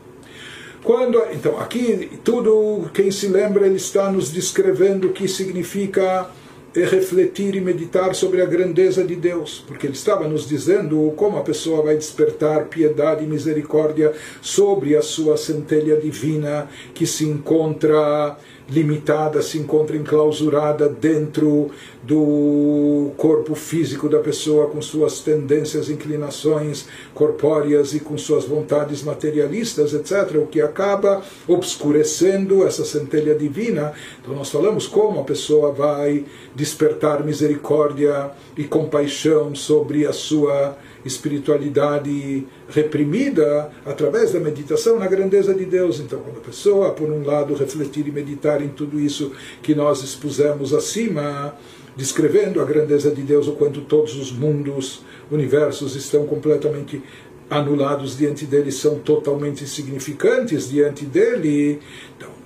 Quando, 0.84 1.20
então, 1.34 1.59
aqui, 1.59 2.20
tudo, 2.24 2.91
quem 2.93 3.09
se 3.09 3.28
lembra, 3.28 3.65
ele 3.65 3.78
está 3.78 4.11
nos 4.11 4.32
descrevendo 4.32 5.07
o 5.07 5.11
que 5.11 5.28
significa 5.28 6.30
refletir 6.76 7.55
e 7.55 7.59
meditar 7.59 8.13
sobre 8.13 8.43
a 8.43 8.45
grandeza 8.45 9.03
de 9.03 9.15
Deus, 9.15 9.63
porque 9.67 9.88
ele 9.88 9.93
estava 9.93 10.28
nos 10.28 10.47
dizendo 10.47 11.11
como 11.15 11.38
a 11.38 11.41
pessoa 11.41 11.82
vai 11.82 11.95
despertar 11.95 12.65
piedade 12.65 13.24
e 13.24 13.28
misericórdia 13.28 14.13
sobre 14.39 14.95
a 14.95 15.01
sua 15.01 15.38
centelha 15.38 15.97
divina 15.97 16.70
que 16.93 17.07
se 17.07 17.26
encontra 17.26 18.38
limitada, 18.70 19.41
se 19.41 19.57
encontra 19.57 19.97
enclausurada 19.97 20.88
dentro 20.88 21.72
do 22.03 23.11
corpo 23.17 23.55
físico 23.55 24.07
da 24.07 24.20
pessoa, 24.20 24.67
com 24.67 24.82
suas 24.82 25.20
tendências, 25.22 25.89
inclinações 25.89 26.88
corpóreas 27.13 27.93
e 27.93 27.99
com 27.99 28.17
suas 28.17 28.45
vontades 28.45 29.03
materialistas, 29.03 29.93
etc., 29.93 30.38
o 30.38 30.47
que 30.47 30.61
acaba 30.61 31.24
obscurecendo 31.47 32.65
essa 32.65 32.86
centelha 32.86 33.36
divina. 33.36 33.93
Então, 34.22 34.36
nós 34.36 34.49
falamos 34.49 34.88
como 34.88 35.20
a 35.20 35.24
pessoa 35.24 35.72
vai 35.72 36.26
despertar 36.55 37.24
misericórdia 37.24 38.32
e 38.57 38.63
compaixão 38.63 39.53
sobre 39.55 40.05
a 40.05 40.13
sua 40.13 40.78
espiritualidade 41.06 42.45
reprimida 42.68 43.72
através 43.86 44.32
da 44.32 44.39
meditação 44.39 45.00
na 45.00 45.08
grandeza 45.08 45.54
de 45.54 45.66
Deus. 45.66 46.00
Então, 46.00 46.20
quando 46.20 46.38
a 46.38 46.41
pessoa, 46.41 46.91
por 46.91 47.10
um 47.10 47.24
lado, 47.26 47.54
refletir 47.54 48.08
e 48.08 48.12
meditar 48.12 48.62
em 48.62 48.70
tudo 48.70 49.00
isso 49.00 49.32
que 49.62 49.74
nós 49.74 50.04
expusemos 50.04 50.74
acima, 50.74 51.56
descrevendo 51.95 52.62
a 52.62 52.66
grandeza 52.66 53.12
de 53.12 53.22
Deus, 53.22 53.47
o 53.47 53.54
quanto 53.54 53.82
todos 53.82 54.16
os 54.16 54.32
mundos, 54.32 55.04
universos 55.32 55.95
estão 55.95 56.26
completamente 56.26 57.02
anulados 57.50 58.18
diante 58.18 58.45
dele, 58.45 58.72
são 58.72 59.00
totalmente 59.00 59.64
insignificantes 59.64 60.70
diante 60.70 61.06
dele. 61.06 61.80
Então, 62.18 62.39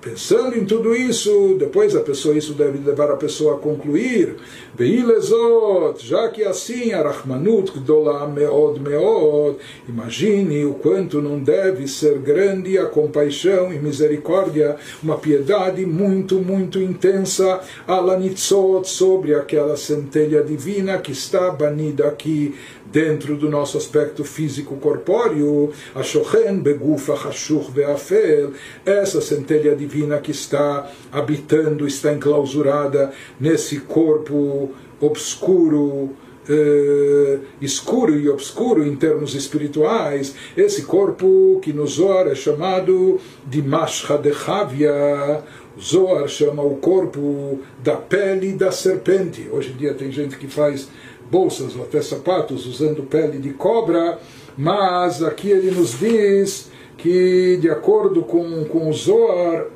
Pensando 0.00 0.56
em 0.56 0.64
tudo 0.64 0.94
isso, 0.94 1.56
depois 1.58 1.96
a 1.96 2.00
pessoa, 2.00 2.36
isso 2.36 2.54
deve 2.54 2.78
levar 2.78 3.10
a 3.10 3.16
pessoa 3.16 3.56
a 3.56 3.58
concluir, 3.58 4.36
Beilezot, 4.78 6.06
já 6.06 6.28
que 6.28 6.44
assim, 6.44 6.92
Arachmanut 6.92 7.72
Gdola 7.72 8.28
Meod 8.28 8.78
Meod, 8.78 9.56
imagine 9.88 10.64
o 10.64 10.74
quanto 10.74 11.20
não 11.20 11.40
deve 11.40 11.88
ser 11.88 12.16
grande 12.20 12.78
a 12.78 12.86
compaixão 12.86 13.72
e 13.72 13.78
misericórdia, 13.80 14.76
uma 15.02 15.18
piedade 15.18 15.84
muito, 15.84 16.36
muito 16.36 16.80
intensa, 16.80 17.60
Alanitzot, 17.88 18.88
sobre 18.88 19.34
aquela 19.34 19.76
centelha 19.76 20.44
divina 20.44 20.98
que 20.98 21.10
está 21.10 21.50
banida 21.50 22.06
aqui 22.06 22.54
dentro 22.92 23.36
do 23.36 23.50
nosso 23.50 23.76
aspecto 23.76 24.24
físico 24.24 24.76
corpóreo, 24.76 25.72
a 25.94 26.02
Shochen 26.02 26.60
Begufa 26.60 27.14
Hashuch 27.14 27.70
Ve'afel, 27.70 28.52
essa 28.84 29.20
centelha 29.20 29.76
divina 29.76 30.18
que 30.18 30.30
está 30.30 30.90
habitando, 31.12 31.86
está 31.86 32.12
enclausurada 32.12 33.12
nesse 33.38 33.80
corpo 33.80 34.67
obscuro, 35.00 36.10
eh, 36.48 37.38
escuro 37.60 38.18
e 38.18 38.28
obscuro 38.28 38.86
em 38.86 38.96
termos 38.96 39.34
espirituais, 39.34 40.34
esse 40.56 40.82
corpo 40.82 41.58
que 41.62 41.72
no 41.72 41.86
Zohar 41.86 42.26
é 42.26 42.34
chamado 42.34 43.20
de 43.46 43.62
Mashcha 43.62 44.16
de 44.16 44.32
Chavia, 44.32 45.42
Zohar 45.80 46.26
chama 46.26 46.62
o 46.62 46.76
corpo 46.76 47.60
da 47.82 47.94
pele 47.94 48.52
da 48.52 48.72
serpente. 48.72 49.48
Hoje 49.52 49.70
em 49.70 49.76
dia 49.76 49.94
tem 49.94 50.10
gente 50.10 50.36
que 50.36 50.48
faz 50.48 50.88
bolsas 51.30 51.76
ou 51.76 51.82
até 51.82 52.02
sapatos 52.02 52.66
usando 52.66 53.02
pele 53.04 53.38
de 53.38 53.50
cobra, 53.50 54.18
mas 54.56 55.22
aqui 55.22 55.50
ele 55.50 55.70
nos 55.70 55.98
diz 55.98 56.70
que, 56.96 57.58
de 57.60 57.70
acordo 57.70 58.22
com, 58.22 58.64
com 58.64 58.88
o 58.88 58.92
Zohar, 58.92 59.66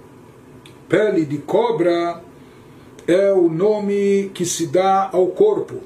pele 0.89 1.25
de 1.25 1.39
cobra 1.39 2.21
é 3.07 3.33
o 3.33 3.49
nome 3.49 4.31
que 4.35 4.45
se 4.45 4.67
dá 4.67 5.11
ao 5.13 5.29
corpo. 5.29 5.77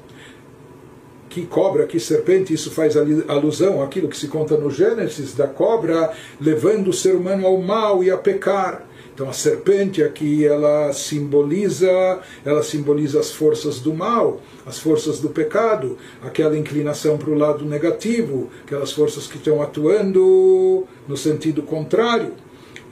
Que 1.29 1.45
cobra, 1.45 1.85
que 1.85 1.99
serpente, 1.99 2.53
isso 2.53 2.71
faz 2.71 2.95
alusão 3.27 3.81
àquilo 3.81 4.07
que 4.07 4.17
se 4.17 4.27
conta 4.27 4.57
no 4.57 4.71
Gênesis, 4.71 5.35
da 5.35 5.47
cobra 5.47 6.11
levando 6.39 6.89
o 6.89 6.93
ser 6.93 7.15
humano 7.15 7.45
ao 7.45 7.57
mal 7.57 8.03
e 8.03 8.09
a 8.09 8.17
pecar. 8.17 8.87
Então 9.13 9.27
a 9.27 9.33
serpente 9.33 10.03
aqui 10.03 10.45
ela 10.45 10.93
simboliza, 10.93 12.19
ela 12.45 12.61
simboliza 12.61 13.19
as 13.19 13.31
forças 13.31 13.79
do 13.79 13.91
mal, 13.91 14.39
as 14.63 14.77
forças 14.77 15.19
do 15.19 15.29
pecado, 15.29 15.97
aquela 16.21 16.55
inclinação 16.55 17.17
para 17.17 17.31
o 17.31 17.33
lado 17.33 17.65
negativo, 17.65 18.49
aquelas 18.63 18.91
forças 18.91 19.25
que 19.25 19.37
estão 19.37 19.59
atuando 19.59 20.85
no 21.07 21.17
sentido 21.17 21.63
contrário. 21.63 22.33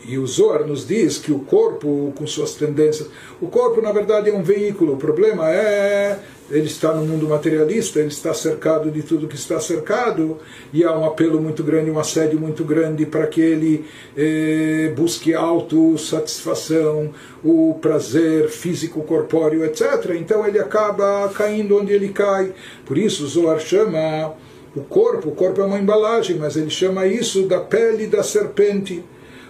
E 0.08 0.18
o 0.18 0.28
Zohar 0.28 0.66
nos 0.66 0.88
diz 0.88 1.18
que 1.18 1.32
o 1.32 1.40
corpo, 1.40 2.14
com 2.16 2.28
suas 2.28 2.54
tendências, 2.54 3.10
o 3.42 3.48
corpo 3.48 3.82
na 3.82 3.92
verdade 3.92 4.30
é 4.30 4.34
um 4.34 4.44
veículo. 4.44 4.94
O 4.94 4.98
problema 4.98 5.52
é 5.52 6.20
ele 6.50 6.68
está 6.68 6.94
no 6.94 7.04
mundo 7.04 7.28
materialista, 7.28 8.00
ele 8.00 8.10
está 8.10 8.32
cercado 8.34 8.92
de 8.92 9.02
tudo 9.02 9.28
que 9.28 9.36
está 9.36 9.60
cercado, 9.60 10.38
e 10.72 10.84
há 10.84 10.96
um 10.96 11.04
apelo 11.04 11.42
muito 11.42 11.64
grande, 11.64 11.90
um 11.90 11.98
assédio 11.98 12.40
muito 12.40 12.64
grande 12.64 13.04
para 13.06 13.26
que 13.26 13.42
ele 13.42 13.86
eh, 14.16 14.94
busque 14.96 15.34
autossatisfação, 15.34 17.12
o 17.44 17.80
prazer 17.82 18.48
físico, 18.50 19.02
corpóreo, 19.02 19.66
etc. 19.66 20.12
Então 20.20 20.46
ele 20.46 20.60
acaba 20.60 21.28
caindo 21.34 21.80
onde 21.80 21.92
ele 21.92 22.10
cai. 22.10 22.54
Por 22.86 22.98
isso 22.98 23.24
o 23.24 23.28
Zohar 23.28 23.60
chama 23.60 24.36
o 24.76 24.82
corpo, 24.82 25.30
o 25.30 25.36
corpo 25.36 25.62
é 25.62 25.66
uma 25.66 25.80
embalagem, 25.80 26.38
mas 26.38 26.56
ele 26.56 26.70
chama 26.70 27.08
isso 27.08 27.48
da 27.48 27.60
pele 27.60 28.06
da 28.06 28.22
serpente 28.22 29.04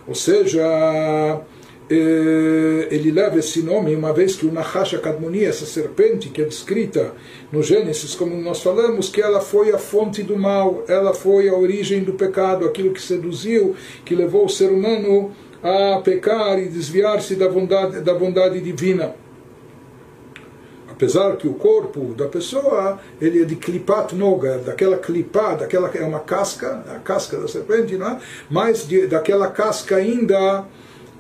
ou 0.08 0.16
seja, 0.16 0.62
eh, 1.90 2.88
ele 2.92 3.12
leva 3.12 3.38
esse 3.38 3.62
nome 3.62 3.96
uma 3.96 4.12
vez 4.12 4.36
que 4.36 4.46
o 4.46 4.52
Nahash 4.52 4.98
Kadmoni, 5.00 5.44
essa 5.44 5.66
serpente 5.66 6.30
que 6.30 6.42
é 6.42 6.46
descrita 6.46 7.14
no 7.52 7.62
Gênesis, 7.62 8.16
como 8.16 8.36
nós 8.38 8.62
falamos, 8.62 9.10
que 9.10 9.22
ela 9.22 9.42
foi 9.42 9.72
a 9.72 9.78
fonte 9.78 10.24
do 10.24 10.38
mal, 10.38 10.84
ela 10.88 11.14
foi 11.14 11.48
a 11.48 11.56
origem 11.56 12.04
do 12.04 12.14
pecado, 12.14 12.66
aquilo 12.66 12.92
que 12.92 13.02
seduziu, 13.02 13.76
que 14.04 14.16
levou 14.16 14.46
o 14.46 14.50
ser 14.50 14.72
humano 14.72 15.32
a 15.62 16.00
pecar 16.02 16.60
e 16.60 16.68
desviar-se 16.68 17.36
da 17.36 17.50
bondade, 17.50 18.02
da 18.02 18.14
bondade 18.14 18.60
divina. 18.62 19.16
Apesar 20.96 21.36
que 21.36 21.48
o 21.48 21.54
corpo 21.54 22.14
da 22.14 22.28
pessoa 22.28 22.98
ele 23.20 23.42
é 23.42 23.46
de 23.46 23.58
klipat 23.58 24.16
noga, 24.16 24.60
daquela 24.60 24.98
clipá, 24.98 25.54
daquela 25.54 25.92
é 25.94 26.04
uma 26.04 26.22
casca, 26.22 26.84
a 26.88 27.00
casca 27.00 27.38
da 27.38 27.48
serpente, 27.48 27.98
não 27.98 28.12
é? 28.12 28.20
mas 28.50 28.88
de, 28.88 29.06
daquela 29.06 29.50
casca 29.50 29.98
ainda 29.98 30.64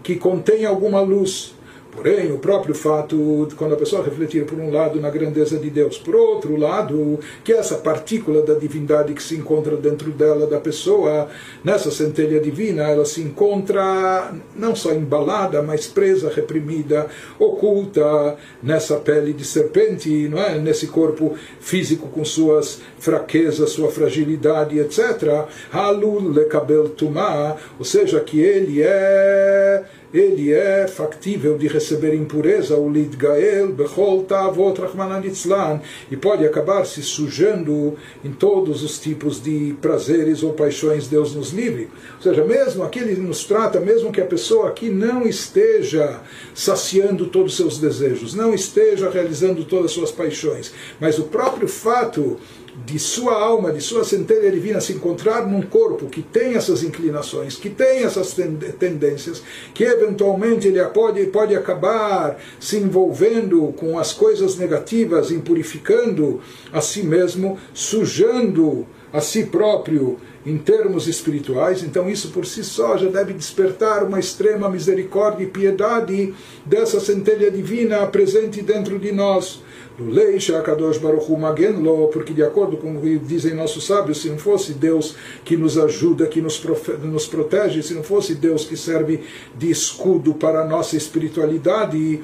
que 0.01 0.15
contém 0.15 0.65
alguma 0.65 1.01
luz. 1.01 1.54
Porém, 1.95 2.31
o 2.31 2.37
próprio 2.37 2.75
fato, 2.75 3.47
quando 3.55 3.73
a 3.73 3.77
pessoa 3.77 4.03
refletir, 4.03 4.45
por 4.45 4.59
um 4.59 4.69
lado, 4.69 4.99
na 4.99 5.09
grandeza 5.09 5.57
de 5.57 5.69
Deus, 5.69 5.97
por 5.97 6.13
outro 6.13 6.57
lado, 6.57 7.19
que 7.43 7.53
essa 7.53 7.75
partícula 7.75 8.41
da 8.41 8.53
divindade 8.53 9.13
que 9.13 9.23
se 9.23 9.35
encontra 9.35 9.77
dentro 9.77 10.11
dela, 10.11 10.45
da 10.45 10.59
pessoa, 10.59 11.29
nessa 11.63 11.89
centelha 11.89 12.39
divina, 12.39 12.83
ela 12.83 13.05
se 13.05 13.21
encontra 13.21 14.33
não 14.55 14.75
só 14.75 14.91
embalada, 14.91 15.61
mas 15.61 15.87
presa, 15.87 16.29
reprimida, 16.29 17.07
oculta 17.39 18.35
nessa 18.61 18.97
pele 18.97 19.31
de 19.31 19.45
serpente, 19.45 20.27
não 20.27 20.39
é? 20.39 20.59
nesse 20.59 20.87
corpo 20.87 21.35
físico 21.61 22.09
com 22.09 22.25
suas 22.25 22.81
fraquezas, 22.99 23.69
sua 23.69 23.89
fragilidade, 23.89 24.77
etc. 24.79 25.45
Halul 25.71 26.29
lekabel 26.29 26.89
tumah, 26.89 27.55
ou 27.79 27.85
seja, 27.85 28.19
que 28.19 28.41
ele 28.41 28.81
é 28.83 29.83
ele 30.13 30.53
é 30.53 30.87
factível 30.87 31.57
de 31.57 31.67
receber 31.67 32.13
impureza, 32.15 32.77
o 32.77 32.89
lidgael, 32.89 33.73
bechol 33.73 34.23
tavot 34.23 34.79
rachmananitzlan, 34.79 35.81
e 36.09 36.15
pode 36.15 36.45
acabar 36.45 36.85
se 36.85 37.01
sujando 37.01 37.95
em 38.23 38.31
todos 38.31 38.83
os 38.83 38.99
tipos 38.99 39.41
de 39.41 39.75
prazeres 39.81 40.43
ou 40.43 40.53
paixões, 40.53 41.07
Deus 41.07 41.35
nos 41.35 41.51
livre. 41.51 41.89
Ou 42.17 42.21
seja, 42.21 42.43
mesmo 42.43 42.83
aqui 42.83 42.99
ele 42.99 43.15
nos 43.15 43.43
trata, 43.43 43.79
mesmo 43.79 44.11
que 44.11 44.21
a 44.21 44.25
pessoa 44.25 44.69
aqui 44.69 44.89
não 44.89 45.23
esteja 45.23 46.21
saciando 46.53 47.27
todos 47.27 47.53
os 47.53 47.57
seus 47.57 47.77
desejos, 47.77 48.33
não 48.33 48.53
esteja 48.53 49.09
realizando 49.09 49.65
todas 49.65 49.85
as 49.85 49.91
suas 49.91 50.11
paixões, 50.11 50.73
mas 50.99 51.19
o 51.19 51.23
próprio 51.23 51.67
fato 51.67 52.37
de 52.83 52.99
sua 52.99 53.33
alma, 53.33 53.71
de 53.71 53.79
sua 53.79 54.03
centelha 54.03 54.51
divina 54.51 54.81
se 54.81 54.93
encontrar 54.93 55.47
num 55.47 55.61
corpo 55.61 56.07
que 56.07 56.21
tem 56.21 56.55
essas 56.55 56.83
inclinações, 56.83 57.55
que 57.55 57.69
tem 57.69 58.03
essas 58.03 58.35
tendências, 58.77 59.41
que 59.73 59.83
eventualmente 59.83 60.67
ele 60.67 60.83
pode, 60.85 61.25
pode 61.27 61.55
acabar 61.55 62.37
se 62.59 62.77
envolvendo 62.77 63.73
com 63.77 63.97
as 63.97 64.11
coisas 64.11 64.57
negativas, 64.57 65.31
impurificando 65.31 66.41
a 66.73 66.81
si 66.81 67.03
mesmo, 67.03 67.57
sujando 67.73 68.85
a 69.13 69.21
si 69.21 69.45
próprio 69.45 70.17
em 70.45 70.57
termos 70.57 71.07
espirituais, 71.07 71.81
então 71.81 72.07
isso 72.09 72.29
por 72.29 72.45
si 72.45 72.63
só 72.63 72.97
já 72.97 73.09
deve 73.09 73.33
despertar 73.33 74.03
uma 74.03 74.19
extrema 74.19 74.69
misericórdia 74.69 75.43
e 75.43 75.47
piedade 75.47 76.35
dessa 76.63 76.99
centelha 76.99 77.49
divina 77.49 78.05
presente 78.05 78.61
dentro 78.61 78.99
de 78.99 79.11
nós. 79.11 79.63
Lulei 79.97 80.37
Shakadosh 80.39 80.97
Baruch 80.97 81.31
Magen 81.31 81.81
Lo, 81.81 82.09
porque 82.09 82.33
de 82.33 82.43
acordo 82.43 82.75
com 82.75 82.97
o 82.97 83.01
que 83.01 83.17
dizem 83.17 83.53
nossos 83.53 83.85
sábios, 83.85 84.21
se 84.21 84.29
não 84.29 84.37
fosse 84.37 84.73
Deus 84.73 85.15
que 85.45 85.55
nos 85.55 85.77
ajuda, 85.77 86.27
que 86.27 86.41
nos, 86.41 86.61
nos 87.03 87.25
protege, 87.25 87.81
se 87.81 87.93
não 87.93 88.03
fosse 88.03 88.35
Deus 88.35 88.65
que 88.65 88.75
serve 88.75 89.21
de 89.57 89.71
escudo 89.71 90.33
para 90.33 90.61
a 90.61 90.65
nossa 90.65 90.97
espiritualidade, 90.97 92.21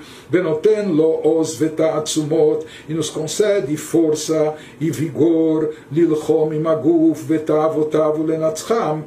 e 2.89 2.93
nos 2.93 3.09
concede 3.09 3.77
força 3.77 4.55
e 4.79 4.91
vigor, 4.91 5.73
Lilchom 5.91 6.49
Vetavotavu 7.13 8.25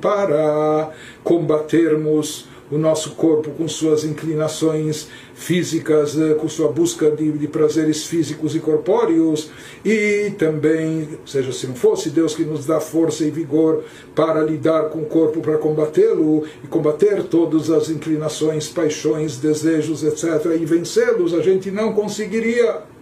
para 0.00 0.90
combatermos 1.22 2.46
o 2.70 2.78
nosso 2.78 3.10
corpo 3.10 3.50
com 3.50 3.68
suas 3.68 4.04
inclinações 4.04 5.08
físicas, 5.34 6.18
eh, 6.18 6.34
com 6.34 6.48
sua 6.48 6.68
busca 6.68 7.10
de, 7.10 7.32
de, 7.32 7.48
prazeres 7.48 8.06
físicos 8.06 8.54
e 8.54 8.60
corpóreos, 8.60 9.50
e 9.84 10.32
também, 10.38 11.08
seja 11.26 11.52
se 11.52 11.66
não 11.66 11.74
fosse 11.74 12.10
Deus 12.10 12.34
que 12.34 12.44
nos 12.44 12.64
dá 12.64 12.80
força 12.80 13.24
e 13.24 13.30
vigor 13.30 13.84
para 14.14 14.42
lidar 14.42 14.88
com 14.90 15.00
o 15.00 15.06
corpo, 15.06 15.40
para 15.40 15.58
combatê-lo 15.58 16.44
e 16.62 16.66
combater 16.66 17.24
todas 17.24 17.70
as 17.70 17.90
inclinações, 17.90 18.68
paixões, 18.68 19.36
desejos, 19.36 20.02
etc., 20.04 20.56
e 20.58 20.64
vencê-los, 20.64 21.34
a 21.34 21.40
gente 21.40 21.70
não 21.70 21.92
conseguiria. 21.92 22.93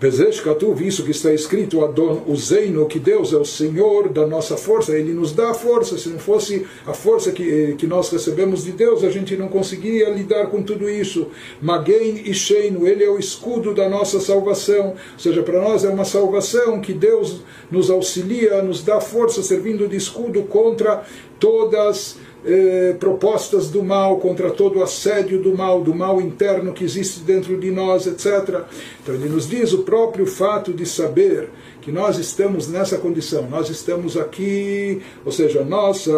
Bezesh 0.00 0.40
Katuv, 0.40 0.84
isso 0.84 1.04
que 1.04 1.12
está 1.12 1.32
escrito, 1.32 1.84
Adon 1.84 2.24
Uzeino, 2.26 2.86
que 2.86 2.98
Deus 2.98 3.32
é 3.32 3.36
o 3.36 3.44
Senhor 3.44 4.08
da 4.08 4.26
nossa 4.26 4.56
força, 4.56 4.96
Ele 4.96 5.12
nos 5.12 5.32
dá 5.32 5.50
a 5.50 5.54
força. 5.54 5.96
Se 5.96 6.08
não 6.08 6.18
fosse 6.18 6.66
a 6.84 6.92
força 6.92 7.30
que, 7.30 7.74
que 7.78 7.86
nós 7.86 8.10
recebemos 8.10 8.64
de 8.64 8.72
Deus, 8.72 9.04
a 9.04 9.10
gente 9.10 9.36
não 9.36 9.48
conseguiria 9.48 10.10
lidar 10.10 10.48
com 10.48 10.62
tudo 10.62 10.90
isso. 10.90 11.28
Magen 11.62 12.22
e 12.24 12.34
Sheino, 12.34 12.88
Ele 12.88 13.04
é 13.04 13.08
o 13.08 13.18
escudo 13.18 13.72
da 13.72 13.88
nossa 13.88 14.18
salvação. 14.18 14.88
Ou 14.88 15.18
seja, 15.18 15.42
para 15.42 15.60
nós 15.60 15.84
é 15.84 15.88
uma 15.88 16.04
salvação 16.04 16.80
que 16.80 16.92
Deus 16.92 17.42
nos 17.70 17.88
auxilia, 17.88 18.62
nos 18.62 18.82
dá 18.82 19.00
força, 19.00 19.42
servindo 19.42 19.86
de 19.86 19.96
escudo 19.96 20.42
contra 20.42 21.04
todas 21.38 22.16
eh, 22.46 22.94
propostas 23.00 23.70
do 23.70 23.82
mal, 23.82 24.18
contra 24.18 24.50
todo 24.50 24.78
o 24.78 24.82
assédio 24.82 25.40
do 25.40 25.56
mal, 25.56 25.80
do 25.82 25.94
mal 25.94 26.20
interno 26.20 26.72
que 26.72 26.84
existe 26.84 27.20
dentro 27.20 27.58
de 27.58 27.70
nós, 27.70 28.06
etc. 28.06 28.64
Então 29.02 29.14
ele 29.14 29.28
nos 29.28 29.48
diz 29.48 29.72
o 29.72 29.78
próprio 29.82 30.26
fato 30.26 30.72
de 30.72 30.84
saber 30.84 31.48
que 31.80 31.92
nós 31.92 32.18
estamos 32.18 32.66
nessa 32.66 32.96
condição, 32.96 33.46
nós 33.48 33.68
estamos 33.68 34.16
aqui, 34.16 35.02
ou 35.24 35.30
seja, 35.30 35.60
a 35.60 35.64
nossa, 35.64 36.10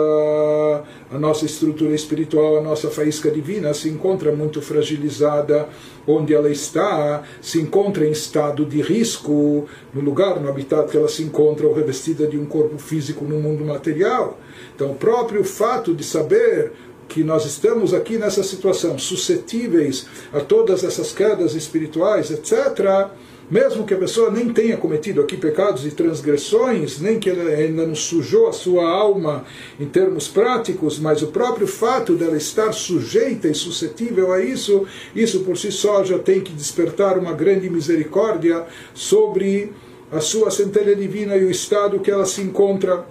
a 1.11 1.19
nossa 1.19 1.45
estrutura 1.45 1.93
espiritual, 1.93 2.59
a 2.59 2.61
nossa 2.61 2.89
faísca 2.89 3.31
divina 3.31 3.75
se 3.75 3.89
encontra 3.89 4.31
muito 4.31 4.63
fragilizada, 4.63 5.69
onde 6.07 6.33
ela 6.33 6.49
está, 6.49 7.25
se 7.43 7.61
encontra 7.61 8.07
em 8.07 8.13
estado 8.13 8.65
de 8.65 8.81
risco, 8.81 9.67
no 9.93 10.01
lugar, 10.01 10.41
no 10.41 10.49
habitat 10.49 10.89
que 10.89 10.97
ela 10.97 11.09
se 11.09 11.25
encontra, 11.25 11.67
ou 11.67 11.75
revestida 11.75 12.29
de 12.29 12.39
um 12.39 12.47
corpo 12.47 12.79
físico 12.79 13.25
no 13.25 13.41
mundo 13.41 13.65
material. 13.65 14.39
Então, 14.75 14.93
o 14.93 14.95
próprio 14.95 15.45
fato 15.45 15.95
de 15.95 16.05
saber 16.05 16.73
que 17.09 17.23
nós 17.23 17.45
estamos 17.45 17.95
aqui 17.95 18.19
nessa 18.19 18.43
situação, 18.43 18.99
suscetíveis 18.99 20.07
a 20.33 20.41
todas 20.41 20.85
essas 20.85 21.13
quedas 21.13 21.55
espirituais, 21.55 22.31
etc., 22.31 23.11
mesmo 23.49 23.87
que 23.87 23.95
a 23.95 23.99
pessoa 23.99 24.29
nem 24.29 24.53
tenha 24.53 24.77
cometido 24.77 25.21
aqui 25.21 25.37
pecados 25.37 25.87
e 25.87 25.93
transgressões, 25.93 27.01
nem 27.01 27.21
que 27.21 27.31
ela 27.31 27.49
ainda 27.49 27.87
não 27.87 27.95
sujou 27.95 28.49
a 28.49 28.53
sua 28.53 28.89
alma 28.89 29.45
em 29.79 29.87
termos 29.87 30.27
práticos, 30.27 30.99
mas 30.99 31.23
o 31.23 31.29
próprio 31.29 31.67
fato 31.67 32.17
dela 32.17 32.37
estar 32.37 32.73
sujeita 32.73 33.47
e 33.47 33.55
suscetível 33.55 34.33
a 34.33 34.43
isso, 34.43 34.85
isso 35.15 35.41
por 35.41 35.57
si 35.57 35.71
só 35.71 36.03
já 36.03 36.19
tem 36.19 36.41
que 36.41 36.53
despertar 36.53 37.17
uma 37.17 37.33
grande 37.33 37.71
misericórdia 37.71 38.65
sobre 38.93 39.73
a 40.11 40.21
sua 40.21 40.51
centelha 40.51 40.97
divina 40.97 41.37
e 41.37 41.45
o 41.45 41.51
estado 41.51 42.01
que 42.01 42.11
ela 42.11 42.27
se 42.27 42.41
encontra 42.41 43.07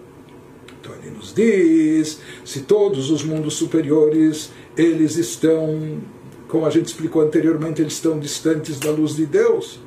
diz, 1.33 2.19
se 2.43 2.61
todos 2.61 3.09
os 3.09 3.23
mundos 3.23 3.55
superiores, 3.55 4.51
eles 4.77 5.15
estão, 5.15 5.99
como 6.47 6.65
a 6.65 6.69
gente 6.69 6.87
explicou 6.87 7.21
anteriormente, 7.21 7.81
eles 7.81 7.93
estão 7.93 8.19
distantes 8.19 8.79
da 8.79 8.91
luz 8.91 9.15
de 9.15 9.25
Deus. 9.25 9.79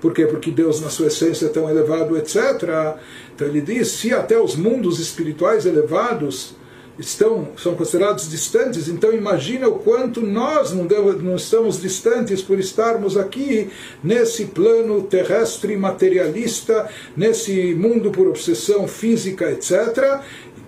Por 0.00 0.12
quê? 0.12 0.26
Porque 0.26 0.50
Deus, 0.50 0.82
na 0.82 0.90
sua 0.90 1.06
essência, 1.06 1.46
é 1.46 1.48
tão 1.48 1.68
elevado, 1.68 2.16
etc. 2.18 2.98
Então 3.34 3.48
ele 3.48 3.62
diz, 3.62 3.88
se 3.88 4.12
até 4.12 4.38
os 4.38 4.54
mundos 4.54 5.00
espirituais 5.00 5.64
elevados 5.64 6.54
estão 6.98 7.48
são 7.56 7.74
considerados 7.74 8.30
distantes, 8.30 8.88
então 8.88 9.12
imagina 9.12 9.68
o 9.68 9.78
quanto 9.78 10.20
nós 10.20 10.72
não, 10.72 10.84
não 10.84 11.36
estamos 11.36 11.80
distantes 11.80 12.40
por 12.40 12.58
estarmos 12.58 13.16
aqui 13.16 13.70
nesse 14.02 14.46
plano 14.46 15.02
terrestre 15.02 15.76
materialista, 15.76 16.88
nesse 17.16 17.74
mundo 17.74 18.10
por 18.10 18.28
obsessão 18.28 18.86
física, 18.86 19.50
etc. 19.50 20.20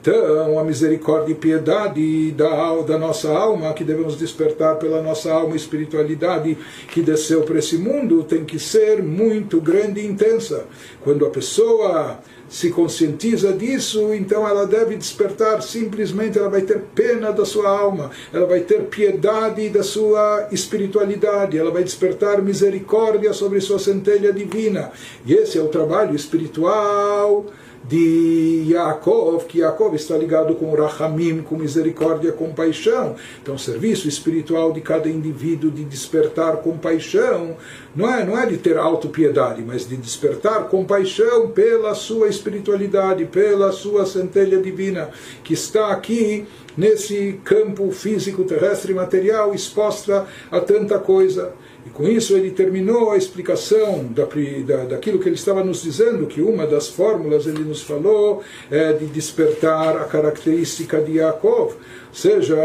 Então, 0.07 0.57
a 0.57 0.63
misericórdia 0.63 1.33
e 1.33 1.35
piedade 1.35 2.31
da, 2.31 2.81
da 2.83 2.97
nossa 2.97 3.29
alma, 3.29 3.75
que 3.75 3.83
devemos 3.83 4.17
despertar 4.17 4.77
pela 4.77 5.03
nossa 5.03 5.33
alma 5.33 5.55
e 5.55 5.57
espiritualidade 5.57 6.57
que 6.93 7.03
desceu 7.03 7.43
para 7.43 7.59
esse 7.59 7.77
mundo, 7.77 8.23
tem 8.23 8.45
que 8.45 8.57
ser 8.57 9.03
muito 9.03 9.61
grande 9.61 10.01
e 10.01 10.07
intensa. 10.07 10.65
Quando 11.03 11.27
a 11.27 11.31
pessoa 11.31 12.21
se 12.49 12.71
conscientiza 12.71 13.53
disso, 13.53 14.15
então 14.15 14.47
ela 14.47 14.65
deve 14.65 14.95
despertar 14.95 15.61
simplesmente, 15.61 16.39
ela 16.39 16.51
vai 16.51 16.61
ter 16.61 16.83
pena 16.95 17.33
da 17.33 17.45
sua 17.45 17.69
alma, 17.69 18.13
ela 18.33 18.47
vai 18.47 18.61
ter 18.61 18.83
piedade 18.83 19.69
da 19.71 19.83
sua 19.83 20.47
espiritualidade, 20.53 21.59
ela 21.59 21.73
vai 21.73 21.83
despertar 21.83 22.41
misericórdia 22.41 23.33
sobre 23.33 23.61
sua 23.61 23.81
centelha 23.81 24.33
divina. 24.33 24.93
E 25.27 25.35
esse 25.35 25.59
é 25.59 25.61
o 25.61 25.67
trabalho 25.67 26.15
espiritual 26.15 27.45
de 27.89 28.65
Yaakov, 28.69 29.45
que 29.45 29.59
Yaakov 29.59 29.95
está 29.95 30.17
ligado 30.17 30.55
com 30.57 30.75
Rahamim, 30.75 31.43
com 31.43 31.57
misericórdia, 31.57 32.33
compaixão. 32.33 33.15
Então, 33.41 33.55
o 33.55 33.59
serviço 33.59 34.09
espiritual 34.09 34.73
de 34.73 34.81
cada 34.81 35.09
indivíduo 35.09 35.71
de 35.71 35.85
despertar 35.85 36.57
compaixão 36.59 37.57
não 37.95 38.13
é, 38.13 38.25
não 38.25 38.39
é 38.39 38.47
de 38.47 38.57
ter 38.57 38.77
autopiedade, 38.77 39.63
mas 39.65 39.89
de 39.89 39.97
despertar 39.97 40.69
compaixão 40.69 41.49
pela 41.51 41.95
sua 41.95 42.29
espiritualidade, 42.29 43.25
pela 43.27 43.71
sua 43.73 44.05
centelha 44.05 44.61
divina, 44.61 45.11
que 45.45 45.55
está 45.55 45.93
aqui 45.93 46.47
nesse 46.77 47.41
campo 47.45 47.91
físico, 47.91 48.45
terrestre 48.45 48.93
e 48.93 48.95
material, 48.95 49.55
exposta 49.55 50.27
a 50.51 50.61
tanta 50.61 50.99
coisa. 50.99 51.53
E 51.87 51.91
com 51.91 52.03
isso 52.03 52.37
ele 52.37 52.51
terminou 52.51 53.13
a 53.13 53.17
explicação 53.17 54.05
da, 54.11 54.25
da, 54.25 54.85
daquilo 54.87 55.21
que 55.21 55.29
ele 55.29 55.37
estava 55.37 55.63
nos 55.63 55.83
dizendo, 55.83 56.27
que 56.27 56.41
uma 56.41 56.67
das 56.67 56.89
fórmulas 56.89 57.47
ele 57.47 57.63
nos 57.63 57.81
falou 57.83 58.43
é 58.69 58.93
de 58.93 59.07
despertar 59.07 59.97
a 59.97 60.05
característica 60.05 61.01
de 61.01 61.19
Yaakov, 61.19 61.75
ou 61.75 61.75
seja, 62.13 62.57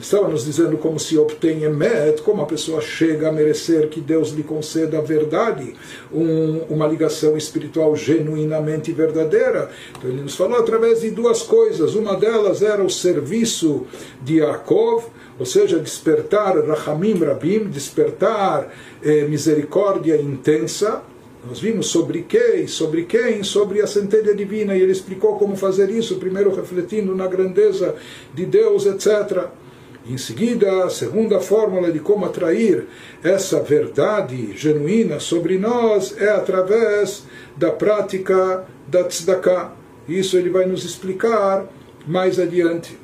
estava 0.00 0.28
nos 0.28 0.44
dizendo 0.44 0.78
como 0.78 1.00
se 1.00 1.18
obtém 1.18 1.64
emet, 1.64 2.22
como 2.22 2.42
a 2.42 2.46
pessoa 2.46 2.80
chega 2.80 3.28
a 3.28 3.32
merecer 3.32 3.88
que 3.88 4.00
Deus 4.00 4.30
lhe 4.30 4.44
conceda 4.44 4.98
a 4.98 5.02
verdade, 5.02 5.74
um, 6.12 6.60
uma 6.70 6.86
ligação 6.86 7.36
espiritual 7.36 7.96
genuinamente 7.96 8.92
verdadeira. 8.92 9.68
Então 9.98 10.08
ele 10.08 10.22
nos 10.22 10.36
falou 10.36 10.58
através 10.58 11.00
de 11.00 11.10
duas 11.10 11.42
coisas. 11.42 11.96
Uma 11.96 12.16
delas 12.16 12.62
era 12.62 12.84
o 12.84 12.90
serviço 12.90 13.84
de 14.22 14.38
Yaakov, 14.38 15.06
ou 15.42 15.46
seja, 15.46 15.80
despertar 15.80 16.56
Rahamim 16.56 17.14
Rabim, 17.14 17.64
despertar 17.64 18.72
eh, 19.02 19.24
misericórdia 19.24 20.16
intensa. 20.16 21.02
Nós 21.44 21.58
vimos 21.58 21.88
sobre 21.88 22.22
quem, 22.22 22.68
sobre 22.68 23.06
quem, 23.06 23.42
sobre 23.42 23.80
a 23.80 23.86
centelha 23.88 24.36
divina, 24.36 24.76
e 24.76 24.80
ele 24.80 24.92
explicou 24.92 25.36
como 25.40 25.56
fazer 25.56 25.90
isso, 25.90 26.20
primeiro 26.20 26.54
refletindo 26.54 27.12
na 27.16 27.26
grandeza 27.26 27.96
de 28.32 28.46
Deus, 28.46 28.86
etc. 28.86 29.48
Em 30.08 30.16
seguida, 30.16 30.84
a 30.84 30.90
segunda 30.90 31.40
fórmula 31.40 31.90
de 31.90 31.98
como 31.98 32.24
atrair 32.24 32.86
essa 33.24 33.60
verdade 33.60 34.56
genuína 34.56 35.18
sobre 35.18 35.58
nós 35.58 36.16
é 36.20 36.30
através 36.30 37.24
da 37.56 37.72
prática 37.72 38.64
da 38.86 39.02
tzedakah. 39.02 39.72
Isso 40.08 40.36
ele 40.36 40.50
vai 40.50 40.66
nos 40.66 40.84
explicar 40.84 41.66
mais 42.06 42.38
adiante. 42.38 42.96